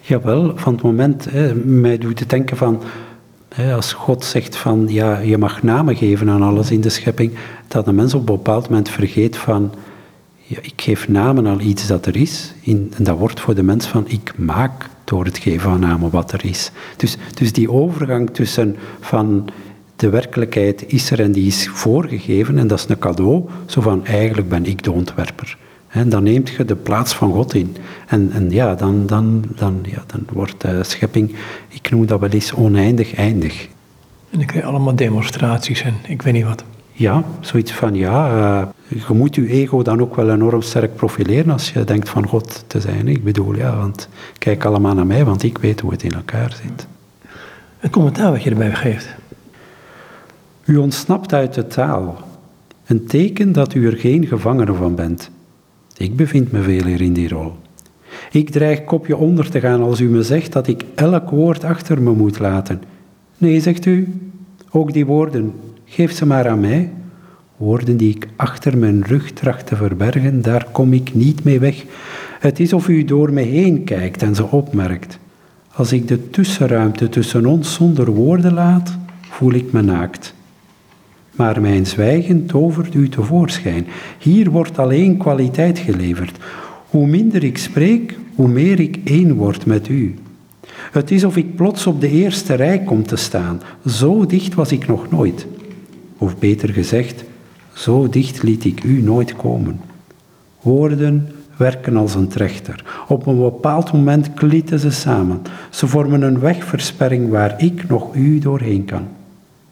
Jawel, 0.00 0.52
van 0.56 0.72
het 0.72 0.82
moment, 0.82 1.30
hè, 1.30 1.54
mij 1.54 1.98
doet 1.98 2.18
het 2.18 2.30
denken 2.30 2.56
van, 2.56 2.82
hè, 3.54 3.74
als 3.74 3.92
God 3.92 4.24
zegt 4.24 4.56
van, 4.56 4.86
ja, 4.88 5.18
je 5.18 5.38
mag 5.38 5.62
namen 5.62 5.96
geven 5.96 6.28
aan 6.28 6.42
alles 6.42 6.70
in 6.70 6.80
de 6.80 6.88
schepping, 6.88 7.32
dat 7.68 7.86
een 7.86 7.94
mens 7.94 8.14
op 8.14 8.20
een 8.20 8.36
bepaald 8.36 8.68
moment 8.68 8.88
vergeet 8.88 9.36
van, 9.36 9.72
ja, 10.36 10.58
ik 10.62 10.72
geef 10.76 11.08
namen 11.08 11.46
aan 11.46 11.60
iets 11.60 11.86
dat 11.86 12.06
er 12.06 12.16
is, 12.16 12.54
in, 12.60 12.92
en 12.96 13.04
dat 13.04 13.18
wordt 13.18 13.40
voor 13.40 13.54
de 13.54 13.62
mens 13.62 13.86
van, 13.86 14.04
ik 14.08 14.32
maak 14.36 14.88
door 15.08 15.24
het 15.24 15.38
geven 15.38 15.60
van 15.60 15.80
namen 15.80 16.10
wat 16.10 16.32
er 16.32 16.44
is. 16.44 16.70
Dus, 16.96 17.16
dus 17.34 17.52
die 17.52 17.70
overgang 17.70 18.30
tussen 18.30 18.76
van, 19.00 19.50
de 19.98 20.08
werkelijkheid 20.08 20.84
is 20.86 21.10
er 21.10 21.20
en 21.20 21.32
die 21.32 21.46
is 21.46 21.68
voorgegeven 21.68 22.58
en 22.58 22.66
dat 22.66 22.78
is 22.78 22.88
een 22.88 22.98
cadeau, 22.98 23.44
zo 23.66 23.80
van, 23.80 24.06
eigenlijk 24.06 24.48
ben 24.48 24.66
ik 24.66 24.82
de 24.82 24.92
ontwerper. 24.92 25.56
En 25.88 26.08
dan 26.08 26.22
neemt 26.22 26.48
je 26.48 26.64
de 26.64 26.76
plaats 26.76 27.14
van 27.14 27.32
God 27.32 27.54
in. 27.54 27.76
En, 28.06 28.30
en 28.32 28.50
ja, 28.50 28.74
dan, 28.74 29.06
dan, 29.06 29.44
dan, 29.56 29.78
ja, 29.82 30.04
dan 30.06 30.26
wordt 30.32 30.60
de 30.60 30.84
schepping, 30.84 31.34
ik 31.68 31.90
noem 31.90 32.06
dat 32.06 32.20
wel 32.20 32.28
eens 32.28 32.52
oneindig 32.52 33.14
eindig. 33.14 33.68
En 34.30 34.38
dan 34.38 34.46
krijg 34.46 34.64
je 34.64 34.70
allemaal 34.70 34.96
demonstraties 34.96 35.82
en 35.82 35.94
ik 36.06 36.22
weet 36.22 36.32
niet 36.32 36.44
wat. 36.44 36.64
Ja, 36.98 37.24
zoiets 37.40 37.72
van 37.72 37.94
ja, 37.94 38.30
uh, 38.30 38.68
je 39.06 39.14
moet 39.14 39.34
je 39.34 39.48
ego 39.48 39.82
dan 39.82 40.00
ook 40.00 40.16
wel 40.16 40.30
enorm 40.30 40.62
sterk 40.62 40.96
profileren 40.96 41.50
als 41.50 41.70
je 41.70 41.84
denkt 41.84 42.08
van 42.08 42.26
God 42.26 42.64
te 42.66 42.80
zijn. 42.80 43.08
Ik 43.08 43.24
bedoel, 43.24 43.54
ja, 43.54 43.76
want 43.76 44.08
kijk 44.38 44.64
allemaal 44.64 44.94
naar 44.94 45.06
mij, 45.06 45.24
want 45.24 45.42
ik 45.42 45.58
weet 45.58 45.80
hoe 45.80 45.90
het 45.90 46.02
in 46.02 46.12
elkaar 46.12 46.56
zit. 46.62 46.86
Een 47.80 47.90
commentaar 47.90 48.30
wat 48.30 48.42
je 48.42 48.50
erbij 48.50 48.74
geeft. 48.74 49.08
U 50.64 50.76
ontsnapt 50.76 51.32
uit 51.32 51.54
de 51.54 51.66
taal. 51.66 52.18
Een 52.86 53.06
teken 53.06 53.52
dat 53.52 53.74
u 53.74 53.86
er 53.86 53.96
geen 53.96 54.26
gevangene 54.26 54.74
van 54.74 54.94
bent. 54.94 55.30
Ik 55.96 56.16
bevind 56.16 56.52
me 56.52 56.62
veel 56.62 56.84
hier 56.84 57.00
in 57.00 57.12
die 57.12 57.28
rol. 57.28 57.52
Ik 58.30 58.50
dreig 58.50 58.84
kopje 58.84 59.16
onder 59.16 59.50
te 59.50 59.60
gaan 59.60 59.82
als 59.82 60.00
u 60.00 60.08
me 60.08 60.22
zegt 60.22 60.52
dat 60.52 60.66
ik 60.66 60.84
elk 60.94 61.30
woord 61.30 61.64
achter 61.64 62.02
me 62.02 62.12
moet 62.12 62.38
laten. 62.38 62.82
Nee, 63.36 63.60
zegt 63.60 63.86
u, 63.86 64.20
ook 64.70 64.92
die 64.92 65.06
woorden, 65.06 65.54
geef 65.88 66.12
ze 66.12 66.26
maar 66.26 66.48
aan 66.48 66.60
mij. 66.60 66.90
Woorden 67.56 67.96
die 67.96 68.14
ik 68.14 68.28
achter 68.36 68.78
mijn 68.78 69.04
rug 69.04 69.32
tracht 69.32 69.66
te 69.66 69.76
verbergen, 69.76 70.42
daar 70.42 70.66
kom 70.72 70.92
ik 70.92 71.14
niet 71.14 71.44
mee 71.44 71.60
weg. 71.60 71.84
Het 72.40 72.60
is 72.60 72.72
of 72.72 72.88
u 72.88 73.04
door 73.04 73.32
me 73.32 73.42
heen 73.42 73.84
kijkt 73.84 74.22
en 74.22 74.34
ze 74.34 74.44
opmerkt. 74.44 75.18
Als 75.72 75.92
ik 75.92 76.08
de 76.08 76.30
tussenruimte 76.30 77.08
tussen 77.08 77.46
ons 77.46 77.74
zonder 77.74 78.10
woorden 78.10 78.54
laat, 78.54 78.98
voel 79.20 79.52
ik 79.52 79.72
me 79.72 79.82
naakt 79.82 80.36
maar 81.38 81.60
mijn 81.60 81.86
zwijgen 81.86 82.46
tovert 82.46 82.94
u 82.94 83.08
tevoorschijn. 83.08 83.86
Hier 84.18 84.50
wordt 84.50 84.78
alleen 84.78 85.16
kwaliteit 85.16 85.78
geleverd. 85.78 86.38
Hoe 86.90 87.06
minder 87.06 87.44
ik 87.44 87.58
spreek, 87.58 88.18
hoe 88.34 88.48
meer 88.48 88.80
ik 88.80 88.98
één 89.04 89.34
word 89.34 89.66
met 89.66 89.88
u. 89.88 90.14
Het 90.92 91.10
is 91.10 91.24
of 91.24 91.36
ik 91.36 91.56
plots 91.56 91.86
op 91.86 92.00
de 92.00 92.10
eerste 92.10 92.54
rij 92.54 92.78
kom 92.78 93.06
te 93.06 93.16
staan. 93.16 93.60
Zo 93.86 94.26
dicht 94.26 94.54
was 94.54 94.72
ik 94.72 94.86
nog 94.86 95.10
nooit. 95.10 95.46
Of 96.18 96.38
beter 96.38 96.68
gezegd, 96.68 97.24
zo 97.72 98.08
dicht 98.08 98.42
liet 98.42 98.64
ik 98.64 98.84
u 98.84 99.02
nooit 99.02 99.36
komen. 99.36 99.80
Woorden 100.60 101.28
werken 101.56 101.96
als 101.96 102.14
een 102.14 102.28
trechter. 102.28 102.84
Op 103.08 103.26
een 103.26 103.38
bepaald 103.38 103.92
moment 103.92 104.34
klitten 104.34 104.78
ze 104.78 104.90
samen. 104.90 105.42
Ze 105.70 105.86
vormen 105.86 106.22
een 106.22 106.38
wegversperring 106.38 107.30
waar 107.30 107.62
ik 107.62 107.88
nog 107.88 108.14
u 108.14 108.38
doorheen 108.38 108.84
kan. 108.84 109.06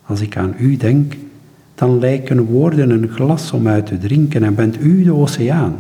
Als 0.07 0.21
ik 0.21 0.37
aan 0.37 0.55
u 0.59 0.77
denk, 0.77 1.15
dan 1.75 1.99
lijken 1.99 2.45
woorden 2.45 2.91
een 2.91 3.09
glas 3.09 3.53
om 3.53 3.69
uit 3.69 3.87
te 3.87 3.99
drinken 3.99 4.43
en 4.43 4.55
bent 4.55 4.81
u 4.81 5.03
de 5.03 5.15
oceaan. 5.15 5.77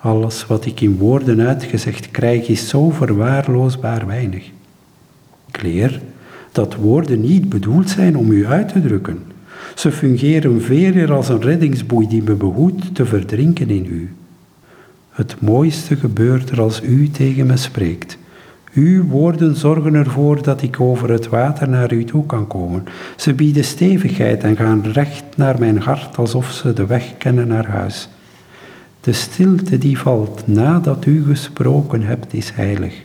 Alles 0.00 0.46
wat 0.46 0.66
ik 0.66 0.80
in 0.80 0.96
woorden 0.96 1.40
uitgezegd 1.40 2.10
krijg 2.10 2.48
is 2.48 2.68
zo 2.68 2.90
verwaarloosbaar 2.90 4.06
weinig. 4.06 4.50
Ik 5.48 5.62
leer 5.62 6.00
dat 6.52 6.74
woorden 6.74 7.20
niet 7.20 7.48
bedoeld 7.48 7.90
zijn 7.90 8.16
om 8.16 8.30
u 8.30 8.46
uit 8.46 8.68
te 8.68 8.80
drukken. 8.80 9.18
Ze 9.74 9.92
fungeren 9.92 10.62
veel 10.62 11.10
als 11.10 11.28
een 11.28 11.42
reddingsboei 11.42 12.08
die 12.08 12.22
me 12.22 12.34
behoedt 12.34 12.94
te 12.94 13.06
verdrinken 13.06 13.70
in 13.70 13.86
u. 13.86 14.14
Het 15.10 15.36
mooiste 15.40 15.96
gebeurt 15.96 16.50
er 16.50 16.60
als 16.60 16.82
u 16.82 17.10
tegen 17.10 17.46
me 17.46 17.56
spreekt. 17.56 18.18
Uw 18.72 19.04
woorden 19.04 19.56
zorgen 19.56 19.94
ervoor 19.94 20.42
dat 20.42 20.62
ik 20.62 20.80
over 20.80 21.10
het 21.10 21.28
water 21.28 21.68
naar 21.68 21.92
u 21.92 22.04
toe 22.04 22.26
kan 22.26 22.46
komen. 22.46 22.84
Ze 23.16 23.34
bieden 23.34 23.64
stevigheid 23.64 24.42
en 24.42 24.56
gaan 24.56 24.82
recht 24.92 25.24
naar 25.36 25.58
mijn 25.58 25.78
hart 25.78 26.16
alsof 26.16 26.50
ze 26.50 26.72
de 26.72 26.86
weg 26.86 27.14
kennen 27.18 27.48
naar 27.48 27.66
huis. 27.66 28.08
De 29.00 29.12
stilte 29.12 29.78
die 29.78 29.98
valt 29.98 30.46
nadat 30.46 31.06
u 31.06 31.24
gesproken 31.24 32.02
hebt 32.02 32.34
is 32.34 32.50
heilig. 32.50 33.02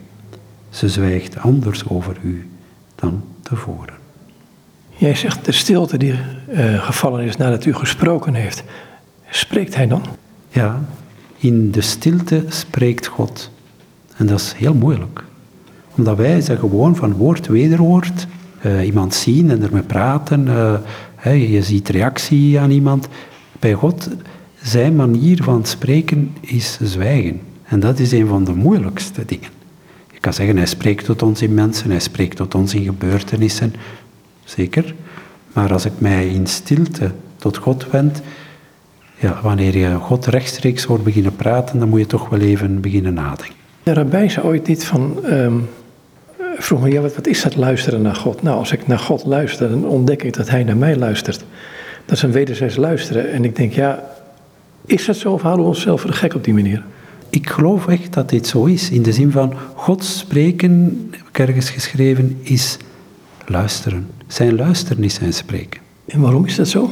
Ze 0.69 0.89
zwijgt 0.89 1.37
anders 1.37 1.87
over 1.87 2.17
u 2.23 2.47
dan 2.95 3.23
tevoren. 3.41 3.98
Jij 4.99 5.15
zegt 5.15 5.45
de 5.45 5.51
stilte 5.51 5.97
die 5.97 6.13
uh, 6.49 6.83
gevallen 6.83 7.25
is 7.25 7.37
nadat 7.37 7.65
u 7.65 7.73
gesproken 7.73 8.33
heeft. 8.33 8.63
Spreekt 9.29 9.75
hij 9.75 9.87
dan? 9.87 10.01
Ja, 10.49 10.81
in 11.37 11.71
de 11.71 11.81
stilte 11.81 12.45
spreekt 12.47 13.07
God. 13.07 13.51
En 14.17 14.25
dat 14.25 14.39
is 14.39 14.53
heel 14.57 14.73
moeilijk 14.73 15.23
omdat 15.99 16.17
wij 16.17 16.41
zijn 16.41 16.57
gewoon 16.57 16.95
van 16.95 17.13
woord 17.13 17.47
wederwoord. 17.47 18.27
Uh, 18.65 18.85
iemand 18.85 19.13
zien 19.13 19.49
en 19.49 19.63
ermee 19.63 19.81
praten. 19.81 20.47
Uh, 21.25 21.51
je 21.51 21.63
ziet 21.63 21.89
reactie 21.89 22.59
aan 22.59 22.71
iemand. 22.71 23.07
Bij 23.59 23.73
God, 23.73 24.09
zijn 24.61 24.95
manier 24.95 25.43
van 25.43 25.65
spreken 25.65 26.35
is 26.41 26.79
zwijgen. 26.83 27.41
En 27.63 27.79
dat 27.79 27.99
is 27.99 28.11
een 28.11 28.27
van 28.27 28.43
de 28.43 28.53
moeilijkste 28.53 29.25
dingen. 29.25 29.49
Je 30.13 30.19
kan 30.19 30.33
zeggen, 30.33 30.57
hij 30.57 30.65
spreekt 30.65 31.05
tot 31.05 31.21
ons 31.21 31.41
in 31.41 31.53
mensen, 31.53 31.89
hij 31.89 31.99
spreekt 31.99 32.35
tot 32.35 32.55
ons 32.55 32.73
in 32.73 32.83
gebeurtenissen, 32.83 33.73
zeker. 34.49 34.93
Maar 35.53 35.73
als 35.73 35.85
ik 35.85 35.91
mij 35.97 36.27
in 36.27 36.47
stilte 36.47 37.11
tot 37.35 37.57
God 37.57 37.89
wend, 37.91 38.21
ja, 39.15 39.39
wanneer 39.41 39.77
je 39.77 39.95
God 39.95 40.25
rechtstreeks 40.25 40.83
hoort 40.83 41.03
beginnen 41.03 41.35
praten, 41.35 41.79
dan 41.79 41.89
moet 41.89 41.99
je 41.99 42.05
toch 42.05 42.29
wel 42.29 42.39
even 42.39 42.81
beginnen 42.81 43.13
nadenken. 43.13 43.55
De 43.83 43.93
rabbij 43.93 44.29
zei 44.29 44.45
ooit 44.45 44.67
niet 44.67 44.85
van, 44.85 45.19
um, 45.25 45.69
vroeg 46.57 46.81
me, 46.81 46.91
ja, 46.91 47.01
wat, 47.01 47.15
wat 47.15 47.27
is 47.27 47.41
dat 47.41 47.55
luisteren 47.55 48.01
naar 48.01 48.15
God? 48.15 48.41
Nou, 48.41 48.57
als 48.57 48.71
ik 48.71 48.87
naar 48.87 48.99
God 48.99 49.25
luister, 49.25 49.69
dan 49.69 49.85
ontdek 49.85 50.23
ik 50.23 50.33
dat 50.33 50.49
hij 50.49 50.63
naar 50.63 50.77
mij 50.77 50.95
luistert. 50.95 51.45
Dat 52.05 52.17
is 52.17 52.23
een 52.23 52.31
wederzijds 52.31 52.75
luisteren. 52.75 53.31
En 53.31 53.43
ik 53.43 53.55
denk, 53.55 53.73
ja, 53.73 54.03
is 54.85 55.05
dat 55.05 55.15
zo 55.15 55.31
of 55.31 55.41
houden 55.41 55.65
we 55.65 55.71
onszelf 55.71 56.01
voor 56.01 56.09
de 56.09 56.15
gek 56.15 56.33
op 56.33 56.43
die 56.43 56.53
manier? 56.53 56.83
Ik 57.29 57.49
geloof 57.49 57.87
echt 57.87 58.13
dat 58.13 58.29
dit 58.29 58.47
zo 58.47 58.65
is. 58.65 58.89
In 58.89 59.01
de 59.01 59.13
zin 59.13 59.31
van 59.31 59.53
God 59.75 60.03
spreken, 60.03 61.07
heb 61.11 61.27
ik 61.27 61.39
ergens 61.39 61.69
geschreven, 61.69 62.39
is 62.41 62.77
luisteren. 63.45 64.07
Zijn 64.29 64.55
luisteren 64.55 65.03
is 65.03 65.13
zijn 65.13 65.33
spreken. 65.33 65.81
En 66.05 66.21
waarom 66.21 66.45
is 66.45 66.55
dat 66.55 66.67
zo? 66.67 66.89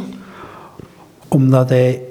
Omdat 1.28 1.70
hij 1.70 2.02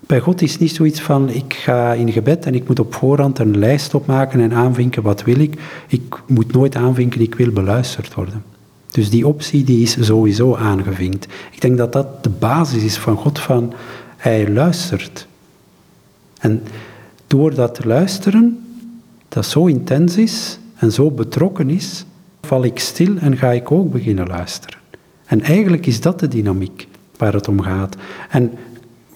bij 0.00 0.20
God 0.20 0.42
is 0.42 0.58
niet 0.58 0.74
zoiets 0.74 1.00
van, 1.00 1.28
ik 1.28 1.54
ga 1.54 1.92
in 1.92 2.12
gebed 2.12 2.46
en 2.46 2.54
ik 2.54 2.68
moet 2.68 2.78
op 2.78 2.94
voorhand 2.94 3.38
een 3.38 3.58
lijst 3.58 3.94
opmaken 3.94 4.40
en 4.40 4.52
aanvinken 4.52 5.02
wat 5.02 5.22
wil 5.22 5.38
ik. 5.38 5.60
Ik 5.88 6.22
moet 6.26 6.52
nooit 6.52 6.76
aanvinken, 6.76 7.20
ik 7.20 7.34
wil 7.34 7.50
beluisterd 7.50 8.14
worden. 8.14 8.44
Dus 8.90 9.10
die 9.10 9.26
optie 9.26 9.64
die 9.64 9.82
is 9.82 9.96
sowieso 10.00 10.54
aangevinkt. 10.54 11.26
Ik 11.50 11.60
denk 11.60 11.76
dat 11.76 11.92
dat 11.92 12.24
de 12.24 12.30
basis 12.30 12.82
is 12.82 12.96
van 12.96 13.16
God, 13.16 13.38
van 13.38 13.72
hij 14.16 14.48
luistert. 14.50 15.26
En 16.38 16.62
door 17.26 17.54
dat 17.54 17.74
te 17.74 17.86
luisteren, 17.86 18.64
dat 19.28 19.46
zo 19.46 19.66
intens 19.66 20.16
is 20.16 20.58
en 20.76 20.92
zo 20.92 21.10
betrokken 21.10 21.70
is, 21.70 22.04
val 22.46 22.64
ik 22.64 22.78
stil 22.78 23.16
en 23.16 23.36
ga 23.36 23.52
ik 23.52 23.72
ook 23.72 23.92
beginnen 23.92 24.26
luisteren. 24.26 24.78
En 25.26 25.42
eigenlijk 25.42 25.86
is 25.86 26.00
dat 26.00 26.20
de 26.20 26.28
dynamiek 26.28 26.88
waar 27.16 27.32
het 27.32 27.48
om 27.48 27.60
gaat. 27.60 27.96
En 28.30 28.52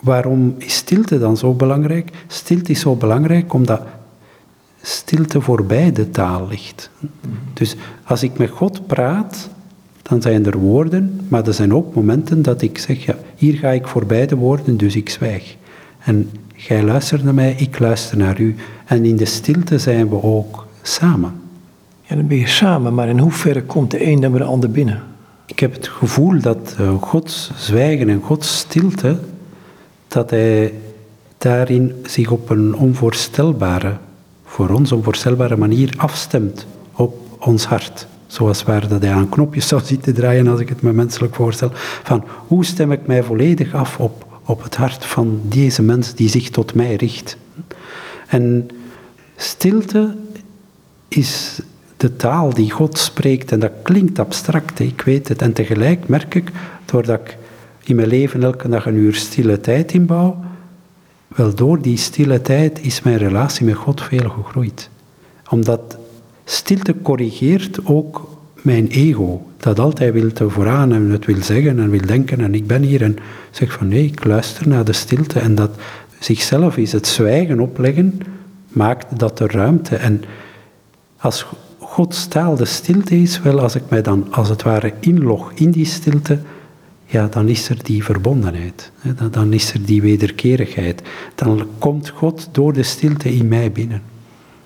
waarom 0.01 0.55
is 0.59 0.75
stilte 0.75 1.19
dan 1.19 1.37
zo 1.37 1.55
belangrijk? 1.55 2.11
Stilte 2.27 2.71
is 2.71 2.81
zo 2.81 2.95
belangrijk 2.95 3.53
omdat 3.53 3.83
stilte 4.83 5.41
voorbij 5.41 5.93
de 5.93 6.11
taal 6.11 6.49
ligt. 6.49 6.91
Dus 7.53 7.77
als 8.05 8.23
ik 8.23 8.39
met 8.39 8.51
God 8.51 8.87
praat, 8.87 9.49
dan 10.03 10.23
zijn 10.23 10.47
er 10.47 10.59
woorden, 10.59 11.21
maar 11.29 11.47
er 11.47 11.55
zijn 11.55 11.75
ook 11.75 11.95
momenten 11.95 12.43
dat 12.43 12.63
ik 12.63 12.79
zeg, 12.79 13.05
ja, 13.05 13.17
hier 13.37 13.55
ga 13.55 13.69
ik 13.69 13.87
voorbij 13.87 14.27
de 14.27 14.37
woorden, 14.37 14.77
dus 14.77 14.97
ik 14.97 15.09
zwijg. 15.09 15.57
En 15.99 16.31
jij 16.55 16.83
luistert 16.83 17.25
naar 17.25 17.35
mij, 17.35 17.55
ik 17.59 17.79
luister 17.79 18.17
naar 18.17 18.41
u. 18.41 18.55
En 18.85 19.05
in 19.05 19.17
de 19.17 19.25
stilte 19.25 19.79
zijn 19.79 20.09
we 20.09 20.23
ook 20.23 20.67
samen. 20.83 21.40
Ja, 22.11 22.17
dan 22.17 22.27
ben 22.27 22.39
je 22.39 22.49
samen, 22.49 22.95
maar 22.95 23.09
in 23.09 23.19
hoeverre 23.19 23.63
komt 23.63 23.91
de 23.91 24.07
een 24.07 24.21
dan 24.21 24.33
de 24.33 24.45
ander 24.45 24.71
binnen? 24.71 25.03
Ik 25.47 25.59
heb 25.59 25.73
het 25.73 25.89
gevoel 25.89 26.41
dat 26.41 26.77
uh, 26.81 27.03
Gods 27.03 27.51
zwijgen 27.57 28.09
en 28.09 28.23
Gods 28.23 28.59
stilte, 28.59 29.19
dat 30.09 30.31
hij 30.31 30.75
daarin 31.39 31.95
zich 32.05 32.31
op 32.31 32.51
een 32.51 32.75
onvoorstelbare, 32.75 33.97
voor 34.45 34.69
ons 34.69 34.93
onvoorstelbare 34.93 35.57
manier 35.57 35.95
afstemt 35.97 36.67
op 36.93 37.17
ons 37.39 37.65
hart. 37.65 38.07
Zoals 38.27 38.63
waar 38.63 38.89
dat 38.89 39.03
hij 39.03 39.13
aan 39.13 39.29
knopjes 39.29 39.69
zou 39.69 39.83
zitten 39.85 40.15
draaien, 40.15 40.49
als 40.49 40.61
ik 40.61 40.69
het 40.69 40.83
me 40.83 40.93
menselijk 40.93 41.35
voorstel. 41.35 41.71
Van 42.03 42.25
hoe 42.47 42.65
stem 42.65 42.93
ik 42.93 43.07
mij 43.07 43.23
volledig 43.23 43.75
af 43.75 43.99
op, 43.99 44.41
op 44.45 44.63
het 44.63 44.77
hart 44.77 45.05
van 45.05 45.41
deze 45.43 45.83
mens 45.83 46.15
die 46.15 46.29
zich 46.29 46.51
tot 46.51 46.75
mij 46.75 46.95
richt. 46.95 47.37
En 48.27 48.69
stilte 49.37 50.17
is 51.09 51.61
de 52.01 52.17
taal 52.17 52.55
die 52.55 52.71
God 52.71 52.99
spreekt. 52.99 53.53
En 53.53 53.61
dat 53.61 53.73
klinkt 53.83 54.19
abstract, 54.19 54.79
ik 54.79 55.03
weet 55.03 55.29
het. 55.29 55.43
En 55.43 55.53
tegelijk 55.53 56.09
merk 56.09 56.35
ik, 56.35 56.51
doordat 56.85 57.21
ik 57.21 57.37
in 57.85 57.97
mijn 57.97 58.09
leven 58.09 58.43
elke 58.43 58.69
dag 58.69 58.87
een 58.87 58.95
uur 58.95 59.15
stille 59.15 59.61
tijd 59.61 59.93
inbouw, 59.93 60.45
wel 61.29 61.55
door 61.55 61.83
die 61.83 61.97
stille 61.97 62.43
tijd 62.43 62.81
is 62.83 63.03
mijn 63.03 63.17
relatie 63.17 63.67
met 63.67 63.75
God 63.75 64.03
veel 64.03 64.29
gegroeid. 64.31 64.91
Omdat 65.49 65.99
stilte 66.45 66.95
corrigeert 67.03 67.85
ook 67.85 68.39
mijn 68.55 68.89
ego, 68.89 69.47
dat 69.57 69.79
altijd 69.79 70.13
wil 70.13 70.51
vooraan 70.51 70.93
en 70.93 71.11
het 71.11 71.27
wil 71.27 71.43
zeggen 71.43 71.79
en 71.79 71.91
wil 71.91 72.07
denken 72.07 72.41
en 72.41 72.55
ik 72.55 72.67
ben 72.67 72.83
hier 72.83 73.03
en 73.03 73.17
zeg 73.51 73.73
van 73.73 73.89
nee, 73.89 74.05
ik 74.05 74.25
luister 74.25 74.69
naar 74.69 74.85
de 74.85 74.93
stilte 74.93 75.39
en 75.41 75.55
dat 75.55 75.71
zichzelf 76.19 76.77
is 76.77 76.93
het 76.93 77.07
zwijgen 77.07 77.61
opleggen, 77.61 78.21
maakt 78.69 79.19
dat 79.19 79.41
er 79.41 79.53
ruimte. 79.53 79.97
En 79.97 80.25
als 81.17 81.47
Gods 81.91 82.27
taal 82.27 82.57
de 82.57 82.65
stilte 82.65 83.23
is, 83.23 83.41
wel 83.41 83.61
als 83.61 83.75
ik 83.75 83.83
mij 83.89 84.03
dan 84.03 84.27
als 84.31 84.49
het 84.49 84.63
ware 84.63 84.93
inlog 85.01 85.53
in 85.55 85.71
die 85.71 85.85
stilte, 85.85 86.39
ja, 87.07 87.27
dan 87.27 87.49
is 87.49 87.69
er 87.69 87.77
die 87.83 88.05
verbondenheid. 88.05 88.93
Dan 89.31 89.53
is 89.53 89.73
er 89.73 89.85
die 89.85 90.03
wederkerigheid. 90.03 91.03
Dan 91.35 91.67
komt 91.79 92.09
God 92.09 92.49
door 92.53 92.73
de 92.73 92.83
stilte 92.83 93.35
in 93.35 93.49
mij 93.49 93.73
binnen. 93.73 94.03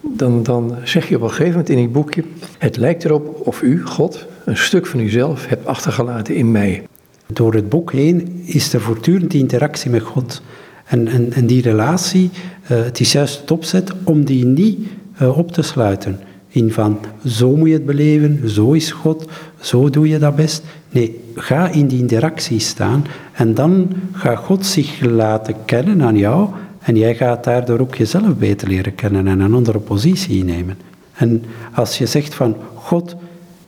Dan, 0.01 0.43
dan 0.43 0.75
zeg 0.83 1.09
je 1.09 1.16
op 1.16 1.22
een 1.22 1.29
gegeven 1.29 1.51
moment 1.51 1.68
in 1.68 1.79
het 1.79 1.93
boekje, 1.93 2.25
het 2.59 2.77
lijkt 2.77 3.05
erop 3.05 3.47
of 3.47 3.62
u, 3.62 3.83
God, 3.87 4.27
een 4.45 4.57
stuk 4.57 4.87
van 4.87 5.01
uzelf 5.01 5.47
hebt 5.47 5.66
achtergelaten 5.66 6.35
in 6.35 6.51
mij. 6.51 6.87
Door 7.27 7.55
het 7.55 7.68
boek 7.68 7.93
heen 7.93 8.43
is 8.45 8.72
er 8.72 8.81
voortdurend 8.81 9.31
die 9.31 9.41
interactie 9.41 9.91
met 9.91 10.03
God. 10.03 10.43
En, 10.85 11.09
en, 11.09 11.33
en 11.33 11.47
die 11.47 11.62
relatie, 11.62 12.31
uh, 12.62 12.68
het 12.68 13.01
is 13.01 13.12
juist 13.12 13.41
het 13.41 13.51
opzet 13.51 13.93
om 14.03 14.25
die 14.25 14.45
niet 14.45 14.79
uh, 15.22 15.39
op 15.39 15.53
te 15.53 15.62
sluiten. 15.62 16.20
In 16.55 16.73
van, 16.73 16.99
zo 17.27 17.57
moet 17.57 17.69
je 17.69 17.75
het 17.75 17.87
beleven, 17.87 18.49
zo 18.49 18.73
is 18.73 18.93
God, 18.93 19.29
zo 19.61 19.91
doe 19.91 20.09
je 20.09 20.19
dat 20.19 20.37
best. 20.37 20.63
Nee, 20.91 21.21
ga 21.35 21.69
in 21.69 21.87
die 21.87 21.99
interactie 21.99 22.59
staan 22.59 23.05
en 23.33 23.55
dan 23.55 23.93
gaat 24.13 24.39
God 24.39 24.67
zich 24.67 25.01
laten 25.01 25.55
kennen 25.65 26.03
aan 26.03 26.17
jou 26.17 26.49
en 26.81 26.97
jij 26.97 27.15
gaat 27.15 27.45
daardoor 27.45 27.79
ook 27.79 27.95
jezelf 27.95 28.37
beter 28.37 28.69
leren 28.69 28.95
kennen 28.95 29.27
en 29.27 29.41
een 29.41 29.55
andere 29.55 29.79
positie 29.79 30.39
innemen. 30.39 30.79
En 31.15 31.45
als 31.73 31.99
je 31.99 32.07
zegt 32.07 32.35
van 32.35 32.57
God, 32.75 33.17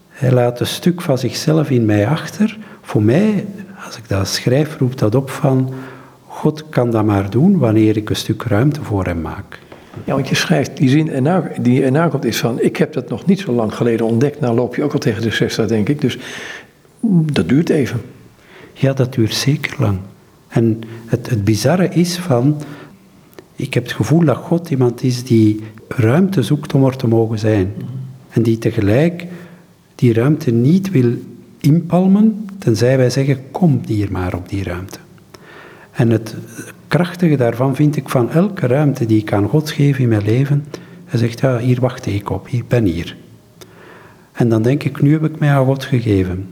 hij 0.09 0.33
laat 0.33 0.61
een 0.61 0.67
stuk 0.67 1.01
van 1.01 1.19
zichzelf 1.19 1.71
in 1.71 1.85
mij 1.85 2.07
achter, 2.07 2.59
voor 2.83 3.03
mij, 3.03 3.47
als 3.85 3.97
ik 3.97 4.09
dat 4.09 4.29
schrijf, 4.29 4.79
roept 4.79 4.99
dat 4.99 5.15
op 5.15 5.31
van 5.31 5.73
God 6.27 6.69
kan 6.69 6.91
dat 6.91 7.05
maar 7.05 7.31
doen 7.31 7.59
wanneer 7.59 7.97
ik 7.97 8.11
een 8.11 8.17
stuk 8.17 8.43
ruimte 8.43 8.83
voor 8.83 9.05
hem 9.05 9.21
maak. 9.21 9.59
Ja, 10.05 10.15
want 10.15 10.29
je 10.29 10.35
schrijft, 10.35 10.77
die 10.77 10.89
zin 10.89 11.11
erna, 11.11 11.51
die 11.61 11.83
erna 11.83 12.09
komt 12.09 12.25
is 12.25 12.39
van, 12.39 12.61
ik 12.61 12.77
heb 12.77 12.93
dat 12.93 13.09
nog 13.09 13.27
niet 13.27 13.41
zo 13.41 13.53
lang 13.53 13.75
geleden 13.75 14.07
ontdekt. 14.07 14.41
Nou 14.41 14.55
loop 14.55 14.75
je 14.75 14.83
ook 14.83 14.93
al 14.93 14.99
tegen 14.99 15.23
de 15.23 15.31
60, 15.31 15.67
denk 15.67 15.89
ik. 15.89 16.01
Dus 16.01 16.19
dat 17.33 17.49
duurt 17.49 17.69
even. 17.69 18.01
Ja, 18.73 18.93
dat 18.93 19.15
duurt 19.15 19.35
zeker 19.35 19.75
lang. 19.79 19.99
En 20.49 20.81
het, 21.07 21.31
het 21.31 21.45
bizarre 21.45 21.89
is 21.89 22.17
van, 22.17 22.63
ik 23.57 23.75
heb 23.75 23.83
het 23.83 23.93
gevoel 23.93 24.25
dat 24.25 24.37
God 24.37 24.71
iemand 24.71 25.03
is 25.03 25.25
die 25.25 25.61
ruimte 25.89 26.43
zoekt 26.43 26.75
om 26.75 26.85
er 26.85 26.97
te 26.97 27.09
mogen 27.09 27.39
zijn. 27.39 27.73
En 28.29 28.43
die 28.43 28.59
tegelijk 28.59 29.27
die 29.95 30.13
ruimte 30.13 30.51
niet 30.51 30.91
wil 30.91 31.13
inpalmen, 31.61 32.49
tenzij 32.59 32.97
wij 32.97 33.11
zeggen, 33.11 33.51
kom 33.51 33.81
hier 33.87 34.13
maar 34.13 34.35
op 34.35 34.49
die 34.49 34.63
ruimte. 34.63 34.99
En 35.97 36.11
het 36.11 36.35
krachtige 36.89 37.37
daarvan 37.37 37.75
vind 37.75 37.97
ik 37.97 38.09
van 38.09 38.31
elke 38.31 38.67
ruimte 38.67 39.07
die 39.07 39.21
ik 39.21 39.33
aan 39.33 39.49
God 39.49 39.71
geef 39.71 39.99
in 39.99 40.09
mijn 40.09 40.25
leven, 40.25 40.65
hij 41.05 41.19
zegt, 41.19 41.41
ja, 41.41 41.59
hier 41.59 41.81
wacht 41.81 42.07
ik 42.07 42.31
op, 42.31 42.49
ik 42.49 42.69
ben 42.69 42.85
hier. 42.85 43.17
En 44.33 44.49
dan 44.49 44.63
denk 44.63 44.83
ik, 44.83 45.01
nu 45.01 45.13
heb 45.13 45.25
ik 45.25 45.39
mij 45.39 45.51
aan 45.51 45.65
God 45.65 45.85
gegeven. 45.85 46.49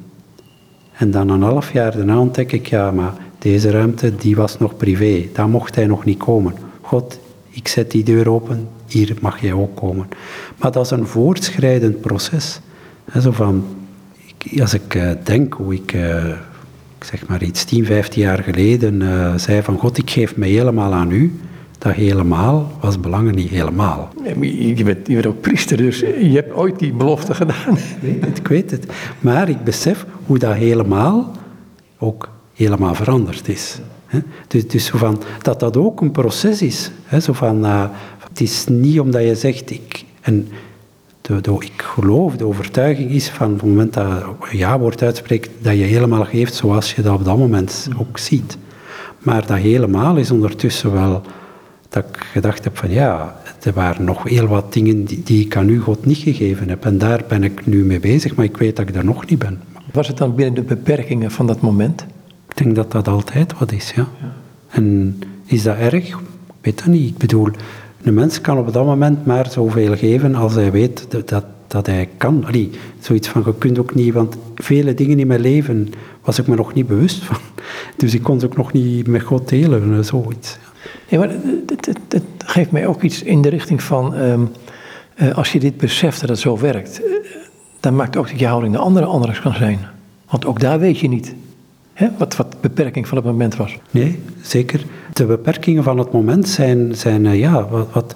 En 0.92 1.10
dan 1.10 1.28
een 1.28 1.42
half 1.42 1.72
jaar 1.72 1.96
daarna 1.96 2.18
ontdek 2.18 2.52
ik, 2.52 2.66
ja, 2.66 2.90
maar 2.90 3.12
deze 3.38 3.70
ruimte, 3.70 4.16
die 4.16 4.36
was 4.36 4.58
nog 4.58 4.76
privé, 4.76 5.28
daar 5.32 5.48
mocht 5.48 5.74
hij 5.74 5.86
nog 5.86 6.04
niet 6.04 6.18
komen. 6.18 6.54
God, 6.80 7.20
ik 7.50 7.68
zet 7.68 7.90
die 7.90 8.04
deur 8.04 8.30
open, 8.30 8.68
hier 8.86 9.16
mag 9.20 9.40
jij 9.40 9.52
ook 9.52 9.76
komen. 9.76 10.08
Maar 10.56 10.72
dat 10.72 10.84
is 10.84 10.90
een 10.90 11.06
voortschrijdend 11.06 12.00
proces. 12.00 12.60
zo 13.20 13.30
van, 13.30 13.64
als 14.60 14.74
ik 14.74 14.94
uh, 14.94 15.10
denk 15.22 15.54
hoe 15.54 15.74
ik, 15.74 15.92
uh, 15.92 16.24
zeg 17.04 17.26
maar 17.26 17.42
iets 17.42 17.64
10, 17.64 17.84
15 17.84 18.22
jaar 18.22 18.42
geleden 18.42 19.00
uh, 19.00 19.34
zei 19.36 19.62
van 19.62 19.78
God, 19.78 19.98
ik 19.98 20.10
geef 20.10 20.36
me 20.36 20.46
helemaal 20.46 20.92
aan 20.92 21.10
u. 21.10 21.32
Dat 21.78 21.92
helemaal 21.92 22.72
was 22.80 23.00
belangen 23.00 23.34
niet 23.34 23.50
helemaal. 23.50 24.08
Je 24.24 24.84
bent, 24.84 25.06
je 25.06 25.14
bent 25.14 25.26
ook 25.26 25.40
priester, 25.40 25.76
dus 25.76 26.00
je 26.00 26.32
hebt 26.34 26.54
ooit 26.54 26.78
die 26.78 26.92
belofte 26.92 27.34
gedaan. 27.34 27.76
Ik 27.76 28.00
weet 28.00 28.24
het, 28.24 28.38
ik 28.38 28.48
weet 28.48 28.70
het. 28.70 28.86
Maar 29.20 29.48
ik 29.48 29.64
besef 29.64 30.06
hoe 30.26 30.38
dat 30.38 30.54
helemaal 30.54 31.32
ook 31.98 32.28
helemaal 32.54 32.94
veranderd 32.94 33.48
is. 33.48 33.78
Dus, 34.48 34.68
dus 34.68 34.84
zo 34.84 34.98
van, 34.98 35.22
dat 35.42 35.60
dat 35.60 35.76
ook 35.76 36.00
een 36.00 36.10
proces 36.10 36.62
is. 36.62 36.90
Zo 37.20 37.32
van, 37.32 37.64
uh, 37.64 37.84
het 38.28 38.40
is 38.40 38.66
niet 38.68 39.00
omdat 39.00 39.22
je 39.22 39.34
zegt, 39.34 39.70
ik, 39.70 40.04
en 40.20 40.48
de, 41.26 41.40
de, 41.40 41.52
ik 41.60 41.82
geloof, 41.82 42.36
de 42.36 42.46
overtuiging 42.46 43.10
is 43.10 43.28
van 43.28 43.52
het 43.52 43.62
moment 43.62 43.92
dat 43.92 44.24
je 44.50 44.56
ja-woord 44.56 45.02
uitspreekt, 45.02 45.50
dat 45.58 45.76
je 45.76 45.84
helemaal 45.84 46.24
geeft 46.24 46.54
zoals 46.54 46.94
je 46.94 47.02
dat 47.02 47.14
op 47.14 47.24
dat 47.24 47.38
moment 47.38 47.88
ook 47.98 48.18
ziet. 48.18 48.58
Maar 49.18 49.46
dat 49.46 49.56
helemaal 49.56 50.16
is 50.16 50.30
ondertussen 50.30 50.92
wel 50.92 51.22
dat 51.88 52.04
ik 52.04 52.16
gedacht 52.32 52.64
heb 52.64 52.76
van 52.76 52.90
ja, 52.90 53.40
er 53.62 53.72
waren 53.72 54.04
nog 54.04 54.22
heel 54.22 54.46
wat 54.46 54.72
dingen 54.72 55.04
die, 55.04 55.22
die 55.22 55.44
ik 55.44 55.56
aan 55.56 55.68
u 55.68 55.80
God 55.80 56.06
niet 56.06 56.18
gegeven 56.18 56.68
heb. 56.68 56.84
En 56.84 56.98
daar 56.98 57.24
ben 57.28 57.42
ik 57.42 57.66
nu 57.66 57.84
mee 57.84 58.00
bezig, 58.00 58.34
maar 58.34 58.44
ik 58.44 58.56
weet 58.56 58.76
dat 58.76 58.88
ik 58.88 58.94
daar 58.94 59.04
nog 59.04 59.26
niet 59.26 59.38
ben. 59.38 59.60
Was 59.92 60.08
het 60.08 60.16
dan 60.16 60.34
binnen 60.34 60.54
de 60.54 60.62
beperkingen 60.62 61.30
van 61.30 61.46
dat 61.46 61.60
moment? 61.60 62.06
Ik 62.48 62.56
denk 62.56 62.74
dat 62.74 62.92
dat 62.92 63.08
altijd 63.08 63.58
wat 63.58 63.72
is, 63.72 63.92
ja. 63.96 64.08
En 64.68 65.18
is 65.44 65.62
dat 65.62 65.76
erg? 65.76 66.08
Ik 66.08 66.16
weet 66.60 66.78
dat 66.78 66.86
niet. 66.86 67.08
Ik 67.08 67.18
bedoel, 67.18 67.48
een 68.04 68.14
mens 68.14 68.40
kan 68.40 68.58
op 68.58 68.72
dat 68.72 68.84
moment 68.84 69.26
maar 69.26 69.50
zoveel 69.50 69.96
geven 69.96 70.34
als 70.34 70.54
hij 70.54 70.72
weet 70.72 71.06
dat, 71.08 71.44
dat, 71.66 71.86
hij 71.86 72.08
kan. 72.16 72.44
Allee, 72.46 72.70
zoiets 72.98 73.28
van, 73.28 73.42
je 73.46 73.54
kunt 73.58 73.78
ook 73.78 73.94
niet, 73.94 74.14
want 74.14 74.36
vele 74.54 74.94
dingen 74.94 75.18
in 75.18 75.26
mijn 75.26 75.40
leven 75.40 75.92
was 76.22 76.38
ik 76.38 76.46
me 76.46 76.56
nog 76.56 76.74
niet 76.74 76.86
bewust 76.86 77.24
van. 77.24 77.36
Dus 77.96 78.14
ik 78.14 78.22
kon 78.22 78.40
ze 78.40 78.46
ook 78.46 78.56
nog 78.56 78.72
niet 78.72 79.06
met 79.06 79.22
God 79.22 79.48
delen, 79.48 80.04
zoiets. 80.04 80.58
Ja, 81.08 81.18
maar 81.18 81.30
het, 82.08 82.22
geeft 82.38 82.70
mij 82.70 82.86
ook 82.86 83.02
iets 83.02 83.22
in 83.22 83.42
de 83.42 83.48
richting 83.48 83.82
van, 83.82 84.14
ehm, 84.14 84.40
eh, 85.14 85.36
als 85.36 85.52
je 85.52 85.60
dit 85.60 85.76
beseft 85.76 86.20
dat 86.20 86.28
het 86.28 86.38
zo 86.38 86.58
werkt, 86.58 87.00
uh, 87.00 87.06
dan 87.80 87.96
maakt 87.96 88.16
ook 88.16 88.28
dat 88.28 88.38
je 88.38 88.46
houding 88.46 88.72
de 88.72 88.80
andere 88.80 89.06
anders 89.06 89.40
kan 89.40 89.54
zijn. 89.54 89.78
Want 90.30 90.46
ook 90.46 90.60
daar 90.60 90.78
weet 90.78 90.98
je 90.98 91.08
niet 91.08 91.34
hè, 91.94 92.08
wat, 92.18 92.36
wat 92.36 92.52
de 92.52 92.58
beperking 92.60 93.08
van 93.08 93.16
het 93.16 93.26
moment 93.26 93.56
was. 93.56 93.78
Nee, 93.90 94.18
zeker. 94.42 94.84
De 95.14 95.24
beperkingen 95.24 95.82
van 95.82 95.98
het 95.98 96.12
moment 96.12 96.48
zijn, 96.48 96.94
zijn 96.96 97.24
uh, 97.24 97.38
ja, 97.38 97.68
wat, 97.68 97.86
wat, 97.92 98.14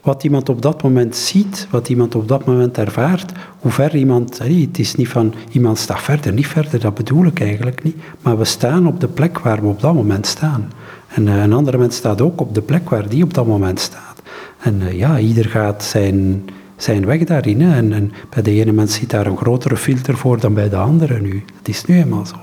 wat, 0.00 0.24
iemand 0.24 0.48
op 0.48 0.62
dat 0.62 0.82
moment 0.82 1.16
ziet, 1.16 1.66
wat 1.70 1.88
iemand 1.88 2.14
op 2.14 2.28
dat 2.28 2.44
moment 2.44 2.78
ervaart, 2.78 3.32
hoe 3.58 3.70
ver 3.70 3.96
iemand, 3.96 4.38
het 4.38 4.78
is 4.78 4.94
niet 4.94 5.08
van 5.08 5.34
iemand 5.50 5.78
staat 5.78 6.00
verder, 6.00 6.32
niet 6.32 6.46
verder, 6.46 6.80
dat 6.80 6.94
bedoel 6.94 7.24
ik 7.24 7.40
eigenlijk 7.40 7.82
niet, 7.82 7.96
maar 8.22 8.38
we 8.38 8.44
staan 8.44 8.86
op 8.86 9.00
de 9.00 9.08
plek 9.08 9.38
waar 9.38 9.60
we 9.60 9.66
op 9.66 9.80
dat 9.80 9.94
moment 9.94 10.26
staan. 10.26 10.70
En 11.08 11.26
uh, 11.26 11.42
een 11.42 11.52
andere 11.52 11.78
mens 11.78 11.96
staat 11.96 12.20
ook 12.20 12.40
op 12.40 12.54
de 12.54 12.62
plek 12.62 12.88
waar 12.90 13.08
die 13.08 13.22
op 13.22 13.34
dat 13.34 13.46
moment 13.46 13.80
staat. 13.80 14.22
En 14.58 14.80
uh, 14.80 14.92
ja, 14.92 15.18
ieder 15.18 15.44
gaat 15.44 15.84
zijn, 15.84 16.44
zijn 16.76 17.06
weg 17.06 17.24
daarin. 17.24 17.60
Hè. 17.60 17.76
En, 17.76 17.92
en, 17.92 18.12
bij 18.30 18.42
de 18.42 18.50
ene 18.50 18.72
mens 18.72 18.94
zit 18.94 19.10
daar 19.10 19.26
een 19.26 19.36
grotere 19.36 19.76
filter 19.76 20.16
voor 20.16 20.40
dan 20.40 20.54
bij 20.54 20.68
de 20.68 20.76
andere 20.76 21.20
nu. 21.20 21.44
Het 21.58 21.68
is 21.68 21.84
nu 21.84 21.96
eenmaal 21.96 22.26
zo. 22.26 22.36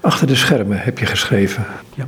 Achter 0.00 0.26
de 0.26 0.34
schermen 0.34 0.78
heb 0.80 0.98
je 0.98 1.06
geschreven. 1.06 1.64
Ja. 1.94 2.06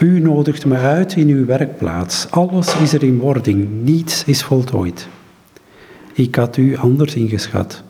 U 0.00 0.20
nodigt 0.20 0.66
me 0.66 0.76
uit 0.76 1.16
in 1.16 1.28
uw 1.28 1.46
werkplaats. 1.46 2.30
Alles 2.30 2.76
is 2.76 2.92
er 2.92 3.02
in 3.02 3.18
wording, 3.18 3.68
niets 3.82 4.24
is 4.24 4.42
voltooid. 4.42 5.08
Ik 6.14 6.34
had 6.34 6.56
u 6.56 6.76
anders 6.76 7.14
ingeschat. 7.14 7.82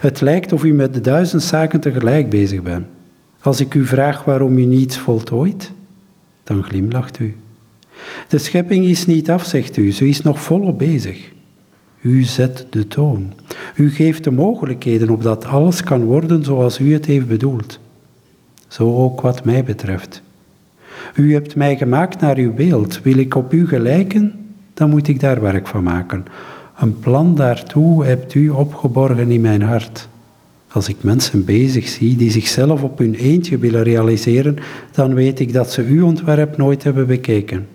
Het 0.00 0.20
lijkt 0.20 0.52
of 0.52 0.64
u 0.64 0.72
met 0.72 0.94
de 0.94 1.00
duizend 1.00 1.42
zaken 1.42 1.80
tegelijk 1.80 2.30
bezig 2.30 2.62
bent. 2.62 2.86
Als 3.40 3.60
ik 3.60 3.74
u 3.74 3.86
vraag 3.86 4.24
waarom 4.24 4.58
u 4.58 4.64
niets 4.64 4.98
voltooit, 4.98 5.72
dan 6.44 6.64
glimlacht 6.64 7.18
u. 7.18 7.36
De 8.28 8.38
schepping 8.38 8.84
is 8.84 9.06
niet 9.06 9.30
af, 9.30 9.44
zegt 9.44 9.76
u, 9.76 9.92
ze 9.92 10.08
is 10.08 10.22
nog 10.22 10.40
volop 10.40 10.78
bezig. 10.78 11.32
U 12.00 12.22
zet 12.22 12.66
de 12.70 12.86
toon. 12.86 13.32
U 13.76 13.90
geeft 13.90 14.24
de 14.24 14.30
mogelijkheden 14.30 15.10
opdat 15.10 15.44
alles 15.44 15.82
kan 15.82 16.04
worden 16.04 16.44
zoals 16.44 16.78
u 16.78 16.92
het 16.92 17.06
heeft 17.06 17.28
bedoeld. 17.28 17.80
Zo 18.68 18.96
ook 18.96 19.20
wat 19.20 19.44
mij 19.44 19.64
betreft. 19.64 20.22
U 21.14 21.32
hebt 21.32 21.56
mij 21.56 21.76
gemaakt 21.76 22.20
naar 22.20 22.36
uw 22.36 22.54
beeld. 22.54 23.02
Wil 23.02 23.16
ik 23.16 23.34
op 23.34 23.52
u 23.52 23.68
gelijken, 23.68 24.32
dan 24.74 24.90
moet 24.90 25.08
ik 25.08 25.20
daar 25.20 25.40
werk 25.40 25.66
van 25.66 25.82
maken. 25.82 26.24
Een 26.78 26.98
plan 26.98 27.34
daartoe 27.34 28.04
hebt 28.04 28.34
u 28.34 28.48
opgeborgen 28.48 29.30
in 29.30 29.40
mijn 29.40 29.62
hart. 29.62 30.08
Als 30.68 30.88
ik 30.88 30.96
mensen 31.00 31.44
bezig 31.44 31.88
zie 31.88 32.16
die 32.16 32.30
zichzelf 32.30 32.82
op 32.82 32.98
hun 32.98 33.14
eentje 33.14 33.58
willen 33.58 33.82
realiseren, 33.82 34.56
dan 34.92 35.14
weet 35.14 35.40
ik 35.40 35.52
dat 35.52 35.72
ze 35.72 35.82
uw 35.82 36.06
ontwerp 36.06 36.56
nooit 36.56 36.82
hebben 36.82 37.06
bekeken. 37.06 37.66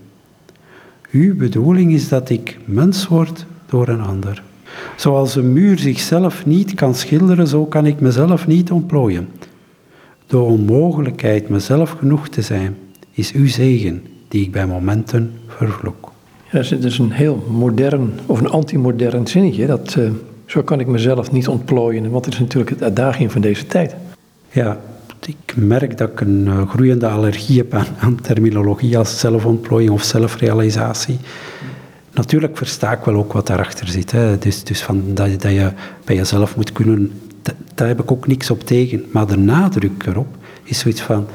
Uw 1.11 1.35
bedoeling 1.35 1.93
is 1.93 2.09
dat 2.09 2.29
ik 2.29 2.57
mens 2.65 3.07
word 3.07 3.45
door 3.65 3.87
een 3.87 4.01
ander. 4.01 4.43
Zoals 4.95 5.35
een 5.35 5.53
muur 5.53 5.79
zichzelf 5.79 6.45
niet 6.45 6.73
kan 6.73 6.95
schilderen, 6.95 7.47
zo 7.47 7.65
kan 7.65 7.85
ik 7.85 7.99
mezelf 7.99 8.47
niet 8.47 8.71
ontplooien. 8.71 9.29
De 10.27 10.37
onmogelijkheid 10.37 11.49
mezelf 11.49 11.89
genoeg 11.89 12.27
te 12.27 12.41
zijn, 12.41 12.75
is 13.19 13.31
uw 13.31 13.47
zegen, 13.47 14.03
die 14.27 14.41
ik 14.41 14.51
bij 14.51 14.65
momenten 14.65 15.33
vervloek. 15.47 16.11
Ja, 16.51 16.57
dat 16.57 16.83
is 16.83 16.97
een 16.97 17.11
heel 17.11 17.45
modern, 17.49 18.19
of 18.25 18.39
een 18.39 18.49
antimodern 18.49 19.27
zinnetje. 19.27 19.65
Dat, 19.65 19.95
uh, 19.97 20.09
zo 20.45 20.61
kan 20.61 20.79
ik 20.79 20.87
mezelf 20.87 21.31
niet 21.31 21.47
ontplooien, 21.47 22.09
want 22.09 22.25
het 22.25 22.33
is 22.33 22.39
natuurlijk 22.39 22.69
het 22.69 22.83
uitdaging 22.83 23.31
van 23.31 23.41
deze 23.41 23.65
tijd. 23.65 23.95
Ja, 24.51 24.79
ik 25.25 25.55
merk 25.55 25.97
dat 25.97 26.09
ik 26.09 26.21
een 26.21 26.45
uh, 26.45 26.69
groeiende 26.69 27.07
allergie 27.07 27.57
heb 27.57 27.73
aan, 27.73 27.85
aan, 27.99 28.21
terminologie 28.21 28.97
als 28.97 29.19
zelfontplooiing 29.19 29.91
of 29.91 30.03
zelfrealisatie. 30.03 31.17
Natuurlijk 32.13 32.57
versta 32.57 32.91
ik 32.91 33.03
wel 33.03 33.15
ook 33.15 33.33
wat 33.33 33.47
daarachter 33.47 33.87
zit. 33.87 34.11
Hè. 34.11 34.37
Dus, 34.37 34.63
dus 34.63 34.81
van 34.83 35.03
dat, 35.13 35.41
dat 35.41 35.51
je 35.51 35.71
bij 36.05 36.15
jezelf 36.15 36.55
moet 36.55 36.71
kunnen, 36.71 37.11
daar 37.75 37.87
heb 37.87 38.01
ik 38.01 38.11
ook 38.11 38.27
niks 38.27 38.49
op 38.49 38.63
tegen. 38.63 39.05
Maar 39.11 39.27
de 39.27 39.37
nadruk 39.37 40.05
erop 40.05 40.27
is 40.63 40.79
zoiets 40.79 41.01
van, 41.01 41.27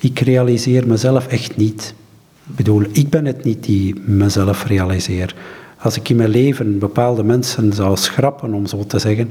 ik 0.00 0.18
realiseer 0.18 0.86
mezelf 0.86 1.26
echt 1.26 1.56
niet. 1.56 1.94
Ik 2.48 2.56
bedoel, 2.56 2.84
ik 2.92 3.08
ben 3.08 3.24
het 3.24 3.44
niet 3.44 3.64
die 3.64 3.94
mezelf 4.04 4.66
realiseer. 4.66 5.34
Als 5.78 5.96
ik 5.96 6.08
in 6.08 6.16
mijn 6.16 6.28
leven 6.28 6.78
bepaalde 6.78 7.24
mensen 7.24 7.72
zou 7.72 7.96
schrappen, 7.96 8.54
om 8.54 8.66
zo 8.66 8.86
te 8.86 8.98
zeggen, 8.98 9.30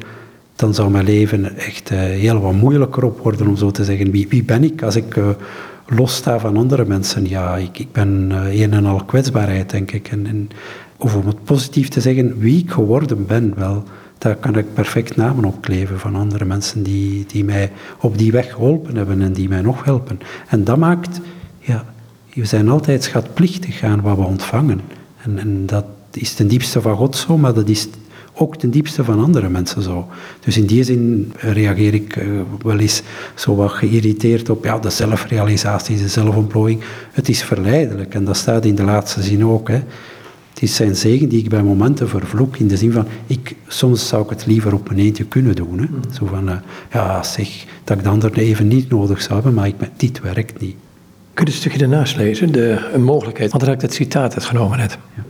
dan 0.56 0.74
zou 0.74 0.90
mijn 0.90 1.06
leven 1.06 1.58
echt 1.58 1.92
uh, 1.92 2.00
heel 2.00 2.40
wat 2.40 2.54
moeilijker 2.54 3.04
op 3.04 3.20
worden, 3.20 3.48
om 3.48 3.56
zo 3.56 3.72
te 3.72 3.84
zeggen. 3.84 4.12
Wie, 4.12 4.28
wie 4.28 4.44
ben 4.44 4.64
ik 4.64 4.84
als 4.84 4.96
ik 4.96 5.16
uh, 5.16 5.30
lossta 5.88 6.40
van 6.40 6.58
andere 6.58 6.86
mensen? 6.86 7.30
Ja, 7.30 7.58
ik, 7.58 7.80
ik 7.80 7.92
ben 7.92 8.30
uh, 8.32 8.62
een 8.62 8.74
en 8.74 8.86
al 8.86 9.04
kwetsbaarheid, 9.04 9.70
denk 9.70 9.92
ik. 9.92 10.08
En, 10.08 10.26
en, 10.26 10.50
of 10.98 11.16
om 11.16 11.28
het 11.28 11.44
positief 11.44 11.88
te 11.88 12.02
zeggen, 12.02 12.38
wie 12.38 12.60
ik 12.60 12.72
geworden 12.72 13.26
ben, 13.26 13.54
wel, 13.56 13.84
daar 14.20 14.36
kan 14.36 14.58
ik 14.58 14.74
perfect 14.74 15.16
namen 15.16 15.46
op 15.46 15.62
kleven 15.62 16.00
van 16.00 16.16
andere 16.16 16.46
mensen 16.46 16.84
die, 16.84 17.26
die 17.28 17.44
mij 17.44 17.72
op 18.00 18.18
die 18.18 18.32
weg 18.32 18.52
geholpen 18.52 18.96
hebben 18.96 19.22
en 19.22 19.34
die 19.34 19.50
mij 19.50 19.62
nog 19.62 19.84
helpen. 19.84 20.20
En 20.48 20.64
dat 20.64 20.78
maakt, 20.78 21.20
ja, 21.60 21.86
we 22.34 22.46
zijn 22.46 22.70
altijd 22.70 23.04
schatplichtig 23.04 23.84
aan 23.84 24.02
wat 24.02 24.18
we 24.18 24.24
ontvangen. 24.24 24.82
En, 25.22 25.40
en 25.40 25.66
dat 25.66 25.86
is 26.12 26.34
ten 26.34 26.48
diepste 26.48 26.82
van 26.82 26.96
God 26.96 27.16
zo, 27.16 27.38
maar 27.38 27.54
dat 27.54 27.70
is 27.70 27.88
ook 28.34 28.58
ten 28.58 28.70
diepste 28.70 29.04
van 29.04 29.24
andere 29.24 29.50
mensen 29.50 29.82
zo. 29.82 30.08
Dus 30.40 30.58
in 30.58 30.66
die 30.66 30.84
zin 30.84 31.34
reageer 31.38 31.94
ik 31.94 32.16
uh, 32.16 32.42
wel 32.64 32.80
eens 32.80 33.02
zo 33.36 33.56
wat 33.56 33.72
geïrriteerd 33.72 34.50
op 34.50 34.64
ja, 34.64 34.80
de 34.80 34.90
zelfrealisatie, 34.90 35.98
de 35.98 36.08
zelfontplooiing. 36.08 36.82
Het 37.12 37.30
is 37.30 37.44
verleidelijk 37.44 38.14
en 38.14 38.26
dat 38.26 38.38
staat 38.38 38.66
in 38.66 38.76
de 38.76 38.84
laatste 38.84 39.22
zin 39.22 39.46
ook. 39.46 39.68
Hè. 39.68 39.82
Het 40.60 40.70
is 40.70 40.76
zijn 40.76 40.96
zegen 40.96 41.30
die 41.30 41.40
ik 41.44 41.50
bij 41.50 41.64
momenten 41.64 42.10
vervloek, 42.10 42.58
in 42.58 42.68
de 42.68 42.78
zin 42.78 42.92
van, 42.92 43.06
ik, 43.28 43.56
soms 43.68 44.08
zou 44.08 44.24
ik 44.24 44.30
het 44.30 44.46
liever 44.46 44.74
op 44.74 44.88
mijn 44.88 45.00
eentje 45.00 45.26
kunnen 45.26 45.56
doen. 45.56 45.80
Hè. 45.80 45.86
Mm. 45.86 46.14
Zo 46.14 46.26
van, 46.26 46.50
uh, 46.50 46.56
ja 46.92 47.24
zeg, 47.24 47.66
dat 47.84 47.98
ik 47.98 48.04
de 48.04 48.10
ander 48.10 48.38
even 48.38 48.68
niet 48.68 48.90
nodig 48.90 49.22
zou 49.22 49.34
hebben, 49.34 49.54
maar 49.54 49.68
ik, 49.68 49.76
dit 49.96 50.22
werkt 50.22 50.60
niet. 50.60 50.76
Kun 51.34 51.46
je 51.46 51.52
een 51.52 51.58
stukje 51.58 51.80
ernaast 51.80 52.16
lezen, 52.16 52.52
de, 52.52 52.90
een 52.94 53.04
mogelijkheid, 53.04 53.52
want 53.52 53.64
daar 53.64 53.72
heb 53.72 53.82
ik 53.84 53.90
het 53.90 53.98
citaat 53.98 54.34
uitgenomen 54.34 54.78
net. 54.78 54.98
Ja. 55.16 55.24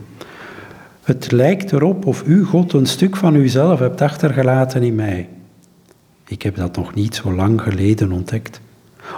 Het 1.03 1.31
lijkt 1.31 1.71
erop 1.71 2.05
of 2.05 2.23
u, 2.25 2.43
God, 2.43 2.73
een 2.73 2.85
stuk 2.85 3.15
van 3.15 3.35
uzelf 3.35 3.79
hebt 3.79 4.01
achtergelaten 4.01 4.83
in 4.83 4.95
mij. 4.95 5.29
Ik 6.27 6.41
heb 6.41 6.55
dat 6.55 6.75
nog 6.75 6.93
niet 6.93 7.15
zo 7.15 7.33
lang 7.33 7.61
geleden 7.61 8.11
ontdekt. 8.11 8.59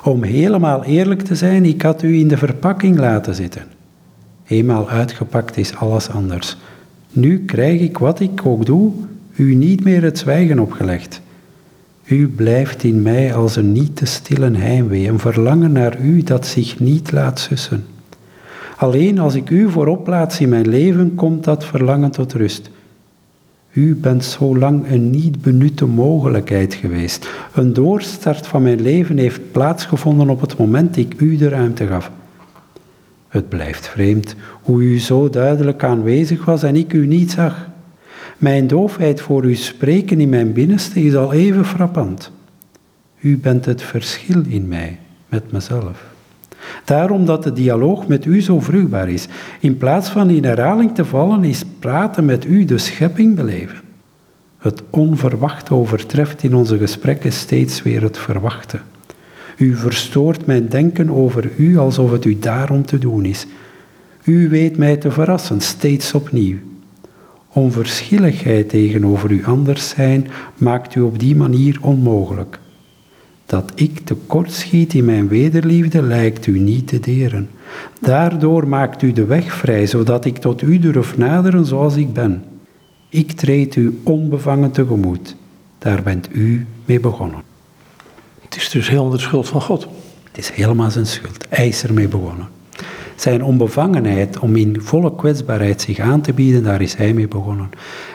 Om 0.03 0.23
helemaal 0.23 0.83
eerlijk 0.83 1.21
te 1.21 1.35
zijn, 1.35 1.65
ik 1.65 1.81
had 1.81 2.03
u 2.03 2.19
in 2.19 2.27
de 2.27 2.37
verpakking 2.37 2.99
laten 2.99 3.35
zitten. 3.35 3.79
Eenmaal 4.51 4.89
uitgepakt 4.89 5.57
is 5.57 5.75
alles 5.75 6.09
anders. 6.09 6.57
Nu 7.11 7.45
krijg 7.45 7.81
ik 7.81 7.97
wat 7.97 8.19
ik 8.19 8.45
ook 8.45 8.65
doe, 8.65 8.91
u 9.35 9.53
niet 9.53 9.83
meer 9.83 10.03
het 10.03 10.17
zwijgen 10.17 10.59
opgelegd. 10.59 11.21
U 12.03 12.27
blijft 12.27 12.83
in 12.83 13.01
mij 13.01 13.35
als 13.35 13.55
een 13.55 13.71
niet 13.71 13.95
te 13.95 14.05
stillen 14.05 14.55
heimwee, 14.55 15.07
een 15.07 15.19
verlangen 15.19 15.71
naar 15.71 15.99
u 15.99 16.23
dat 16.23 16.47
zich 16.47 16.79
niet 16.79 17.11
laat 17.11 17.39
sussen. 17.39 17.85
Alleen 18.77 19.19
als 19.19 19.35
ik 19.35 19.49
u 19.49 19.69
voorop 19.69 20.03
plaats 20.03 20.39
in 20.39 20.49
mijn 20.49 20.67
leven, 20.67 21.15
komt 21.15 21.43
dat 21.43 21.65
verlangen 21.65 22.11
tot 22.11 22.33
rust. 22.33 22.69
U 23.71 23.95
bent 23.95 24.23
zo 24.23 24.57
lang 24.57 24.91
een 24.91 25.09
niet 25.09 25.41
benutte 25.41 25.85
mogelijkheid 25.85 26.73
geweest. 26.73 27.29
Een 27.53 27.73
doorstart 27.73 28.47
van 28.47 28.61
mijn 28.61 28.81
leven 28.81 29.17
heeft 29.17 29.51
plaatsgevonden 29.51 30.29
op 30.29 30.41
het 30.41 30.57
moment 30.57 30.97
ik 30.97 31.13
u 31.17 31.37
de 31.37 31.49
ruimte 31.49 31.87
gaf. 31.87 32.11
Het 33.31 33.49
blijft 33.49 33.87
vreemd 33.87 34.35
hoe 34.61 34.81
u 34.81 34.99
zo 34.99 35.29
duidelijk 35.29 35.83
aanwezig 35.83 36.45
was 36.45 36.63
en 36.63 36.75
ik 36.75 36.93
u 36.93 37.07
niet 37.07 37.31
zag. 37.31 37.69
Mijn 38.37 38.67
doofheid 38.67 39.21
voor 39.21 39.43
uw 39.43 39.55
spreken 39.55 40.19
in 40.19 40.29
mijn 40.29 40.53
binnenste 40.53 41.03
is 41.03 41.15
al 41.15 41.33
even 41.33 41.65
frappant. 41.65 42.31
U 43.19 43.37
bent 43.37 43.65
het 43.65 43.81
verschil 43.81 44.43
in 44.47 44.67
mij, 44.67 44.99
met 45.29 45.51
mezelf. 45.51 46.03
Daarom 46.85 47.25
dat 47.25 47.43
de 47.43 47.53
dialoog 47.53 48.07
met 48.07 48.25
u 48.25 48.41
zo 48.41 48.59
vruchtbaar 48.59 49.09
is. 49.09 49.27
In 49.59 49.77
plaats 49.77 50.09
van 50.09 50.29
in 50.29 50.43
herhaling 50.43 50.95
te 50.95 51.05
vallen, 51.05 51.43
is 51.43 51.63
praten 51.79 52.25
met 52.25 52.45
u 52.45 52.65
de 52.65 52.77
schepping 52.77 53.35
beleven. 53.35 53.79
Het 54.57 54.83
onverwachte 54.89 55.73
overtreft 55.73 56.43
in 56.43 56.55
onze 56.55 56.77
gesprekken 56.77 57.31
steeds 57.33 57.83
weer 57.83 58.01
het 58.01 58.17
verwachte. 58.17 58.79
U 59.61 59.75
verstoort 59.75 60.45
mijn 60.45 60.67
denken 60.67 61.09
over 61.09 61.49
u 61.57 61.77
alsof 61.77 62.11
het 62.11 62.25
u 62.25 62.39
daarom 62.39 62.85
te 62.85 62.97
doen 62.97 63.25
is. 63.25 63.47
U 64.23 64.49
weet 64.49 64.77
mij 64.77 64.97
te 64.97 65.11
verrassen, 65.11 65.61
steeds 65.61 66.13
opnieuw. 66.13 66.57
Onverschilligheid 67.53 68.69
tegenover 68.69 69.29
uw 69.29 69.45
anders 69.45 69.89
zijn 69.89 70.27
maakt 70.57 70.95
u 70.95 71.01
op 71.01 71.19
die 71.19 71.35
manier 71.35 71.77
onmogelijk. 71.81 72.59
Dat 73.45 73.71
ik 73.75 73.99
tekortschiet 73.99 74.93
in 74.93 75.05
mijn 75.05 75.27
wederliefde 75.27 76.01
lijkt 76.01 76.47
u 76.47 76.59
niet 76.59 76.87
te 76.87 76.99
deren. 76.99 77.49
Daardoor 77.99 78.67
maakt 78.67 79.01
u 79.01 79.11
de 79.11 79.25
weg 79.25 79.53
vrij, 79.53 79.85
zodat 79.85 80.25
ik 80.25 80.37
tot 80.37 80.61
u 80.61 80.79
durf 80.79 81.17
naderen 81.17 81.65
zoals 81.65 81.95
ik 81.95 82.13
ben. 82.13 82.43
Ik 83.09 83.31
treed 83.31 83.75
u 83.75 83.99
onbevangen 84.03 84.71
tegemoet. 84.71 85.35
Daar 85.77 86.03
bent 86.03 86.35
u 86.35 86.65
mee 86.85 86.99
begonnen. 86.99 87.50
Het 88.51 88.61
is 88.61 88.69
dus 88.69 88.89
helemaal 88.89 89.09
de 89.09 89.19
schuld 89.19 89.47
van 89.47 89.61
God. 89.61 89.87
Het 90.23 90.37
is 90.37 90.49
helemaal 90.49 90.91
zijn 90.91 91.05
schuld. 91.05 91.45
Hij 91.49 91.67
is 91.67 91.83
ermee 91.83 92.07
begonnen. 92.07 92.47
Zijn 93.15 93.43
onbevangenheid 93.43 94.39
om 94.39 94.55
in 94.55 94.81
volle 94.81 95.15
kwetsbaarheid 95.15 95.81
zich 95.81 95.99
aan 95.99 96.21
te 96.21 96.33
bieden, 96.33 96.63
daar 96.63 96.81
is 96.81 96.95
hij 96.95 97.13
mee 97.13 97.27
begonnen. 97.27 97.69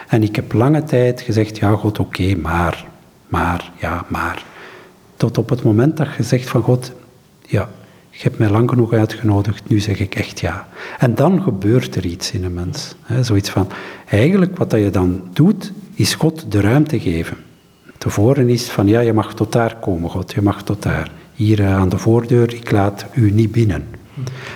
En 0.08 0.22
ik 0.22 0.36
heb 0.36 0.52
lange 0.52 0.84
tijd 0.84 1.20
gezegd, 1.20 1.58
ja 1.58 1.70
God, 1.72 1.98
oké, 1.98 2.34
maar, 2.34 2.86
maar, 3.28 3.72
ja, 3.80 4.04
maar. 4.08 4.44
Tot 5.16 5.38
op 5.38 5.48
het 5.48 5.62
moment 5.62 5.96
dat 5.96 6.08
je 6.16 6.22
zegt 6.22 6.48
van 6.48 6.62
God, 6.62 6.92
ja, 7.46 7.68
je 8.10 8.22
hebt 8.22 8.38
mij 8.38 8.50
lang 8.50 8.68
genoeg 8.68 8.92
uitgenodigd, 8.92 9.68
nu 9.68 9.80
zeg 9.80 10.00
ik 10.00 10.14
echt 10.14 10.40
ja. 10.40 10.68
En 10.98 11.14
dan 11.14 11.42
gebeurt 11.42 11.96
er 11.96 12.06
iets 12.06 12.32
in 12.32 12.44
een 12.44 12.54
mens. 12.54 12.94
Hè, 13.02 13.22
zoiets 13.22 13.50
van, 13.50 13.68
eigenlijk 14.08 14.56
wat 14.56 14.70
dat 14.70 14.80
je 14.80 14.90
dan 14.90 15.22
doet, 15.32 15.72
is 15.94 16.14
God 16.14 16.52
de 16.52 16.60
ruimte 16.60 17.00
geven. 17.00 17.36
Tevoren 17.98 18.48
is 18.48 18.68
van, 18.68 18.86
ja, 18.86 19.00
je 19.00 19.12
mag 19.12 19.34
tot 19.34 19.52
daar 19.52 19.76
komen, 19.76 20.10
God, 20.10 20.32
je 20.32 20.42
mag 20.42 20.62
tot 20.62 20.82
daar. 20.82 21.10
Hier 21.34 21.60
eh, 21.60 21.76
aan 21.76 21.88
de 21.88 21.98
voordeur, 21.98 22.54
ik 22.54 22.70
laat 22.70 23.06
u 23.14 23.30
niet 23.30 23.52
binnen. 23.52 23.84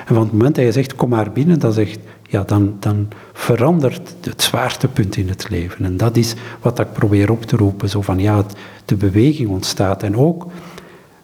En 0.06 0.14
van 0.14 0.22
het 0.22 0.32
moment 0.32 0.54
dat 0.54 0.64
je 0.64 0.72
zegt, 0.72 0.94
kom 0.94 1.08
maar 1.08 1.32
binnen, 1.32 1.58
dan, 1.58 1.72
zegt, 1.72 1.98
ja, 2.28 2.42
dan, 2.42 2.76
dan 2.78 3.08
verandert 3.32 4.14
het 4.20 4.42
zwaartepunt 4.42 5.16
in 5.16 5.28
het 5.28 5.48
leven. 5.50 5.84
En 5.84 5.96
dat 5.96 6.16
is 6.16 6.34
wat 6.60 6.78
ik 6.78 6.92
probeer 6.92 7.30
op 7.30 7.44
te 7.44 7.56
roepen, 7.56 7.88
zo 7.88 8.02
van, 8.02 8.18
ja, 8.18 8.44
de 8.84 8.96
beweging 8.96 9.48
ontstaat. 9.48 10.02
En 10.02 10.16
ook, 10.16 10.46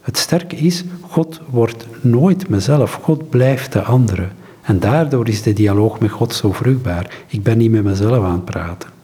het 0.00 0.16
sterke 0.16 0.56
is, 0.56 0.84
God 1.00 1.40
wordt 1.50 1.86
nooit 2.00 2.48
mezelf, 2.48 2.92
God 3.02 3.30
blijft 3.30 3.72
de 3.72 3.82
andere. 3.82 4.28
En 4.62 4.78
daardoor 4.78 5.28
is 5.28 5.42
de 5.42 5.52
dialoog 5.52 6.00
met 6.00 6.10
God 6.10 6.34
zo 6.34 6.52
vruchtbaar. 6.52 7.10
Ik 7.26 7.42
ben 7.42 7.58
niet 7.58 7.70
met 7.70 7.84
mezelf 7.84 8.24
aan 8.24 8.32
het 8.32 8.44
praten. 8.44 8.95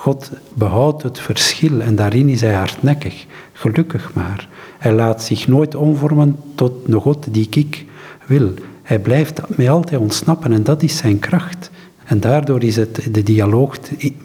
God 0.00 0.30
behoudt 0.54 1.02
het 1.02 1.18
verschil 1.18 1.80
en 1.80 1.96
daarin 1.96 2.28
is 2.28 2.40
hij 2.40 2.54
hardnekkig. 2.54 3.26
Gelukkig 3.52 4.14
maar. 4.14 4.48
Hij 4.78 4.92
laat 4.92 5.22
zich 5.22 5.48
nooit 5.48 5.74
omvormen 5.74 6.36
tot 6.54 6.72
een 6.86 7.00
God 7.00 7.26
die 7.30 7.46
ik 7.50 7.84
wil. 8.26 8.54
Hij 8.82 8.98
blijft 8.98 9.40
mij 9.48 9.70
altijd 9.70 10.00
ontsnappen 10.00 10.52
en 10.52 10.62
dat 10.62 10.82
is 10.82 10.96
zijn 10.96 11.18
kracht. 11.18 11.70
En 12.04 12.20
daardoor 12.20 12.62
is 12.62 12.76
het 12.76 13.08
de 13.12 13.22
dialoog, 13.22 13.76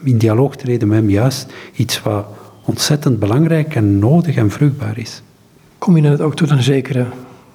in 0.02 0.18
dialoog 0.18 0.56
treden 0.56 0.88
met 0.88 0.98
hem 0.98 1.10
juist 1.10 1.52
iets 1.74 2.02
wat 2.02 2.26
ontzettend 2.64 3.18
belangrijk 3.18 3.74
en 3.74 3.98
nodig 3.98 4.36
en 4.36 4.50
vruchtbaar 4.50 4.98
is. 4.98 5.22
Kom 5.78 5.96
je 5.96 6.02
dan 6.02 6.20
ook 6.20 6.36
tot 6.36 6.50
een 6.50 6.62
zekere, 6.62 7.06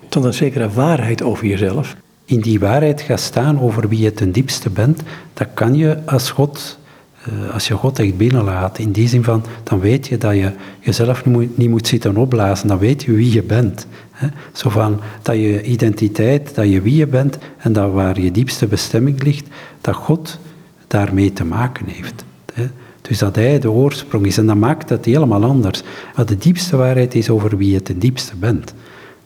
tot 0.10 0.24
een 0.24 0.34
zekere 0.34 0.70
waarheid 0.70 1.24
over 1.24 1.46
jezelf? 1.46 1.96
In 2.26 2.42
die 2.42 2.60
waarheid 2.60 3.02
gaat 3.02 3.20
staan 3.20 3.60
over 3.60 3.88
wie 3.88 4.00
je 4.00 4.14
ten 4.14 4.32
diepste 4.32 4.70
bent, 4.70 5.02
dat 5.34 5.48
kan 5.54 5.76
je 5.76 5.98
als 6.06 6.30
God 6.30 6.80
eh, 7.22 7.54
als 7.54 7.68
je 7.68 7.74
God 7.74 8.00
echt 8.00 8.18
binnenlaat, 8.18 8.78
in 8.80 8.92
die 8.92 9.08
zin 9.08 9.24
van, 9.24 9.44
dan 9.64 9.80
weet 9.80 10.08
je 10.08 10.18
dat 10.18 10.34
je 10.34 10.52
jezelf 10.80 11.26
niet 11.26 11.70
moet, 11.70 11.88
zitten 11.88 12.18
opblazen, 12.18 12.68
dan 12.68 12.78
weet 12.78 13.04
je 13.04 13.12
wie 13.12 13.34
je 13.34 13.44
bent. 13.44 13.88
Hè? 14.12 14.28
Zo 14.52 14.70
van, 14.70 15.00
dat 15.22 15.36
je 15.36 15.64
identiteit, 15.64 16.56
dat 16.56 16.70
je 16.70 16.82
wie 16.82 16.96
je 16.96 17.08
bent 17.08 17.38
en 17.58 17.74
dat 17.74 17.92
waar 17.92 18.22
je 18.22 18.32
diepste 18.32 18.68
bestemming 18.68 19.24
ligt, 19.24 19.48
dat 19.82 19.96
God 19.96 20.40
daarmee 20.88 21.34
te 21.34 21.46
maken 21.46 21.86
heeft. 21.88 22.26
Hè? 22.54 22.68
Dus 23.02 23.18
dat 23.18 23.36
Hij 23.36 23.60
de 23.60 23.72
oorsprong 23.72 24.26
is 24.26 24.38
en 24.38 24.46
dat 24.46 24.56
maakt 24.56 24.90
het 24.90 25.06
helemaal 25.06 25.44
anders. 25.44 25.84
Maar 26.16 26.26
de 26.26 26.38
diepste 26.38 26.78
waarheid 26.78 27.16
is 27.16 27.30
over 27.30 27.58
wie 27.58 27.72
je 27.72 27.82
ten 27.82 28.00
diepste 28.00 28.36
bent. 28.36 28.74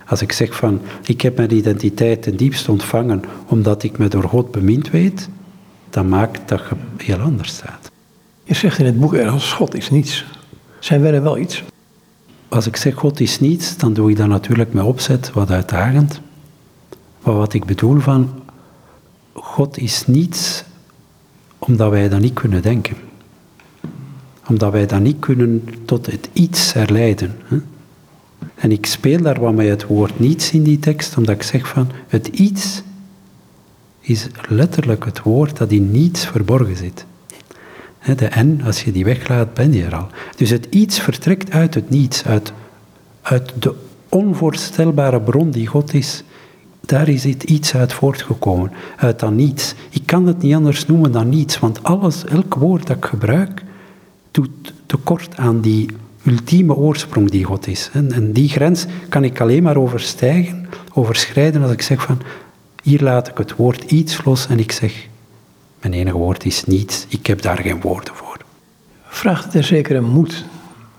Als 0.06 0.22
ik 0.22 0.32
zeg 0.32 0.56
van, 0.56 0.82
ik 1.06 1.22
heb 1.22 1.38
mijn 1.38 1.54
identiteit 1.54 2.22
ten 2.22 2.38
diepste 2.38 2.72
ontvangen 2.72 3.24
omdat 3.48 3.84
ik 3.84 3.98
me 3.98 4.08
door 4.08 4.24
God 4.24 4.52
bemind 4.52 4.90
weet, 4.90 5.30
dan 5.96 6.10
maakt 6.10 6.50
dat 6.50 6.62
je 6.70 7.04
heel 7.04 7.20
anders 7.20 7.50
staat. 7.50 7.92
Je 8.44 8.54
zegt 8.54 8.80
in 8.80 8.86
het 8.86 9.00
boek 9.00 9.14
ergens, 9.14 9.54
God 9.54 9.76
is 9.76 9.90
niets. 9.90 10.26
Zijn 10.80 11.02
wij 11.02 11.14
er 11.14 11.24
wel 11.24 11.38
iets? 11.38 11.64
Als 12.48 12.68
ik 12.68 12.76
zeg 12.76 12.94
God 12.94 13.20
is 13.20 13.40
niets, 13.40 13.78
dan 13.78 13.94
doe 13.94 14.10
ik 14.10 14.18
dat 14.18 14.28
natuurlijk 14.28 14.74
met 14.74 14.84
opzet 14.84 15.32
wat 15.34 15.52
uitdagend. 15.52 16.22
Maar 17.24 17.34
wat 17.34 17.54
ik 17.54 17.66
bedoel 17.66 18.00
van, 18.00 18.30
God 19.34 19.78
is 19.78 20.08
niets 20.08 20.64
omdat 21.60 21.90
wij 21.90 22.10
dat 22.10 22.20
niet 22.20 22.34
kunnen 22.34 22.62
denken. 22.62 22.96
Omdat 24.48 24.72
wij 24.72 24.86
dat 24.86 25.00
niet 25.00 25.20
kunnen 25.20 25.64
tot 25.86 26.06
het 26.06 26.30
iets 26.34 26.74
herleiden. 26.74 27.36
Hè? 27.46 27.58
En 28.56 28.72
ik 28.72 28.86
speel 28.86 29.22
daar 29.22 29.40
wat 29.40 29.54
met 29.54 29.68
het 29.68 29.86
woord 29.86 30.20
niets 30.20 30.52
in 30.52 30.64
die 30.64 30.80
tekst, 30.80 31.18
omdat 31.18 31.36
ik 31.36 31.44
zeg 31.44 31.68
van, 31.68 31.92
het 32.08 32.28
iets 32.28 32.82
is 34.06 34.28
letterlijk 34.50 35.06
het 35.06 35.22
woord 35.22 35.58
dat 35.58 35.72
in 35.72 35.92
niets 35.92 36.26
verborgen 36.26 36.78
zit. 36.78 37.06
De 38.16 38.30
N, 38.38 38.62
als 38.66 38.84
je 38.84 38.92
die 38.92 39.06
weglaat, 39.06 39.54
ben 39.54 39.74
je 39.74 39.84
er 39.84 39.96
al. 39.96 40.08
Dus 40.36 40.50
het 40.50 40.68
iets 40.70 41.00
vertrekt 41.00 41.52
uit 41.52 41.74
het 41.74 41.90
niets, 41.90 42.26
uit, 42.26 42.54
uit 43.22 43.54
de 43.60 43.76
onvoorstelbare 44.10 45.22
bron 45.22 45.52
die 45.52 45.68
God 45.68 45.94
is. 45.94 46.24
Daar 46.80 47.08
is 47.08 47.24
het 47.24 47.44
iets 47.44 47.76
uit 47.76 47.94
voortgekomen, 47.94 48.72
uit 48.96 49.20
dat 49.20 49.32
niets. 49.32 49.74
Ik 49.90 50.06
kan 50.06 50.28
het 50.28 50.42
niet 50.42 50.56
anders 50.56 50.86
noemen 50.86 51.12
dan 51.12 51.30
niets, 51.30 51.60
want 51.60 51.84
alles, 51.84 52.26
elk 52.26 52.56
woord 52.56 52.88
dat 52.88 52.98
ik 52.98 53.06
gebruik, 53.06 53.64
doet 54.32 54.74
tekort 54.86 55.38
aan 55.38 55.62
die 55.62 55.90
ultieme 56.24 56.76
oorsprong 56.76 57.30
die 57.30 57.44
God 57.44 57.68
is. 57.68 57.90
En 57.94 58.32
die 58.32 58.50
grens 58.50 58.86
kan 59.10 59.24
ik 59.24 59.42
alleen 59.42 59.64
maar 59.64 59.78
overstijgen, 59.78 60.68
overschrijden 60.94 61.62
als 61.62 61.72
ik 61.72 61.82
zeg 61.82 62.02
van, 62.02 62.22
hier 62.86 63.02
laat 63.02 63.28
ik 63.28 63.38
het 63.38 63.56
woord 63.56 63.92
iets 63.92 64.24
los 64.24 64.48
en 64.48 64.60
ik 64.60 64.72
zeg, 64.72 65.08
mijn 65.82 65.94
enige 65.94 66.18
woord 66.18 66.46
is 66.46 66.66
niets, 66.66 67.06
ik 67.10 67.28
heb 67.28 67.42
daar 67.42 67.58
geen 67.58 67.82
woorden 67.82 68.16
voor. 68.16 68.38
Vraagt 69.08 69.54
er 69.54 69.64
zekere 69.64 70.02
moed. 70.02 70.46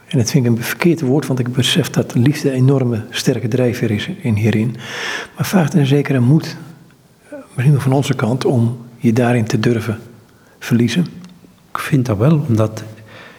En 0.07 0.18
dat 0.18 0.30
vind 0.30 0.47
ik 0.47 0.51
een 0.51 0.62
verkeerd 0.62 1.01
woord, 1.01 1.26
want 1.26 1.39
ik 1.39 1.53
besef 1.53 1.91
dat 1.91 2.14
liefde 2.14 2.49
een 2.49 2.57
enorme 2.57 3.05
sterke 3.11 3.49
drijfveer 3.49 3.91
is 3.91 4.11
in 4.20 4.34
hierin. 4.34 4.76
Maar 5.37 5.47
vraagt 5.47 5.72
er 5.72 5.80
een 5.80 5.87
zekere 5.87 6.20
moed, 6.20 6.57
misschien 7.55 7.80
van 7.80 7.93
onze 7.93 8.14
kant, 8.14 8.45
om 8.45 8.78
je 8.97 9.12
daarin 9.12 9.45
te 9.45 9.61
durven 9.61 9.99
verliezen? 10.59 11.07
Ik 11.70 11.78
vind 11.78 12.07
dat 12.07 12.16
wel, 12.16 12.45
omdat 12.49 12.82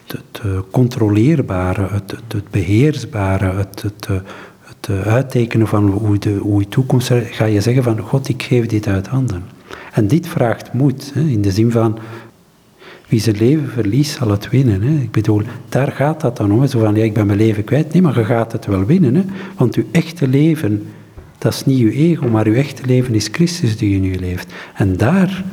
het, 0.08 0.42
controleerbare, 0.72 1.88
het, 1.88 2.12
het, 2.28 2.50
beheersbare, 2.50 3.54
het, 3.54 3.82
het, 3.82 4.08
het 4.94 5.06
uittekenen 5.06 5.68
van 5.68 5.88
hoe, 5.88 6.18
de, 6.18 6.36
hoe 6.36 6.62
je 6.62 6.68
toekomst 6.68 7.12
ga 7.32 7.46
je 7.46 7.62
zeggen 7.62 7.84
van 7.84 8.00
God, 8.00 8.30
ik 8.30 8.44
geef 8.44 8.66
dit 8.66 8.88
uit 8.88 9.08
handen. 9.08 9.44
En 9.92 10.08
dit 10.08 10.28
vraagt 10.28 10.74
moed, 10.74 11.12
hè, 11.14 11.22
in 11.22 11.42
de 11.42 11.52
zin 11.52 11.72
van 11.72 12.00
wie 13.08 13.20
zijn 13.20 13.38
leven 13.38 13.70
verliest, 13.70 14.18
zal 14.18 14.30
het 14.30 14.50
winnen. 14.50 14.82
Hè. 14.82 15.02
Ik 15.02 15.12
bedoel, 15.12 15.42
daar 15.70 15.92
gaat 15.92 16.22
dat 16.22 16.38
dan 16.38 16.52
om. 16.52 16.68
Zo 16.68 16.80
van, 16.80 16.96
ja, 16.96 17.04
ik 17.04 17.14
ben 17.14 17.26
mijn 17.26 17.38
leven 17.38 17.64
kwijt. 17.64 17.94
Nee, 17.94 18.02
maar 18.02 18.20
je 18.20 18.26
gaat 18.26 18.52
het 18.52 18.66
wel 18.66 18.86
winnen. 18.86 19.16
Hè. 19.16 19.24
Want 19.58 19.76
uw 19.76 19.84
echte 19.92 20.28
leven, 20.28 20.88
dat 21.38 21.54
is 21.54 21.66
niet 21.66 21.80
uw 21.80 21.90
ego, 21.90 22.28
maar 22.28 22.46
uw 22.46 22.54
echte 22.54 22.86
leven 22.86 23.14
is 23.14 23.28
Christus 23.32 23.78
die 23.78 23.96
in 23.96 24.04
u 24.04 24.16
leeft. 24.16 24.54
En 24.74 24.98
daar, 24.98 25.44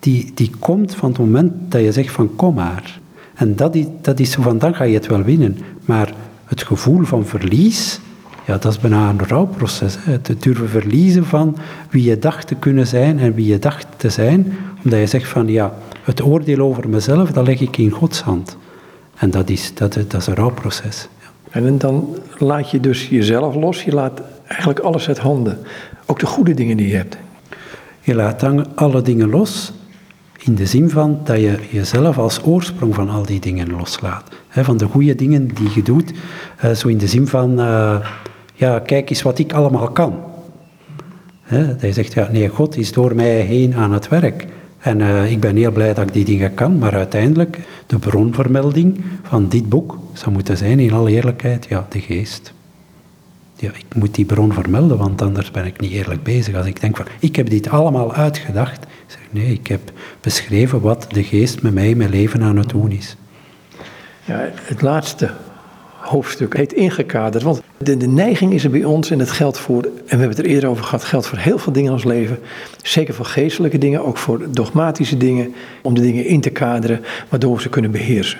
die, 0.00 0.30
die 0.34 0.50
komt 0.58 0.94
van 0.94 1.08
het 1.08 1.18
moment 1.18 1.52
dat 1.68 1.80
je 1.80 1.92
zegt 1.92 2.12
van, 2.12 2.36
kom 2.36 2.54
maar. 2.54 3.00
En 3.34 3.56
dat 3.56 3.74
is, 3.74 3.84
dat 4.00 4.20
is 4.20 4.30
zo 4.30 4.42
van, 4.42 4.58
dan 4.58 4.74
ga 4.74 4.84
je 4.84 4.94
het 4.94 5.06
wel 5.06 5.22
winnen. 5.22 5.58
Maar 5.84 6.14
het 6.44 6.62
gevoel 6.62 7.04
van 7.04 7.26
verlies, 7.26 8.00
ja, 8.46 8.58
dat 8.58 8.72
is 8.72 8.78
bijna 8.78 9.08
een 9.08 9.26
rouwproces. 9.26 9.96
Hè. 10.00 10.12
Het 10.12 10.42
durven 10.42 10.68
verliezen 10.68 11.24
van 11.24 11.56
wie 11.90 12.04
je 12.04 12.18
dacht 12.18 12.46
te 12.46 12.54
kunnen 12.54 12.86
zijn 12.86 13.18
en 13.18 13.34
wie 13.34 13.46
je 13.46 13.58
dacht 13.58 13.86
te 13.96 14.10
zijn. 14.10 14.56
Omdat 14.84 14.98
je 14.98 15.06
zegt 15.06 15.28
van 15.28 15.48
ja, 15.48 15.74
het 16.02 16.22
oordeel 16.22 16.60
over 16.60 16.88
mezelf, 16.88 17.30
dat 17.30 17.46
leg 17.46 17.60
ik 17.60 17.76
in 17.76 17.90
Gods 17.90 18.20
hand. 18.20 18.56
En 19.16 19.30
dat 19.30 19.48
is, 19.48 19.74
dat, 19.74 19.94
dat 19.94 20.14
is 20.14 20.26
een 20.26 20.34
rouwproces. 20.34 21.08
Ja. 21.20 21.60
En 21.60 21.78
dan 21.78 22.16
laat 22.38 22.70
je 22.70 22.80
dus 22.80 23.08
jezelf 23.08 23.54
los, 23.54 23.82
je 23.82 23.92
laat 23.92 24.22
eigenlijk 24.46 24.78
alles 24.78 25.08
uit 25.08 25.18
handen. 25.18 25.58
Ook 26.06 26.18
de 26.18 26.26
goede 26.26 26.54
dingen 26.54 26.76
die 26.76 26.88
je 26.88 26.96
hebt. 26.96 27.16
Je 28.00 28.14
laat 28.14 28.40
dan 28.40 28.76
alle 28.76 29.02
dingen 29.02 29.28
los, 29.28 29.72
in 30.38 30.54
de 30.54 30.66
zin 30.66 30.90
van 30.90 31.20
dat 31.24 31.36
je 31.36 31.58
jezelf 31.70 32.18
als 32.18 32.44
oorsprong 32.44 32.94
van 32.94 33.08
al 33.08 33.22
die 33.22 33.40
dingen 33.40 33.70
loslaat. 33.70 34.24
van 34.48 34.76
de 34.76 34.86
goede 34.86 35.14
dingen 35.14 35.48
die 35.54 35.70
je 35.74 35.82
doet, 35.82 36.12
zo 36.74 36.88
in 36.88 36.98
de 36.98 37.06
zin 37.06 37.26
van... 37.26 37.60
Eh, 37.60 37.96
ja, 38.56 38.78
kijk 38.78 39.10
eens 39.10 39.22
wat 39.22 39.38
ik 39.38 39.52
allemaal 39.52 39.88
kan. 39.88 40.14
Hij 41.42 41.92
zegt, 41.92 42.12
ja, 42.12 42.28
nee, 42.32 42.48
God 42.48 42.76
is 42.76 42.92
door 42.92 43.14
mij 43.14 43.40
heen 43.40 43.74
aan 43.74 43.92
het 43.92 44.08
werk. 44.08 44.46
En 44.78 45.00
uh, 45.00 45.30
ik 45.30 45.40
ben 45.40 45.56
heel 45.56 45.72
blij 45.72 45.94
dat 45.94 46.06
ik 46.06 46.12
die 46.12 46.24
dingen 46.24 46.54
kan, 46.54 46.78
maar 46.78 46.94
uiteindelijk, 46.94 47.58
de 47.86 47.98
bronvermelding 47.98 49.00
van 49.22 49.48
dit 49.48 49.68
boek 49.68 49.98
zou 50.12 50.32
moeten 50.32 50.56
zijn, 50.56 50.80
in 50.80 50.92
alle 50.92 51.10
eerlijkheid, 51.10 51.66
ja, 51.68 51.86
de 51.88 52.00
geest. 52.00 52.52
ja, 53.56 53.68
ik 53.68 53.94
moet 53.94 54.14
die 54.14 54.24
bron 54.24 54.52
vermelden, 54.52 54.98
want 54.98 55.22
anders 55.22 55.50
ben 55.50 55.64
ik 55.64 55.80
niet 55.80 55.92
eerlijk 55.92 56.22
bezig. 56.22 56.54
Als 56.54 56.66
ik 56.66 56.80
denk 56.80 56.96
van, 56.96 57.06
ik 57.20 57.36
heb 57.36 57.50
dit 57.50 57.68
allemaal 57.68 58.14
uitgedacht, 58.14 58.86
zeg 59.06 59.20
nee, 59.30 59.52
ik 59.52 59.66
heb 59.66 59.80
beschreven 60.20 60.80
wat 60.80 61.06
de 61.08 61.24
geest 61.24 61.62
met 61.62 61.74
mij, 61.74 61.94
mijn 61.94 62.10
leven 62.10 62.42
aan 62.42 62.56
het 62.56 62.68
doen 62.68 62.90
is. 62.90 63.16
Ja, 64.24 64.50
het 64.54 64.82
laatste 64.82 65.30
hoofdstuk 66.06 66.56
heet 66.56 66.72
ingekaderd. 66.72 67.44
Want 67.44 67.62
de, 67.78 67.96
neiging 67.96 68.52
is 68.52 68.64
er 68.64 68.70
bij 68.70 68.84
ons, 68.84 69.10
en 69.10 69.18
dat 69.18 69.30
geldt 69.30 69.58
voor, 69.58 69.82
en 69.82 69.90
we 69.92 70.08
hebben 70.08 70.28
het 70.28 70.38
er 70.38 70.44
eerder 70.44 70.68
over 70.68 70.84
gehad, 70.84 71.04
geldt 71.04 71.26
voor 71.26 71.38
heel 71.38 71.58
veel 71.58 71.72
dingen 71.72 71.88
in 71.88 71.94
ons 71.94 72.04
leven. 72.04 72.38
Zeker 72.82 73.14
voor 73.14 73.24
geestelijke 73.24 73.78
dingen, 73.78 74.04
ook 74.04 74.16
voor 74.16 74.46
dogmatische 74.50 75.16
dingen, 75.16 75.54
om 75.82 75.94
de 75.94 76.00
dingen 76.00 76.26
in 76.26 76.40
te 76.40 76.50
kaderen, 76.50 77.00
waardoor 77.28 77.54
we 77.54 77.62
ze 77.62 77.68
kunnen 77.68 77.90
beheersen. 77.90 78.38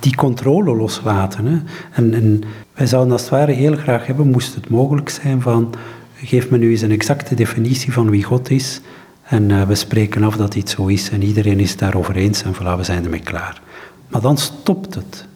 Die 0.00 0.14
controle 0.14 0.76
loslaten. 0.76 1.46
Hè. 1.46 1.58
En, 1.92 2.14
en 2.14 2.42
wij 2.74 2.86
zouden 2.86 3.12
als 3.12 3.20
het 3.20 3.30
ware 3.30 3.52
heel 3.52 3.76
graag 3.76 4.06
hebben, 4.06 4.30
moest 4.30 4.54
het 4.54 4.68
mogelijk 4.68 5.08
zijn 5.08 5.42
van, 5.42 5.74
geef 6.14 6.50
me 6.50 6.58
nu 6.58 6.70
eens 6.70 6.80
een 6.80 6.90
exacte 6.90 7.34
definitie 7.34 7.92
van 7.92 8.10
wie 8.10 8.22
God 8.22 8.50
is. 8.50 8.80
En 9.22 9.50
uh, 9.50 9.62
we 9.62 9.74
spreken 9.74 10.22
af 10.22 10.36
dat 10.36 10.54
iets 10.54 10.72
zo 10.72 10.86
is 10.86 11.10
en 11.10 11.22
iedereen 11.22 11.60
is 11.60 11.76
daarover 11.76 12.16
eens 12.16 12.42
en 12.42 12.54
voilà, 12.54 12.76
we 12.76 12.84
zijn 12.84 13.04
ermee 13.04 13.20
klaar. 13.20 13.60
Maar 14.08 14.20
dan 14.20 14.38
stopt 14.38 14.94
het. 14.94 15.26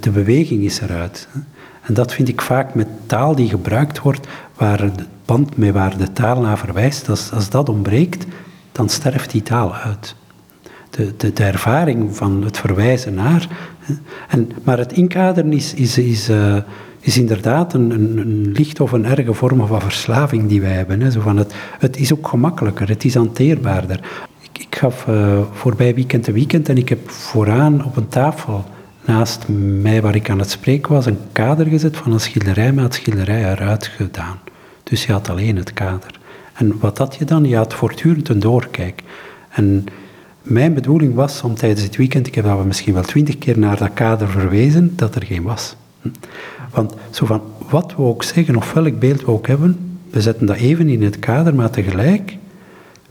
De, 0.00 0.10
beweging 0.10 0.62
is 0.62 0.80
eruit. 0.80 1.28
En 1.82 1.94
dat 1.94 2.12
vind 2.12 2.28
ik 2.28 2.40
vaak 2.40 2.74
met 2.74 2.86
taal 3.06 3.34
die 3.34 3.48
gebruikt 3.48 4.00
wordt, 4.00 4.26
waar 4.56 4.78
de 4.96 5.04
band 5.24 5.56
mee 5.56 5.72
waar 5.72 5.96
de 5.96 6.12
taal 6.12 6.40
naar 6.40 6.58
verwijst, 6.58 7.08
als, 7.08 7.32
als 7.32 7.50
dat 7.50 7.68
ontbreekt, 7.68 8.26
dan 8.72 8.88
sterft 8.88 9.30
die 9.30 9.42
taal 9.42 9.74
uit. 9.74 10.14
De, 10.90 11.14
de, 11.16 11.44
ervaring 11.44 12.16
van 12.16 12.42
het 12.44 12.58
verwijzen 12.58 13.14
naar. 13.14 13.48
En, 14.28 14.50
maar 14.64 14.78
het 14.78 14.92
inkaderen 14.92 15.52
is, 15.52 15.74
is, 15.74 15.98
is, 15.98 16.30
uh, 16.30 16.56
is 17.00 17.18
inderdaad 17.18 17.74
een, 17.74 17.90
een, 17.90 18.18
een, 18.18 18.52
licht 18.52 18.80
of 18.80 18.92
een 18.92 19.04
erge 19.04 19.34
vorm 19.34 19.66
van 19.66 19.80
verslaving 19.80 20.48
die 20.48 20.60
wij 20.60 20.72
hebben. 20.72 21.00
Hè. 21.00 21.10
Zo 21.10 21.20
van 21.20 21.36
het, 21.36 21.54
het 21.78 21.96
is 21.96 22.12
ook 22.12 22.28
gemakkelijker, 22.28 22.88
het 22.88 23.04
is 23.04 23.14
hanteerbaarder. 23.14 24.00
Ik, 24.40 24.58
ik 24.58 24.76
gaf 24.76 25.06
uh, 25.06 25.38
voorbij 25.52 25.94
weekend 25.94 26.24
te 26.24 26.32
weekend 26.32 26.68
en 26.68 26.76
ik 26.76 26.88
heb 26.88 27.10
vooraan 27.10 27.84
op 27.84 27.96
een 27.96 28.08
tafel 28.08 28.64
naast 29.04 29.48
mij 29.80 30.02
waar 30.02 30.14
ik 30.14 30.30
aan 30.30 30.38
het 30.38 30.50
spreken 30.50 30.92
was, 30.92 31.06
een 31.06 31.18
kader 31.32 31.66
gezet 31.66 31.96
van 31.96 32.12
een 32.12 32.20
schilderij, 32.20 32.72
maar 32.72 32.84
het 32.84 32.94
schilderij 32.94 33.52
eruit 33.52 33.86
gedaan. 33.86 34.38
Dus 34.82 35.06
je 35.06 35.12
had 35.12 35.28
alleen 35.28 35.56
het 35.56 35.72
kader. 35.72 36.20
En 36.54 36.78
wat 36.78 36.98
had 36.98 37.16
je 37.16 37.24
dan? 37.24 37.44
Je 37.44 37.56
had 37.56 37.74
voortdurend 37.74 38.28
een 38.28 38.40
doorkijk. 38.40 39.02
En 39.48 39.84
mijn 40.42 40.74
bedoeling 40.74 41.14
was 41.14 41.42
om 41.42 41.54
tijdens 41.54 41.82
het 41.82 41.96
weekend, 41.96 42.26
ik 42.26 42.34
heb 42.34 42.44
dat 42.44 42.64
misschien 42.64 42.94
wel 42.94 43.02
twintig 43.02 43.38
keer 43.38 43.58
naar 43.58 43.78
dat 43.78 43.94
kader 43.94 44.28
verwezen, 44.28 44.92
dat 44.96 45.14
er 45.14 45.24
geen 45.24 45.42
was. 45.42 45.76
Hm? 46.00 46.08
Want 46.70 46.94
zo 47.10 47.26
van, 47.26 47.42
wat 47.70 47.94
we 47.96 48.02
ook 48.02 48.22
zeggen, 48.22 48.56
of 48.56 48.72
welk 48.72 48.98
beeld 48.98 49.20
we 49.20 49.30
ook 49.30 49.46
hebben, 49.46 49.98
we 50.10 50.20
zetten 50.20 50.46
dat 50.46 50.56
even 50.56 50.88
in 50.88 51.02
het 51.02 51.18
kader, 51.18 51.54
maar 51.54 51.70
tegelijk 51.70 52.36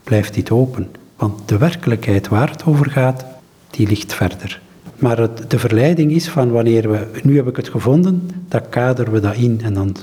blijft 0.03 0.33
dit 0.33 0.51
open. 0.51 0.91
Want 1.15 1.47
de 1.47 1.57
werkelijkheid 1.57 2.27
waar 2.27 2.49
het 2.49 2.65
over 2.65 2.91
gaat, 2.91 3.25
die 3.69 3.87
ligt 3.87 4.13
verder. 4.13 4.61
Maar 5.03 5.17
het, 5.17 5.49
de 5.51 5.59
verleiding 5.59 6.11
is 6.11 6.29
van 6.29 6.51
wanneer 6.51 6.91
we, 6.91 7.07
nu 7.23 7.35
heb 7.35 7.47
ik 7.47 7.55
het 7.55 7.69
gevonden, 7.69 8.29
dan 8.47 8.69
kaderen 8.69 9.13
we 9.13 9.19
dat 9.19 9.35
in 9.35 9.59
en 9.63 9.73
dan 9.73 9.95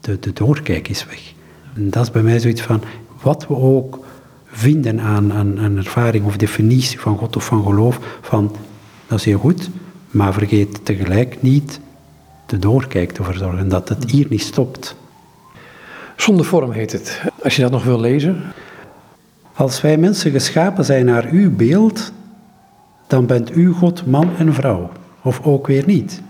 de, 0.00 0.18
de 0.18 0.32
doorkijk 0.32 0.88
is 0.88 1.06
weg. 1.06 1.32
En 1.74 1.90
dat 1.90 2.02
is 2.02 2.10
bij 2.10 2.22
mij 2.22 2.38
zoiets 2.38 2.62
van, 2.62 2.82
wat 3.22 3.46
we 3.46 3.56
ook 3.56 4.04
vinden 4.46 5.00
aan, 5.00 5.32
aan, 5.32 5.58
aan 5.58 5.76
ervaring 5.76 6.24
of 6.24 6.36
definitie 6.36 7.00
van 7.00 7.18
God 7.18 7.36
of 7.36 7.44
van 7.44 7.62
geloof, 7.62 7.98
van 8.20 8.56
dat 9.06 9.18
is 9.18 9.24
heel 9.24 9.38
goed, 9.38 9.70
maar 10.10 10.32
vergeet 10.32 10.84
tegelijk 10.84 11.42
niet 11.42 11.80
de 12.46 12.58
doorkijk 12.58 13.12
te 13.12 13.22
verzorgen, 13.22 13.68
dat 13.68 13.88
het 13.88 14.10
hier 14.10 14.26
niet 14.28 14.42
stopt. 14.42 14.96
Zonder 16.16 16.44
vorm 16.44 16.70
heet 16.70 16.92
het. 16.92 17.20
Als 17.42 17.56
je 17.56 17.62
dat 17.62 17.70
nog 17.70 17.84
wil 17.84 18.00
lezen. 18.00 18.42
Als 19.52 19.80
wij 19.80 19.96
mensen 19.96 20.30
geschapen 20.30 20.84
zijn 20.84 21.04
naar 21.04 21.28
uw 21.30 21.56
beeld, 21.56 22.12
dan 23.10 23.26
bent 23.26 23.56
u 23.56 23.70
God 23.70 24.06
man 24.06 24.30
en 24.38 24.54
vrouw, 24.54 24.90
of 25.22 25.40
ook 25.44 25.66
weer 25.66 25.82
niet. 25.86 26.22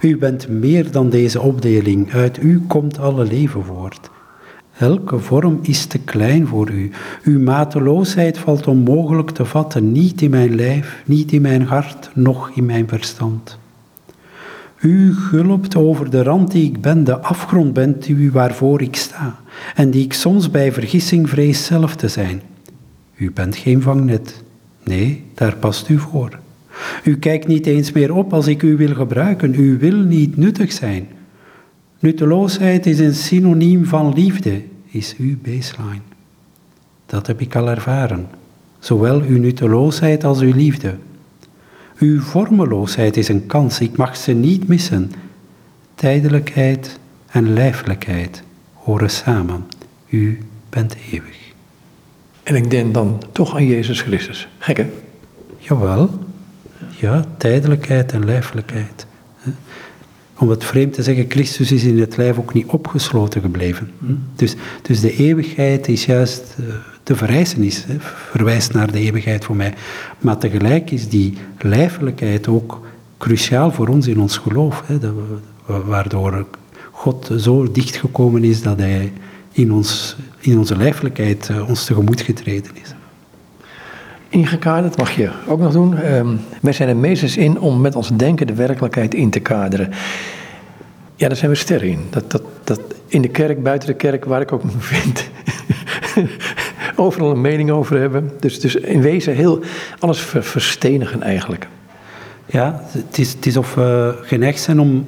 U 0.00 0.16
bent 0.16 0.48
meer 0.48 0.90
dan 0.90 1.10
deze 1.10 1.40
opdeling, 1.40 2.12
uit 2.12 2.42
u 2.42 2.60
komt 2.66 2.98
alle 2.98 3.24
leven 3.24 3.64
voort. 3.64 4.10
Elke 4.78 5.18
vorm 5.18 5.58
is 5.62 5.86
te 5.86 5.98
klein 5.98 6.46
voor 6.46 6.70
u. 6.70 6.90
Uw 7.24 7.40
mateloosheid 7.40 8.38
valt 8.38 8.66
onmogelijk 8.66 9.30
te 9.30 9.44
vatten, 9.44 9.92
niet 9.92 10.22
in 10.22 10.30
mijn 10.30 10.54
lijf, 10.54 11.02
niet 11.06 11.32
in 11.32 11.42
mijn 11.42 11.62
hart, 11.62 12.10
noch 12.14 12.50
in 12.54 12.66
mijn 12.66 12.88
verstand. 12.88 13.58
U 14.80 15.14
gulpt 15.14 15.76
over 15.76 16.10
de 16.10 16.22
rand 16.22 16.50
die 16.50 16.64
ik 16.64 16.80
ben, 16.80 17.04
de 17.04 17.18
afgrond 17.18 17.72
bent 17.72 18.08
u 18.08 18.30
waarvoor 18.30 18.82
ik 18.82 18.96
sta, 18.96 19.40
en 19.74 19.90
die 19.90 20.04
ik 20.04 20.12
soms 20.12 20.50
bij 20.50 20.72
vergissing 20.72 21.28
vrees 21.28 21.64
zelf 21.64 21.96
te 21.96 22.08
zijn. 22.08 22.42
U 23.14 23.30
bent 23.32 23.56
geen 23.56 23.82
vangnet, 23.82 24.42
Nee, 24.84 25.24
daar 25.34 25.56
past 25.56 25.88
u 25.88 25.98
voor. 25.98 26.38
U 27.04 27.16
kijkt 27.16 27.46
niet 27.46 27.66
eens 27.66 27.92
meer 27.92 28.14
op 28.14 28.32
als 28.32 28.46
ik 28.46 28.62
u 28.62 28.76
wil 28.76 28.94
gebruiken. 28.94 29.54
U 29.54 29.78
wil 29.78 29.96
niet 29.96 30.36
nuttig 30.36 30.72
zijn. 30.72 31.08
Nutteloosheid 31.98 32.86
is 32.86 32.98
een 32.98 33.14
synoniem 33.14 33.84
van 33.84 34.12
liefde, 34.12 34.62
is 34.86 35.14
uw 35.18 35.36
baseline. 35.42 36.00
Dat 37.06 37.26
heb 37.26 37.40
ik 37.40 37.56
al 37.56 37.68
ervaren. 37.68 38.28
Zowel 38.78 39.20
uw 39.20 39.38
nutteloosheid 39.38 40.24
als 40.24 40.40
uw 40.40 40.54
liefde. 40.54 40.94
Uw 41.98 42.20
vormeloosheid 42.20 43.16
is 43.16 43.28
een 43.28 43.46
kans, 43.46 43.80
ik 43.80 43.96
mag 43.96 44.16
ze 44.16 44.32
niet 44.32 44.68
missen. 44.68 45.12
Tijdelijkheid 45.94 46.98
en 47.30 47.52
lijfelijkheid 47.52 48.42
horen 48.72 49.10
samen. 49.10 49.64
U 50.08 50.38
bent 50.68 50.96
eeuwig. 51.10 51.51
En 52.42 52.54
ik 52.54 52.70
denk 52.70 52.94
dan 52.94 53.22
toch 53.32 53.54
aan 53.54 53.66
Jezus 53.66 54.00
Christus. 54.00 54.48
Gek 54.58 54.76
hè? 54.76 54.90
Jawel. 55.58 56.10
Ja, 57.00 57.24
tijdelijkheid 57.36 58.12
en 58.12 58.24
lijfelijkheid. 58.24 59.06
Om 60.38 60.48
het 60.48 60.64
vreemd 60.64 60.92
te 60.92 61.02
zeggen, 61.02 61.24
Christus 61.28 61.72
is 61.72 61.84
in 61.84 62.00
het 62.00 62.16
lijf 62.16 62.38
ook 62.38 62.54
niet 62.54 62.66
opgesloten 62.66 63.40
gebleven. 63.40 63.90
Dus, 64.36 64.54
dus 64.82 65.00
de 65.00 65.16
eeuwigheid 65.16 65.88
is 65.88 66.04
juist 66.04 66.56
eh, 66.58 66.64
de 67.02 67.16
verrijzenis, 67.16 67.86
verwijst 68.30 68.72
naar 68.72 68.92
de 68.92 68.98
eeuwigheid 68.98 69.44
voor 69.44 69.56
mij. 69.56 69.74
Maar 70.18 70.38
tegelijk 70.38 70.90
is 70.90 71.08
die 71.08 71.36
lijfelijkheid 71.58 72.48
ook 72.48 72.80
cruciaal 73.18 73.70
voor 73.70 73.88
ons 73.88 74.06
in 74.06 74.20
ons 74.20 74.36
geloof. 74.36 74.84
Waardoor 75.66 76.46
God 76.90 77.30
zo 77.36 77.72
dichtgekomen 77.72 78.44
is 78.44 78.62
dat 78.62 78.78
hij 78.78 79.12
in, 79.52 79.72
ons, 79.72 80.16
in 80.40 80.58
onze 80.58 80.76
lijfelijkheid 80.76 81.48
uh, 81.48 81.68
ons 81.68 81.84
tegemoet 81.84 82.20
getreden 82.20 82.70
is. 82.82 82.94
Ingekaderd 84.28 84.96
mag 84.96 85.16
je 85.16 85.30
ook 85.46 85.60
nog 85.60 85.72
doen. 85.72 86.14
Um, 86.14 86.40
wij 86.60 86.72
zijn 86.72 86.88
er 86.88 86.96
meesters 86.96 87.36
in 87.36 87.60
om 87.60 87.80
met 87.80 87.96
ons 87.96 88.10
denken 88.16 88.46
de 88.46 88.54
werkelijkheid 88.54 89.14
in 89.14 89.30
te 89.30 89.40
kaderen. 89.40 89.90
Ja, 91.16 91.28
daar 91.28 91.36
zijn 91.36 91.50
we 91.50 91.56
sterren 91.56 91.88
in. 91.88 92.06
Dat, 92.10 92.30
dat, 92.30 92.42
dat 92.64 92.80
in 93.06 93.22
de 93.22 93.28
kerk, 93.28 93.62
buiten 93.62 93.88
de 93.88 93.94
kerk, 93.94 94.24
waar 94.24 94.40
ik 94.40 94.52
ook 94.52 94.64
me 94.64 94.70
vind, 94.94 95.30
overal 96.96 97.30
een 97.30 97.40
mening 97.40 97.70
over 97.70 97.98
hebben. 97.98 98.30
Dus, 98.40 98.60
dus 98.60 98.74
in 98.74 99.00
wezen 99.00 99.34
heel 99.34 99.60
alles 99.98 100.20
verstenigen 100.40 101.22
eigenlijk. 101.22 101.68
Ja, 102.46 102.82
het 102.88 103.18
is, 103.18 103.32
het 103.32 103.46
is 103.46 103.56
of 103.56 103.74
we 103.74 104.18
geneigd 104.22 104.60
zijn 104.60 104.80
om 104.80 105.06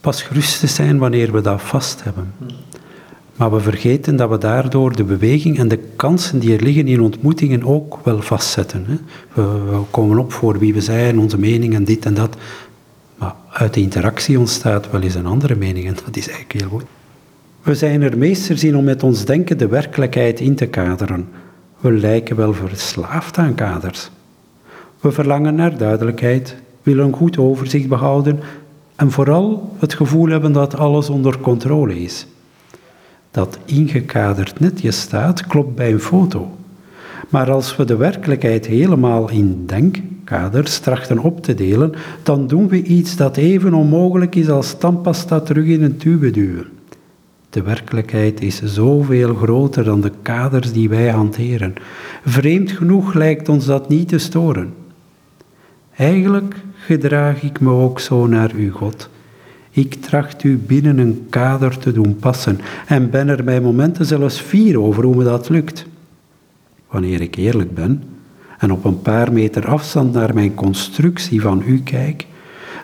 pas 0.00 0.22
gerust 0.22 0.60
te 0.60 0.66
zijn 0.66 0.98
wanneer 0.98 1.32
we 1.32 1.40
dat 1.40 1.62
vast 1.62 2.04
hebben. 2.04 2.34
Maar 3.36 3.52
we 3.52 3.60
vergeten 3.60 4.16
dat 4.16 4.30
we 4.30 4.38
daardoor 4.38 4.96
de 4.96 5.04
beweging 5.04 5.58
en 5.58 5.68
de 5.68 5.78
kansen 5.96 6.38
die 6.38 6.56
er 6.56 6.62
liggen 6.62 6.88
in 6.88 7.00
ontmoetingen 7.00 7.64
ook 7.64 7.98
wel 8.04 8.22
vastzetten. 8.22 8.84
Hè. 8.86 8.96
We, 9.32 9.60
we, 9.70 9.80
komen 9.90 10.18
op 10.18 10.32
voor 10.32 10.58
wie 10.58 10.74
we 10.74 10.80
zijn, 10.80 11.18
onze 11.18 11.38
mening 11.38 11.74
en 11.74 11.84
dit 11.84 12.04
en 12.04 12.14
dat. 12.14 12.36
Maar 13.18 13.34
uit 13.52 13.74
de 13.74 13.80
interactie 13.80 14.38
ontstaat 14.38 14.90
wel 14.90 15.00
eens 15.00 15.14
een 15.14 15.26
andere 15.26 15.54
mening 15.56 15.86
en 15.86 15.96
dat 16.04 16.16
is 16.16 16.28
eigenlijk 16.28 16.60
heel 16.60 16.68
goed. 16.68 16.84
We 17.62 17.74
zijn 17.74 18.02
er 18.02 18.18
meesters 18.18 18.64
in 18.64 18.76
om 18.76 18.84
met 18.84 19.02
ons 19.02 19.24
denken 19.24 19.58
de 19.58 19.68
werkelijkheid 19.68 20.40
in 20.40 20.54
te 20.54 20.66
kaderen. 20.66 21.28
We 21.80 21.92
lijken 21.92 22.36
wel 22.36 22.54
verslaafd 22.54 23.38
aan 23.38 23.54
kaders. 23.54 24.10
We 25.00 25.12
verlangen 25.12 25.54
naar 25.54 25.76
duidelijkheid, 25.76 26.56
willen 26.82 27.04
een 27.04 27.12
goed 27.12 27.38
overzicht 27.38 27.88
behouden 27.88 28.40
en 28.96 29.10
vooral 29.10 29.76
het 29.78 29.94
gevoel 29.94 30.28
hebben 30.28 30.52
dat 30.52 30.76
alles 30.76 31.08
onder 31.08 31.38
controle 31.38 32.02
is 32.02 32.26
dat 33.32 33.58
ingekaderd 33.64 34.60
netjes 34.60 35.00
staat, 35.00 35.46
klopt 35.46 35.74
bij 35.74 35.92
een 35.92 36.00
foto. 36.00 36.56
Maar 37.28 37.50
als 37.50 37.76
we 37.76 37.84
de 37.84 37.96
werkelijkheid 37.96 38.66
helemaal 38.66 39.30
in 39.30 39.66
denkkaders 39.66 40.78
trachten 40.78 41.18
op 41.18 41.42
te 41.42 41.54
delen, 41.54 41.92
dan 42.22 42.46
doen 42.46 42.68
we 42.68 42.82
iets 42.82 43.16
dat 43.16 43.36
even 43.36 43.74
onmogelijk 43.74 44.34
is 44.34 44.48
als 44.48 44.78
tandpasta 44.78 45.40
terug 45.40 45.66
in 45.66 45.82
een 45.82 45.96
tube 45.96 46.30
duwen. 46.30 46.66
De 47.50 47.62
werkelijkheid 47.62 48.40
is 48.40 48.62
zoveel 48.62 49.34
groter 49.34 49.84
dan 49.84 50.00
de 50.00 50.12
kaders 50.22 50.72
die 50.72 50.88
wij 50.88 51.08
hanteren. 51.08 51.74
Vreemd 52.24 52.70
genoeg 52.70 53.14
lijkt 53.14 53.48
ons 53.48 53.66
dat 53.66 53.88
niet 53.88 54.08
te 54.08 54.18
storen. 54.18 54.74
Eigenlijk 55.96 56.54
gedraag 56.74 57.42
ik 57.42 57.60
me 57.60 57.70
ook 57.70 58.00
zo 58.00 58.26
naar 58.26 58.54
u, 58.54 58.70
God. 58.70 59.08
Ik 59.74 59.94
tracht 59.94 60.44
u 60.44 60.58
binnen 60.58 60.98
een 60.98 61.26
kader 61.30 61.78
te 61.78 61.92
doen 61.92 62.16
passen 62.16 62.58
en 62.86 63.10
ben 63.10 63.28
er 63.28 63.44
bij 63.44 63.60
momenten 63.60 64.06
zelfs 64.06 64.40
fier 64.40 64.80
over 64.80 65.04
hoe 65.04 65.16
me 65.16 65.24
dat 65.24 65.48
lukt. 65.48 65.86
Wanneer 66.90 67.20
ik 67.20 67.36
eerlijk 67.36 67.74
ben 67.74 68.02
en 68.58 68.72
op 68.72 68.84
een 68.84 69.02
paar 69.02 69.32
meter 69.32 69.66
afstand 69.66 70.12
naar 70.12 70.34
mijn 70.34 70.54
constructie 70.54 71.40
van 71.40 71.62
u 71.66 71.80
kijk, 71.82 72.26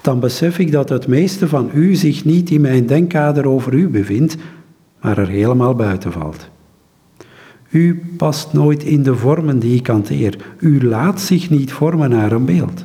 dan 0.03 0.21
besef 0.21 0.59
ik 0.59 0.73
dat 0.73 0.89
het 0.89 1.07
meeste 1.07 1.49
van 1.49 1.71
u 1.75 1.95
zich 1.95 2.25
niet 2.25 2.51
in 2.51 2.61
mijn 2.61 2.87
denkkader 2.87 3.49
over 3.49 3.73
u 3.73 3.89
bevindt, 3.89 4.37
maar 5.01 5.19
er 5.19 5.29
helemaal 5.29 5.75
buiten 5.75 6.13
valt. 6.13 6.49
U 7.71 8.03
past 8.17 8.53
nooit 8.53 8.83
in 8.83 9.03
de 9.03 9.15
vormen 9.15 9.59
die 9.59 9.79
ik 9.79 9.87
hanteer. 9.87 10.37
U 10.59 10.87
laat 10.87 11.21
zich 11.21 11.51
niet 11.51 11.73
vormen 11.73 12.11
naar 12.11 12.33
een 12.33 12.45
beeld. 12.45 12.85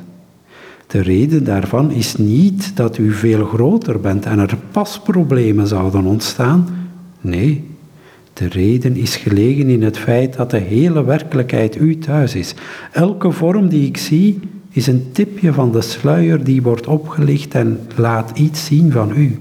De 0.94 1.00
reden 1.00 1.44
daarvan 1.44 1.90
is 1.90 2.16
niet 2.16 2.76
dat 2.76 2.98
u 2.98 3.12
veel 3.12 3.44
groter 3.44 4.00
bent 4.00 4.26
en 4.26 4.38
er 4.38 4.56
pasproblemen 4.70 5.66
zouden 5.66 6.04
ontstaan. 6.04 6.68
Nee, 7.20 7.64
de 8.32 8.48
reden 8.48 8.96
is 8.96 9.16
gelegen 9.16 9.68
in 9.68 9.82
het 9.82 9.98
feit 9.98 10.36
dat 10.36 10.50
de 10.50 10.58
hele 10.58 11.04
werkelijkheid 11.04 11.76
u 11.76 11.98
thuis 11.98 12.34
is. 12.34 12.54
Elke 12.92 13.30
vorm 13.30 13.68
die 13.68 13.86
ik 13.86 13.96
zie 13.96 14.40
is 14.70 14.86
een 14.86 15.06
tipje 15.12 15.52
van 15.52 15.72
de 15.72 15.80
sluier 15.80 16.44
die 16.44 16.62
wordt 16.62 16.86
opgelicht 16.86 17.54
en 17.54 17.80
laat 17.96 18.38
iets 18.38 18.64
zien 18.64 18.92
van 18.92 19.12
u. 19.16 19.38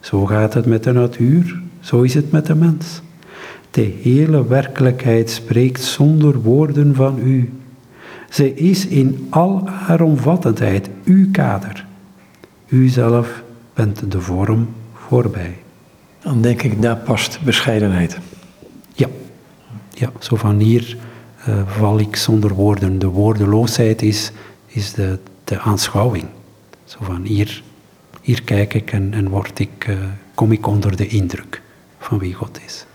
Zo 0.00 0.24
gaat 0.24 0.54
het 0.54 0.66
met 0.66 0.84
de 0.84 0.92
natuur, 0.92 1.60
zo 1.80 2.02
is 2.02 2.14
het 2.14 2.30
met 2.30 2.46
de 2.46 2.54
mens. 2.54 3.00
De 3.70 3.92
hele 4.02 4.46
werkelijkheid 4.46 5.30
spreekt 5.30 5.82
zonder 5.82 6.42
woorden 6.42 6.94
van 6.94 7.18
u. 7.24 7.50
Ze 8.30 8.54
is 8.54 8.86
in 8.86 9.26
al 9.30 9.68
haar 9.68 10.00
omvattendheid 10.00 10.88
uw 11.04 11.30
kader. 11.32 11.86
U 12.68 12.88
zelf 12.88 13.42
bent 13.74 14.12
de 14.12 14.20
vorm 14.20 14.68
voorbij. 14.94 15.56
Dan 16.22 16.42
denk 16.42 16.62
ik, 16.62 16.82
daar 16.82 16.96
past 16.96 17.40
bescheidenheid. 17.44 18.18
Ja, 18.94 19.08
ja 19.90 20.12
zo 20.18 20.36
van 20.36 20.58
hier 20.58 20.96
uh, 21.48 21.60
val 21.66 21.98
ik 21.98 22.16
zonder 22.16 22.54
woorden. 22.54 22.98
De 22.98 23.06
woordeloosheid 23.06 24.02
is, 24.02 24.32
is 24.66 24.92
de, 24.92 25.18
de 25.44 25.58
aanschouwing. 25.58 26.24
Zo 26.84 26.98
van 27.00 27.22
hier, 27.22 27.62
hier 28.20 28.42
kijk 28.42 28.74
ik 28.74 28.92
en, 28.92 29.14
en 29.14 29.28
word 29.28 29.58
ik, 29.58 29.86
uh, 29.88 29.96
kom 30.34 30.52
ik 30.52 30.66
onder 30.66 30.96
de 30.96 31.06
indruk 31.06 31.62
van 31.98 32.18
wie 32.18 32.34
God 32.34 32.60
is. 32.66 32.86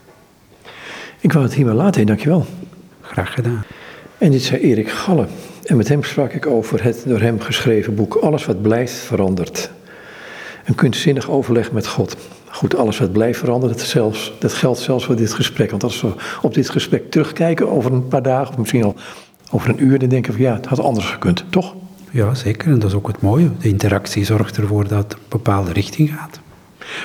Ik 1.19 1.31
wou 1.31 1.45
het 1.45 1.53
hierbij 1.53 1.73
laten, 1.73 2.05
dankjewel. 2.05 2.45
Graag 3.01 3.33
gedaan. 3.33 3.63
En 4.21 4.31
dit 4.31 4.41
zei 4.41 4.61
Erik 4.61 4.89
Galle. 4.89 5.27
En 5.65 5.77
met 5.77 5.87
hem 5.87 6.03
sprak 6.03 6.33
ik 6.33 6.45
over 6.45 6.83
het 6.83 7.03
door 7.05 7.19
hem 7.19 7.39
geschreven 7.39 7.95
boek 7.95 8.15
Alles 8.15 8.45
wat 8.45 8.61
blijft 8.61 8.93
verandert. 8.93 9.71
Een 10.65 10.75
kunstzinnig 10.75 11.29
overleg 11.29 11.71
met 11.71 11.87
God. 11.87 12.15
Goed, 12.45 12.75
alles 12.75 12.99
wat 12.99 13.11
blijft 13.11 13.39
veranderen, 13.39 13.77
dat, 13.77 13.85
zelfs, 13.85 14.33
dat 14.39 14.53
geldt 14.53 14.79
zelfs 14.79 15.05
voor 15.05 15.15
dit 15.15 15.33
gesprek. 15.33 15.69
Want 15.71 15.83
als 15.83 16.01
we 16.01 16.13
op 16.41 16.53
dit 16.53 16.69
gesprek 16.69 17.11
terugkijken 17.11 17.69
over 17.69 17.93
een 17.93 18.07
paar 18.07 18.23
dagen, 18.23 18.49
of 18.49 18.57
misschien 18.57 18.83
al 18.83 18.95
over 19.51 19.69
een 19.69 19.83
uur, 19.83 19.99
dan 19.99 20.09
denken 20.09 20.33
we 20.33 20.41
ja, 20.41 20.53
het 20.53 20.65
had 20.65 20.79
anders 20.79 21.05
gekund, 21.05 21.45
toch? 21.49 21.75
Ja, 22.11 22.33
zeker. 22.33 22.71
En 22.71 22.79
dat 22.79 22.89
is 22.89 22.95
ook 22.95 23.07
het 23.07 23.21
mooie. 23.21 23.49
De 23.59 23.67
interactie 23.67 24.25
zorgt 24.25 24.57
ervoor 24.57 24.87
dat 24.87 25.03
het 25.03 25.13
een 25.13 25.19
bepaalde 25.29 25.71
richting 25.71 26.13
gaat. 26.13 26.40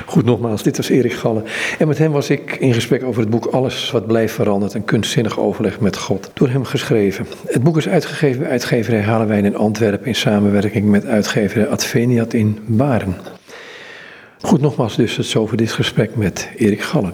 Goed, 0.06 0.24
nogmaals, 0.24 0.62
dit 0.62 0.76
was 0.76 0.88
Erik 0.88 1.12
Galle. 1.12 1.42
En 1.78 1.88
met 1.88 1.98
hem 1.98 2.12
was 2.12 2.30
ik 2.30 2.56
in 2.56 2.74
gesprek 2.74 3.04
over 3.04 3.20
het 3.20 3.30
boek 3.30 3.46
Alles 3.46 3.90
wat 3.90 4.06
blijft 4.06 4.34
veranderd. 4.34 4.74
Een 4.74 4.84
kunstzinnig 4.84 5.38
overleg 5.38 5.80
met 5.80 5.96
God. 5.96 6.30
Door 6.34 6.48
hem 6.48 6.64
geschreven. 6.64 7.26
Het 7.46 7.62
boek 7.62 7.76
is 7.76 7.88
uitgegeven 7.88 8.40
bij 8.40 8.50
uitgeverij 8.50 9.02
Halenwijn 9.02 9.44
in 9.44 9.56
Antwerpen... 9.56 10.06
in 10.06 10.14
samenwerking 10.14 10.84
met 10.88 11.06
uitgeverij 11.06 11.68
Adveniat 11.68 12.32
in 12.32 12.58
Baren. 12.66 13.16
Goed, 14.40 14.60
nogmaals 14.60 14.96
dus 14.96 15.16
het 15.16 15.26
zo 15.26 15.46
voor 15.46 15.56
dit 15.56 15.72
gesprek 15.72 16.16
met 16.16 16.50
Erik 16.56 16.82
Galle. 16.82 17.12